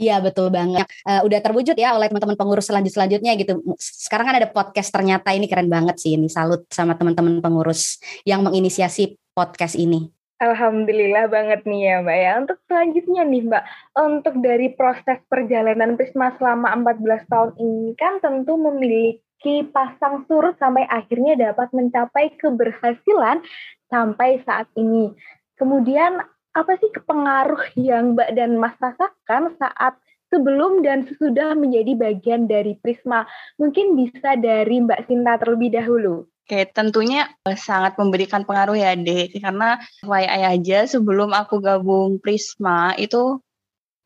Iya 0.00 0.16
betul 0.24 0.48
banget. 0.48 0.88
Uh, 1.04 1.20
udah 1.28 1.38
terwujud 1.44 1.76
ya 1.76 1.92
oleh 1.92 2.08
teman-teman 2.08 2.34
pengurus 2.34 2.66
selanjut 2.66 2.96
selanjutnya 2.96 3.36
gitu. 3.36 3.60
Sekarang 3.76 4.32
kan 4.32 4.36
ada 4.40 4.48
podcast 4.48 4.88
ternyata 4.88 5.36
ini 5.36 5.46
keren 5.46 5.68
banget 5.68 6.00
sih 6.00 6.16
ini. 6.16 6.32
Salut 6.32 6.64
sama 6.72 6.96
teman-teman 6.96 7.44
pengurus 7.44 8.00
yang 8.24 8.40
menginisiasi 8.40 9.20
podcast 9.36 9.76
ini. 9.76 10.08
Alhamdulillah 10.42 11.30
banget 11.30 11.62
nih 11.62 11.80
ya 11.86 11.96
Mbak 12.02 12.18
ya. 12.18 12.32
Untuk 12.42 12.58
selanjutnya 12.66 13.22
nih 13.22 13.42
Mbak, 13.46 13.64
untuk 13.94 14.34
dari 14.42 14.68
proses 14.74 15.18
perjalanan 15.30 15.94
Prisma 15.94 16.34
selama 16.34 16.74
14 16.82 17.30
tahun 17.30 17.50
ini 17.62 17.94
kan 17.94 18.18
tentu 18.18 18.58
memiliki 18.58 19.22
pasang 19.70 20.24
surut 20.30 20.54
sampai 20.56 20.86
akhirnya 20.86 21.50
dapat 21.50 21.70
mencapai 21.74 22.34
keberhasilan 22.38 23.42
sampai 23.90 24.40
saat 24.46 24.70
ini. 24.78 25.12
Kemudian 25.58 26.22
apa 26.52 26.72
sih 26.78 26.90
pengaruh 26.92 27.76
yang 27.76 28.16
Mbak 28.16 28.30
dan 28.36 28.60
Mas 28.60 28.76
rasakan 28.78 29.56
saat 29.56 29.96
sebelum 30.32 30.80
dan 30.80 31.04
sesudah 31.04 31.52
menjadi 31.52 31.92
bagian 31.98 32.48
dari 32.48 32.78
Prisma? 32.80 33.28
Mungkin 33.60 33.98
bisa 33.98 34.36
dari 34.38 34.80
Mbak 34.80 35.10
Sinta 35.10 35.36
terlebih 35.36 35.76
dahulu. 35.76 36.28
Oke, 36.42 36.66
tentunya 36.74 37.30
eh, 37.46 37.54
sangat 37.54 37.94
memberikan 37.96 38.42
pengaruh 38.42 38.74
ya, 38.74 38.98
Dek. 38.98 39.38
Karena 39.38 39.78
FYI 40.02 40.42
aja 40.58 40.78
sebelum 40.90 41.30
aku 41.30 41.62
gabung 41.62 42.18
Prisma 42.18 42.98
itu 42.98 43.38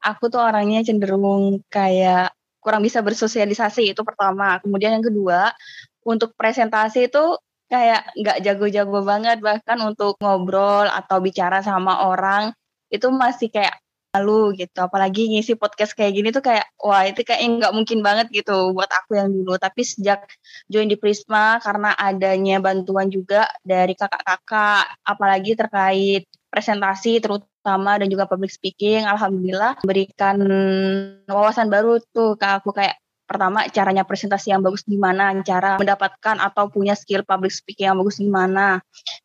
aku 0.05 0.25
tuh 0.29 0.45
orangnya 0.45 0.85
cenderung 0.87 1.65
kayak 1.73 2.37
kurang 2.67 2.83
bisa 2.83 2.99
bersosialisasi 3.07 3.95
itu 3.95 4.03
pertama. 4.03 4.59
Kemudian 4.59 4.99
yang 4.99 5.07
kedua, 5.07 5.55
untuk 6.03 6.35
presentasi 6.35 7.07
itu 7.07 7.39
kayak 7.71 8.11
nggak 8.19 8.39
jago-jago 8.43 9.07
banget. 9.07 9.39
Bahkan 9.39 9.79
untuk 9.87 10.19
ngobrol 10.19 10.91
atau 10.91 11.23
bicara 11.23 11.63
sama 11.63 12.11
orang 12.11 12.51
itu 12.91 13.07
masih 13.15 13.55
kayak 13.55 13.79
malu 14.11 14.51
gitu. 14.59 14.79
Apalagi 14.83 15.31
ngisi 15.31 15.55
podcast 15.55 15.95
kayak 15.95 16.13
gini 16.17 16.29
tuh 16.35 16.43
kayak 16.43 16.67
wah 16.83 17.07
itu 17.07 17.23
kayak 17.23 17.47
nggak 17.63 17.73
mungkin 17.77 18.01
banget 18.03 18.27
gitu 18.35 18.75
buat 18.75 18.91
aku 18.91 19.15
yang 19.15 19.31
dulu. 19.31 19.55
Tapi 19.63 19.83
sejak 19.87 20.27
join 20.67 20.91
di 20.91 20.99
Prisma 20.99 21.63
karena 21.63 21.95
adanya 21.95 22.59
bantuan 22.59 23.07
juga 23.13 23.47
dari 23.63 23.95
kakak-kakak 23.95 25.07
apalagi 25.07 25.55
terkait 25.55 26.23
presentasi 26.51 27.21
terutama 27.21 27.56
dan 27.67 28.07
juga 28.07 28.31
public 28.31 28.55
speaking 28.55 29.03
alhamdulillah 29.03 29.83
memberikan 29.83 30.39
wawasan 31.27 31.67
baru 31.67 31.99
tuh 32.15 32.39
ke 32.39 32.47
aku 32.47 32.71
kayak 32.71 32.97
pertama 33.27 33.67
caranya 33.75 34.07
presentasi 34.07 34.55
yang 34.55 34.63
bagus 34.63 34.87
gimana, 34.87 35.35
cara 35.43 35.77
mendapatkan 35.83 36.39
atau 36.39 36.71
punya 36.71 36.95
skill 36.95 37.27
public 37.27 37.51
speaking 37.51 37.91
yang 37.91 37.99
bagus 37.99 38.23
gimana. 38.23 38.79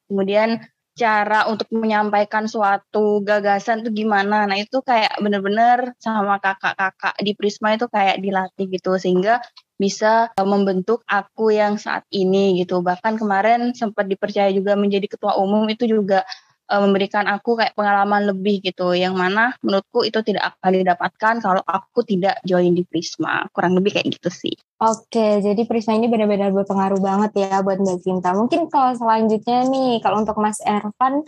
Kemudian 0.10 0.58
cara 0.92 1.48
untuk 1.48 1.72
menyampaikan 1.72 2.52
suatu 2.52 3.24
gagasan 3.24 3.86
itu 3.86 4.04
gimana. 4.04 4.44
Nah, 4.44 4.58
itu 4.60 4.84
kayak 4.84 5.22
bener-bener 5.24 5.96
sama 6.04 6.42
kakak-kakak 6.42 7.16
di 7.24 7.32
Prisma 7.32 7.80
itu 7.80 7.88
kayak 7.88 8.20
dilatih 8.20 8.68
gitu 8.68 9.00
sehingga 9.00 9.40
bisa 9.80 10.30
e, 10.36 10.42
membentuk 10.44 11.02
aku 11.08 11.56
yang 11.56 11.80
saat 11.80 12.04
ini 12.12 12.60
gitu. 12.60 12.84
Bahkan 12.84 13.18
kemarin 13.18 13.72
sempat 13.72 14.06
dipercaya 14.06 14.52
juga 14.52 14.76
menjadi 14.76 15.08
ketua 15.08 15.40
umum 15.40 15.64
itu 15.72 15.88
juga 15.88 16.28
uh, 16.72 16.82
memberikan 16.82 17.28
aku 17.28 17.60
kayak 17.60 17.76
pengalaman 17.76 18.32
lebih 18.32 18.64
gitu. 18.64 18.96
Yang 18.96 19.16
mana 19.20 19.52
menurutku 19.60 20.08
itu 20.08 20.24
tidak 20.24 20.56
akan 20.56 20.72
didapatkan 20.80 21.36
kalau 21.44 21.62
aku 21.68 22.08
tidak 22.08 22.40
join 22.48 22.72
di 22.72 22.88
Prisma. 22.88 23.46
Kurang 23.52 23.76
lebih 23.76 24.00
kayak 24.00 24.08
gitu 24.16 24.32
sih. 24.32 24.56
Oke, 24.80 25.44
jadi 25.44 25.62
Prisma 25.68 26.00
ini 26.00 26.08
benar-benar 26.08 26.56
berpengaruh 26.56 27.04
banget 27.04 27.32
ya 27.38 27.60
buat 27.60 27.78
Mbak 27.78 28.00
Cinta. 28.02 28.32
Mungkin 28.34 28.72
kalau 28.72 28.96
selanjutnya 28.96 29.68
nih, 29.68 30.00
kalau 30.00 30.24
untuk 30.24 30.40
Mas 30.40 30.58
Ervan, 30.64 31.28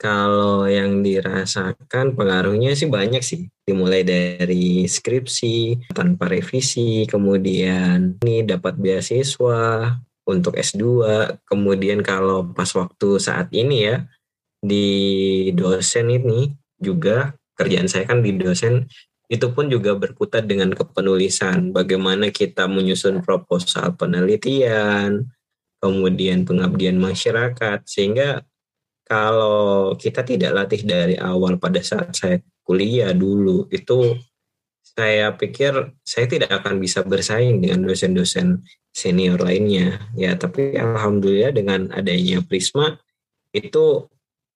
kalau 0.00 0.64
yang 0.64 1.04
dirasakan 1.04 2.16
pengaruhnya 2.16 2.72
sih 2.72 2.88
banyak 2.88 3.20
sih. 3.20 3.52
Dimulai 3.68 4.00
dari 4.00 4.88
skripsi, 4.88 5.92
tanpa 5.92 6.32
revisi, 6.32 7.04
kemudian 7.04 8.16
ini 8.24 8.48
dapat 8.48 8.80
beasiswa 8.80 9.92
untuk 10.24 10.56
S2, 10.56 10.84
kemudian 11.44 12.00
kalau 12.00 12.48
pas 12.48 12.72
waktu 12.72 13.20
saat 13.20 13.52
ini 13.52 13.92
ya, 13.92 14.08
di 14.60 15.48
dosen 15.56 16.12
ini 16.12 16.52
juga 16.76 17.32
kerjaan 17.56 17.88
saya 17.88 18.08
kan 18.08 18.20
di 18.20 18.36
dosen 18.36 18.88
itu 19.30 19.46
pun 19.54 19.70
juga 19.70 19.94
berkutat 19.94 20.44
dengan 20.44 20.74
kepenulisan. 20.74 21.70
Bagaimana 21.70 22.34
kita 22.34 22.66
menyusun 22.66 23.22
proposal 23.22 23.94
penelitian 23.94 25.30
kemudian 25.80 26.44
pengabdian 26.44 27.00
masyarakat 27.00 27.80
sehingga 27.88 28.44
kalau 29.08 29.96
kita 29.96 30.22
tidak 30.26 30.52
latih 30.52 30.82
dari 30.84 31.16
awal 31.16 31.56
pada 31.56 31.80
saat 31.80 32.12
saya 32.12 32.36
kuliah 32.66 33.10
dulu 33.16 33.66
itu 33.72 34.14
saya 34.82 35.32
pikir 35.34 35.94
saya 36.02 36.26
tidak 36.26 36.50
akan 36.62 36.82
bisa 36.82 37.00
bersaing 37.06 37.62
dengan 37.62 37.86
dosen-dosen 37.86 38.66
senior 38.90 39.38
lainnya. 39.38 40.10
Ya 40.18 40.34
tapi 40.34 40.74
alhamdulillah 40.74 41.54
dengan 41.54 41.86
adanya 41.94 42.42
Prisma 42.42 42.98
itu 43.54 44.09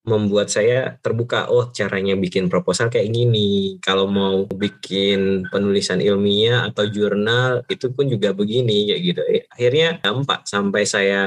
membuat 0.05 0.53
saya 0.53 0.95
terbuka 1.01 1.49
oh 1.49 1.73
caranya 1.73 2.13
bikin 2.13 2.47
proposal 2.47 2.87
kayak 2.87 3.09
gini 3.11 3.81
kalau 3.81 4.05
mau 4.05 4.45
bikin 4.45 5.49
penulisan 5.49 5.99
ilmiah 5.99 6.69
atau 6.69 6.85
jurnal 6.87 7.65
itu 7.67 7.89
pun 7.91 8.05
juga 8.05 8.31
begini 8.31 8.93
kayak 8.93 9.01
gitu 9.01 9.21
eh, 9.27 9.43
akhirnya 9.49 9.87
dampak 9.99 10.45
sampai 10.45 10.83
saya 10.85 11.21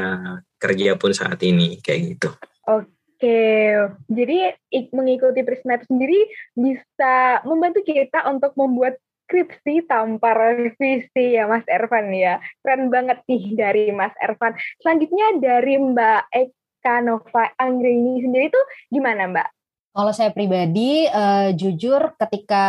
kerja 0.57 0.95
pun 0.95 1.11
saat 1.11 1.43
ini 1.43 1.83
kayak 1.83 2.01
gitu 2.17 2.29
oke 2.71 3.43
jadi 4.07 4.39
mengikuti 4.95 5.43
Prisma 5.43 5.83
sendiri 5.83 6.31
bisa 6.55 7.43
membantu 7.43 7.83
kita 7.83 8.27
untuk 8.31 8.55
membuat 8.55 8.97
skripsi 9.29 9.85
tanpa 9.85 10.33
revisi 10.33 11.37
ya 11.37 11.45
Mas 11.45 11.69
Ervan 11.69 12.09
ya. 12.17 12.41
Keren 12.65 12.89
banget 12.89 13.21
nih 13.29 13.53
dari 13.53 13.93
Mas 13.93 14.17
Ervan. 14.17 14.57
Selanjutnya 14.81 15.37
dari 15.37 15.77
Mbak 15.77 16.23
Eka 16.33 16.58
Nova 17.03 17.51
Anggreni 17.59 18.23
sendiri 18.23 18.49
tuh 18.49 18.65
gimana 18.89 19.27
Mbak? 19.29 19.49
Kalau 19.99 20.13
saya 20.15 20.31
pribadi, 20.31 21.11
uh, 21.11 21.51
jujur 21.53 22.15
ketika 22.15 22.65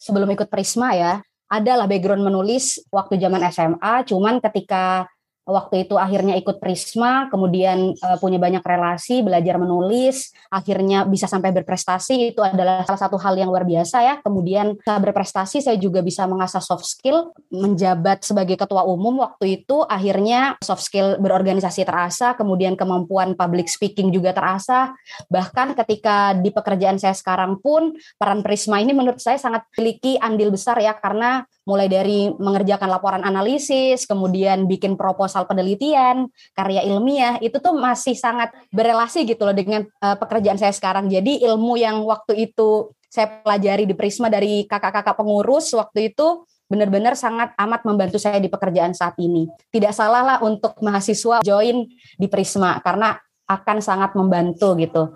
sebelum 0.00 0.26
ikut 0.34 0.50
Prisma 0.50 0.96
ya, 0.98 1.22
adalah 1.50 1.90
background 1.90 2.22
menulis 2.22 2.82
waktu 2.94 3.18
zaman 3.18 3.42
SMA, 3.50 4.06
cuman 4.06 4.38
ketika 4.38 5.06
waktu 5.50 5.84
itu 5.84 5.98
akhirnya 5.98 6.38
ikut 6.38 6.62
Prisma, 6.62 7.26
kemudian 7.28 7.98
uh, 7.98 8.16
punya 8.22 8.38
banyak 8.38 8.62
relasi, 8.62 9.20
belajar 9.20 9.58
menulis, 9.58 10.30
akhirnya 10.48 11.04
bisa 11.04 11.26
sampai 11.26 11.50
berprestasi 11.50 12.30
itu 12.32 12.40
adalah 12.40 12.86
salah 12.86 13.02
satu 13.02 13.18
hal 13.18 13.34
yang 13.34 13.50
luar 13.50 13.66
biasa 13.66 13.96
ya. 14.00 14.14
Kemudian 14.22 14.78
saat 14.86 15.02
berprestasi 15.02 15.60
saya 15.60 15.76
juga 15.76 16.00
bisa 16.00 16.24
mengasah 16.30 16.62
soft 16.62 16.86
skill, 16.86 17.34
menjabat 17.50 18.22
sebagai 18.22 18.54
ketua 18.54 18.86
umum 18.86 19.26
waktu 19.26 19.62
itu 19.62 19.82
akhirnya 19.84 20.56
soft 20.62 20.86
skill 20.86 21.18
berorganisasi 21.18 21.82
terasa, 21.82 22.38
kemudian 22.38 22.78
kemampuan 22.78 23.34
public 23.34 23.66
speaking 23.66 24.14
juga 24.14 24.30
terasa. 24.30 24.94
Bahkan 25.28 25.74
ketika 25.74 26.32
di 26.38 26.54
pekerjaan 26.54 26.96
saya 26.96 27.12
sekarang 27.16 27.58
pun 27.58 27.98
peran 28.16 28.40
Prisma 28.46 28.78
ini 28.78 28.94
menurut 28.94 29.18
saya 29.18 29.36
sangat 29.36 29.66
memiliki 29.74 30.20
andil 30.20 30.54
besar 30.54 30.78
ya 30.78 30.94
karena 30.94 31.42
mulai 31.68 31.86
dari 31.86 32.28
mengerjakan 32.34 32.88
laporan 32.90 33.22
analisis, 33.22 34.02
kemudian 34.08 34.66
bikin 34.66 34.98
proposal 34.98 35.39
penelitian, 35.46 36.28
karya 36.52 36.84
ilmiah, 36.88 37.36
itu 37.38 37.56
tuh 37.60 37.76
masih 37.76 38.16
sangat 38.16 38.50
berelasi 38.72 39.24
gitu 39.28 39.44
loh 39.46 39.54
dengan 39.54 39.86
uh, 40.02 40.16
pekerjaan 40.16 40.58
saya 40.58 40.74
sekarang. 40.74 41.06
Jadi 41.06 41.44
ilmu 41.44 41.76
yang 41.78 42.02
waktu 42.04 42.50
itu 42.50 42.92
saya 43.10 43.42
pelajari 43.42 43.90
di 43.90 43.94
Prisma 43.98 44.30
dari 44.30 44.64
kakak-kakak 44.70 45.18
pengurus 45.18 45.74
waktu 45.74 46.14
itu 46.14 46.46
benar-benar 46.70 47.18
sangat 47.18 47.50
amat 47.58 47.82
membantu 47.82 48.22
saya 48.22 48.38
di 48.38 48.46
pekerjaan 48.46 48.94
saat 48.94 49.18
ini. 49.18 49.50
Tidak 49.74 49.90
salah 49.90 50.22
lah 50.22 50.38
untuk 50.46 50.78
mahasiswa 50.78 51.42
join 51.42 51.82
di 52.14 52.26
Prisma 52.30 52.78
karena 52.78 53.18
akan 53.50 53.82
sangat 53.82 54.14
membantu 54.14 54.78
gitu 54.78 55.10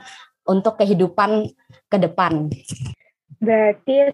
untuk 0.50 0.74
kehidupan 0.74 1.46
ke 1.86 1.96
depan. 2.02 2.50
Berarti 3.38 4.10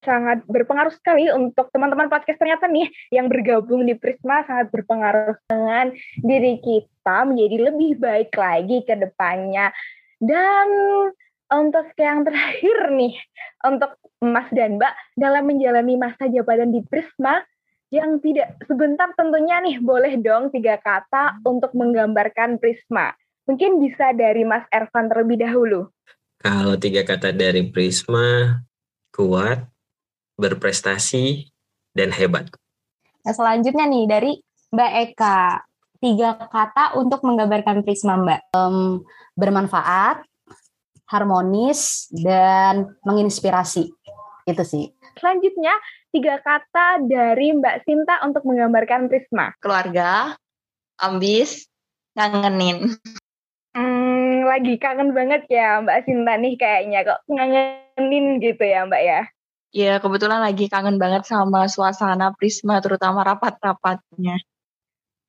sangat 0.00 0.40
berpengaruh 0.48 0.92
sekali 0.96 1.28
untuk 1.28 1.68
teman-teman 1.72 2.08
podcast 2.08 2.40
ternyata 2.40 2.64
nih 2.66 2.88
yang 3.12 3.28
bergabung 3.28 3.84
di 3.84 3.92
Prisma 3.96 4.44
sangat 4.48 4.72
berpengaruh 4.72 5.36
dengan 5.48 5.92
diri 6.24 6.56
kita 6.64 7.28
menjadi 7.28 7.56
lebih 7.72 8.00
baik 8.00 8.32
lagi 8.32 8.80
ke 8.84 8.96
depannya. 8.96 9.68
Dan 10.20 10.68
untuk 11.50 11.92
yang 11.96 12.24
terakhir 12.24 12.92
nih, 12.92 13.14
untuk 13.66 13.96
Mas 14.20 14.48
dan 14.52 14.76
Mbak 14.80 14.94
dalam 15.16 15.44
menjalani 15.48 15.94
masa 15.96 16.28
jabatan 16.28 16.72
di 16.72 16.80
Prisma 16.84 17.40
yang 17.90 18.22
tidak 18.22 18.54
sebentar 18.70 19.10
tentunya 19.18 19.58
nih 19.58 19.82
boleh 19.82 20.14
dong 20.22 20.54
tiga 20.54 20.78
kata 20.78 21.42
untuk 21.42 21.74
menggambarkan 21.74 22.62
Prisma. 22.62 23.12
Mungkin 23.50 23.82
bisa 23.82 24.14
dari 24.14 24.46
Mas 24.46 24.62
Ervan 24.70 25.10
terlebih 25.10 25.42
dahulu. 25.42 25.90
Kalau 26.38 26.78
tiga 26.78 27.02
kata 27.02 27.34
dari 27.34 27.66
Prisma, 27.66 28.62
kuat, 29.10 29.66
berprestasi, 30.40 31.52
dan 31.92 32.10
hebat. 32.16 32.48
Nah, 33.20 33.34
selanjutnya 33.36 33.84
nih 33.84 34.04
dari 34.08 34.32
Mbak 34.72 34.92
Eka, 35.12 35.60
tiga 36.00 36.40
kata 36.48 36.96
untuk 36.96 37.20
menggambarkan 37.20 37.84
Prisma 37.84 38.16
Mbak. 38.16 38.40
Um, 38.56 39.04
bermanfaat, 39.36 40.24
harmonis, 41.10 42.08
dan 42.14 42.96
menginspirasi. 43.04 43.92
Itu 44.48 44.64
sih. 44.64 44.88
Selanjutnya, 45.20 45.74
tiga 46.14 46.40
kata 46.40 47.04
dari 47.04 47.52
Mbak 47.52 47.84
Sinta 47.84 48.24
untuk 48.24 48.46
menggambarkan 48.48 49.12
Prisma. 49.12 49.52
Keluarga, 49.60 50.38
ambis, 50.96 51.68
ngangenin. 52.16 52.96
Hmm, 53.76 54.48
lagi 54.48 54.80
kangen 54.80 55.14
banget 55.14 55.46
ya 55.46 55.78
Mbak 55.84 56.08
Sinta 56.08 56.34
nih 56.40 56.54
kayaknya 56.58 57.06
kok 57.06 57.20
ngangenin 57.30 58.40
gitu 58.42 58.64
ya 58.64 58.86
Mbak 58.88 59.02
ya. 59.02 59.22
Ya, 59.70 60.02
kebetulan 60.02 60.42
lagi 60.42 60.66
kangen 60.66 60.98
banget 60.98 61.30
sama 61.30 61.70
suasana 61.70 62.34
Prisma, 62.34 62.82
terutama 62.82 63.22
rapat-rapatnya. 63.22 64.42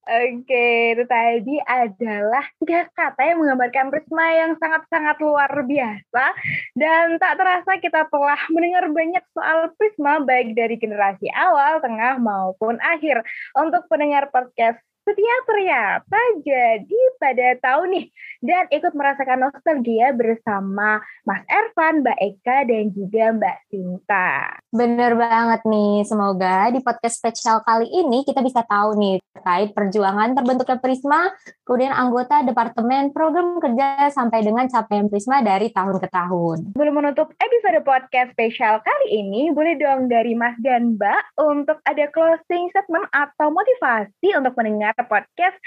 Oke, 0.02 0.98
itu 0.98 1.06
tadi 1.06 1.62
adalah 1.62 2.42
tiga 2.58 2.90
kata 2.90 3.22
yang 3.22 3.38
menggambarkan 3.38 3.94
Prisma 3.94 4.26
yang 4.34 4.58
sangat-sangat 4.58 5.22
luar 5.22 5.46
biasa. 5.62 6.26
Dan 6.74 7.22
tak 7.22 7.38
terasa 7.38 7.78
kita 7.78 8.10
telah 8.10 8.42
mendengar 8.50 8.90
banyak 8.90 9.22
soal 9.30 9.70
Prisma, 9.78 10.26
baik 10.26 10.58
dari 10.58 10.82
generasi 10.82 11.30
awal, 11.30 11.78
tengah, 11.86 12.18
maupun 12.18 12.82
akhir. 12.82 13.22
Untuk 13.54 13.86
pendengar 13.94 14.34
podcast 14.34 14.82
setia 15.02 15.36
ternyata 15.50 16.20
jadi 16.46 17.02
pada 17.18 17.48
tahun 17.58 17.88
nih 17.98 18.06
dan 18.42 18.64
ikut 18.70 18.94
merasakan 18.94 19.50
nostalgia 19.50 20.14
bersama 20.14 21.02
Mas 21.26 21.42
Ervan, 21.46 22.02
Mbak 22.02 22.18
Eka, 22.18 22.58
dan 22.66 22.84
juga 22.94 23.24
Mbak 23.38 23.58
Sinta. 23.70 24.30
Bener 24.74 25.14
banget 25.14 25.62
nih, 25.66 26.06
semoga 26.06 26.70
di 26.74 26.82
podcast 26.82 27.22
spesial 27.22 27.62
kali 27.62 27.86
ini 27.90 28.26
kita 28.26 28.42
bisa 28.42 28.66
tahu 28.66 28.98
nih 28.98 29.22
terkait 29.38 29.70
perjuangan 29.74 30.38
terbentuknya 30.38 30.78
Prisma, 30.82 31.34
kemudian 31.66 31.94
anggota 31.94 32.42
Departemen 32.46 33.14
Program 33.14 33.62
Kerja 33.62 34.10
sampai 34.10 34.42
dengan 34.42 34.66
capaian 34.70 35.10
Prisma 35.10 35.42
dari 35.46 35.70
tahun 35.70 35.98
ke 36.02 36.08
tahun. 36.10 36.58
Belum 36.78 36.94
menutup 36.98 37.30
episode 37.38 37.82
podcast 37.86 38.34
spesial 38.34 38.82
kali 38.82 39.08
ini, 39.22 39.50
boleh 39.54 39.78
dong 39.78 40.10
dari 40.10 40.34
Mas 40.34 40.58
dan 40.62 40.98
Mbak 40.98 41.42
untuk 41.42 41.78
ada 41.86 42.06
closing 42.10 42.70
statement 42.74 43.06
atau 43.14 43.54
motivasi 43.54 44.34
untuk 44.38 44.54
mendengar 44.58 44.91
podcast 45.00 45.58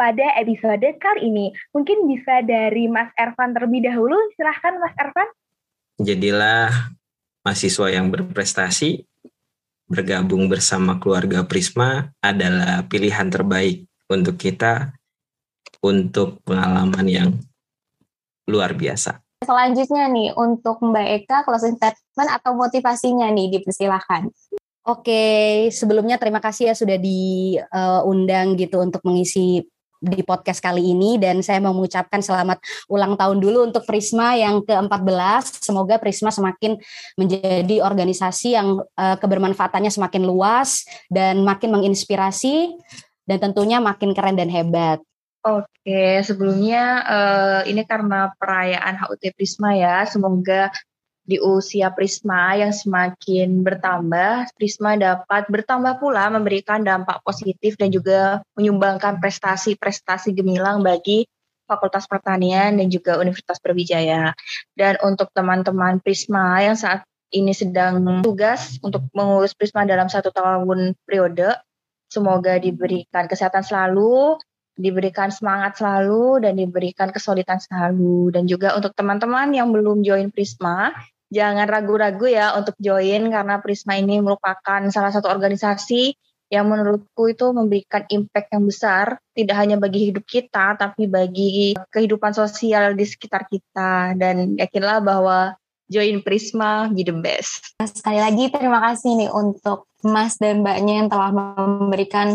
pada 0.00 0.40
episode 0.40 0.96
kali 0.96 1.28
ini. 1.28 1.46
Mungkin 1.76 2.08
bisa 2.08 2.40
dari 2.40 2.88
Mas 2.88 3.12
Ervan 3.20 3.52
terlebih 3.52 3.84
dahulu. 3.84 4.16
Silahkan 4.32 4.80
Mas 4.80 4.96
Ervan. 4.96 5.28
Jadilah 6.00 6.96
mahasiswa 7.44 7.86
yang 7.92 8.08
berprestasi, 8.08 9.04
bergabung 9.84 10.48
bersama 10.48 10.96
keluarga 10.96 11.44
Prisma 11.44 12.08
adalah 12.24 12.88
pilihan 12.88 13.28
terbaik 13.28 13.84
untuk 14.08 14.40
kita 14.40 14.96
untuk 15.84 16.40
pengalaman 16.48 17.06
yang 17.08 17.30
luar 18.48 18.72
biasa. 18.72 19.20
Selanjutnya 19.40 20.04
nih, 20.12 20.36
untuk 20.36 20.84
Mbak 20.84 21.06
Eka, 21.24 21.36
closing 21.48 21.80
statement 21.80 22.28
atau 22.28 22.52
motivasinya 22.52 23.32
nih, 23.32 23.56
dipersilahkan. 23.56 24.28
Oke, 24.80 25.68
sebelumnya 25.68 26.16
terima 26.16 26.40
kasih 26.40 26.72
ya 26.72 26.74
sudah 26.74 26.96
diundang 26.96 28.56
gitu 28.56 28.80
untuk 28.80 29.04
mengisi 29.04 29.60
di 30.00 30.24
podcast 30.24 30.64
kali 30.64 30.96
ini 30.96 31.20
dan 31.20 31.44
saya 31.44 31.60
mau 31.60 31.76
mengucapkan 31.76 32.24
selamat 32.24 32.64
ulang 32.88 33.20
tahun 33.20 33.36
dulu 33.36 33.68
untuk 33.68 33.84
Prisma 33.84 34.32
yang 34.32 34.64
ke-14. 34.64 35.60
Semoga 35.60 36.00
Prisma 36.00 36.32
semakin 36.32 36.80
menjadi 37.20 37.84
organisasi 37.84 38.56
yang 38.56 38.80
uh, 38.80 39.16
kebermanfaatannya 39.20 39.92
semakin 39.92 40.24
luas 40.24 40.88
dan 41.12 41.44
makin 41.44 41.76
menginspirasi 41.76 42.72
dan 43.28 43.38
tentunya 43.38 43.78
makin 43.78 44.16
keren 44.16 44.40
dan 44.40 44.48
hebat. 44.48 45.04
Oke, 45.40 46.20
sebelumnya 46.24 46.84
uh, 47.04 47.60
ini 47.64 47.84
karena 47.84 48.32
perayaan 48.36 48.96
HUT 48.96 49.24
Prisma 49.36 49.72
ya, 49.72 50.04
semoga 50.04 50.72
di 51.30 51.38
usia 51.38 51.94
Prisma 51.94 52.58
yang 52.58 52.74
semakin 52.74 53.62
bertambah, 53.62 54.50
Prisma 54.58 54.98
dapat 54.98 55.46
bertambah 55.46 56.02
pula 56.02 56.26
memberikan 56.26 56.82
dampak 56.82 57.22
positif 57.22 57.78
dan 57.78 57.94
juga 57.94 58.42
menyumbangkan 58.58 59.22
prestasi-prestasi 59.22 60.34
gemilang 60.34 60.82
bagi 60.82 61.22
Fakultas 61.70 62.10
Pertanian 62.10 62.82
dan 62.82 62.90
juga 62.90 63.22
Universitas 63.22 63.62
Brawijaya. 63.62 64.34
Dan 64.74 64.98
untuk 65.06 65.30
teman-teman 65.30 66.02
Prisma 66.02 66.58
yang 66.66 66.74
saat 66.74 67.06
ini 67.30 67.54
sedang 67.54 68.26
tugas 68.26 68.82
untuk 68.82 69.06
mengurus 69.14 69.54
Prisma 69.54 69.86
dalam 69.86 70.10
satu 70.10 70.34
tahun 70.34 70.98
periode, 71.06 71.54
semoga 72.10 72.58
diberikan 72.58 73.30
kesehatan 73.30 73.62
selalu, 73.62 74.34
diberikan 74.74 75.30
semangat 75.30 75.78
selalu 75.78 76.42
dan 76.42 76.58
diberikan 76.58 77.14
kesulitan 77.14 77.62
selalu 77.62 78.34
dan 78.34 78.50
juga 78.50 78.74
untuk 78.74 78.90
teman-teman 78.98 79.54
yang 79.54 79.70
belum 79.70 80.02
join 80.02 80.34
Prisma 80.34 80.90
jangan 81.30 81.66
ragu-ragu 81.70 82.26
ya 82.26 82.58
untuk 82.58 82.74
join 82.82 83.30
karena 83.30 83.62
Prisma 83.62 83.96
ini 83.96 84.18
merupakan 84.18 84.82
salah 84.90 85.14
satu 85.14 85.30
organisasi 85.30 86.12
yang 86.50 86.66
menurutku 86.66 87.30
itu 87.30 87.46
memberikan 87.54 88.02
impact 88.10 88.50
yang 88.50 88.66
besar 88.66 89.22
tidak 89.30 89.56
hanya 89.56 89.78
bagi 89.78 90.10
hidup 90.10 90.26
kita 90.26 90.74
tapi 90.74 91.06
bagi 91.06 91.78
kehidupan 91.94 92.34
sosial 92.34 92.98
di 92.98 93.06
sekitar 93.06 93.46
kita 93.46 94.18
dan 94.18 94.58
yakinlah 94.58 94.98
bahwa 94.98 95.54
join 95.86 96.18
Prisma 96.26 96.90
be 96.90 97.06
the 97.06 97.14
best. 97.14 97.78
Sekali 97.78 98.18
lagi 98.18 98.50
terima 98.50 98.82
kasih 98.82 99.14
nih 99.14 99.30
untuk 99.30 99.86
Mas 100.02 100.38
dan 100.42 100.66
Mbaknya 100.66 101.06
yang 101.06 101.08
telah 101.10 101.30
memberikan 101.30 102.34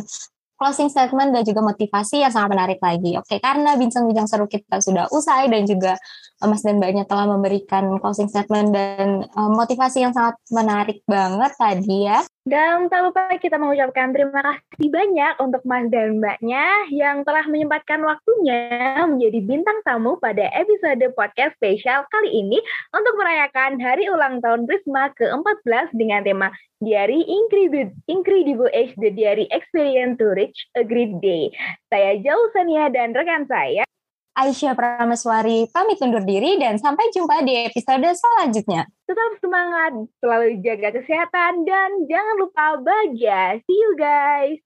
closing 0.55 0.87
statement 0.87 1.35
dan 1.35 1.43
juga 1.43 1.59
motivasi 1.63 2.23
yang 2.23 2.31
sangat 2.31 2.55
menarik 2.55 2.79
lagi. 2.79 3.19
Oke, 3.19 3.43
karena 3.43 3.75
bincang-bincang 3.75 4.27
seru 4.27 4.47
kita 4.47 4.79
sudah 4.79 5.11
usai 5.11 5.51
dan 5.51 5.67
juga 5.67 5.99
Mas 6.43 6.67
dan 6.67 6.83
Mbaknya 6.83 7.07
telah 7.07 7.31
memberikan 7.31 7.95
closing 8.03 8.27
statement 8.27 8.75
dan 8.75 9.23
uh, 9.39 9.51
motivasi 9.55 10.03
yang 10.03 10.11
sangat 10.11 10.35
menarik 10.51 10.99
banget 11.07 11.51
tadi 11.55 12.11
ya. 12.11 12.19
Dan 12.45 12.91
tak 12.93 13.01
lupa 13.01 13.31
kita 13.41 13.57
mengucapkan 13.57 14.13
terima 14.13 14.37
kasih 14.43 14.91
banyak 14.91 15.33
untuk 15.41 15.63
Mas 15.63 15.87
dan 15.89 16.19
Mbaknya 16.19 16.91
yang 16.91 17.23
telah 17.23 17.47
menyempatkan 17.47 18.03
waktunya 18.03 19.01
menjadi 19.07 19.39
bintang 19.41 19.79
tamu 19.87 20.19
pada 20.19 20.45
episode 20.51 21.01
podcast 21.15 21.55
spesial 21.57 22.03
kali 22.11 22.29
ini 22.29 22.59
untuk 22.91 23.15
merayakan 23.15 23.79
hari 23.79 24.05
ulang 24.11 24.43
tahun 24.43 24.67
Prisma 24.67 25.09
ke-14 25.15 25.95
dengan 25.95 26.21
tema 26.21 26.47
Diary 26.83 27.23
Incredible, 27.23 27.95
Incredible 28.11 28.69
Age 28.75 28.93
The 28.99 29.09
Diary 29.15 29.47
Experience 29.49 30.19
to 30.19 30.35
Reach 30.35 30.59
a 30.75 30.83
Great 30.83 31.17
Day. 31.23 31.49
Saya 31.89 32.19
Jauh 32.19 32.51
Sania 32.53 32.91
dan 32.91 33.15
rekan 33.15 33.47
saya 33.47 33.87
Aisyah 34.35 34.75
Prameswari 34.75 35.71
pamit 35.71 35.95
undur 36.03 36.19
diri 36.27 36.59
dan 36.59 36.75
sampai 36.75 37.07
jumpa 37.15 37.39
di 37.47 37.55
episode 37.71 38.03
selanjutnya. 38.03 38.83
Tetap 39.07 39.31
semangat, 39.39 39.95
selalu 40.19 40.59
jaga 40.59 40.91
kesehatan, 40.91 41.63
dan 41.63 41.89
jangan 42.03 42.35
lupa 42.43 42.75
bahagia. 42.83 43.63
See 43.63 43.79
you 43.79 43.95
guys! 43.95 44.59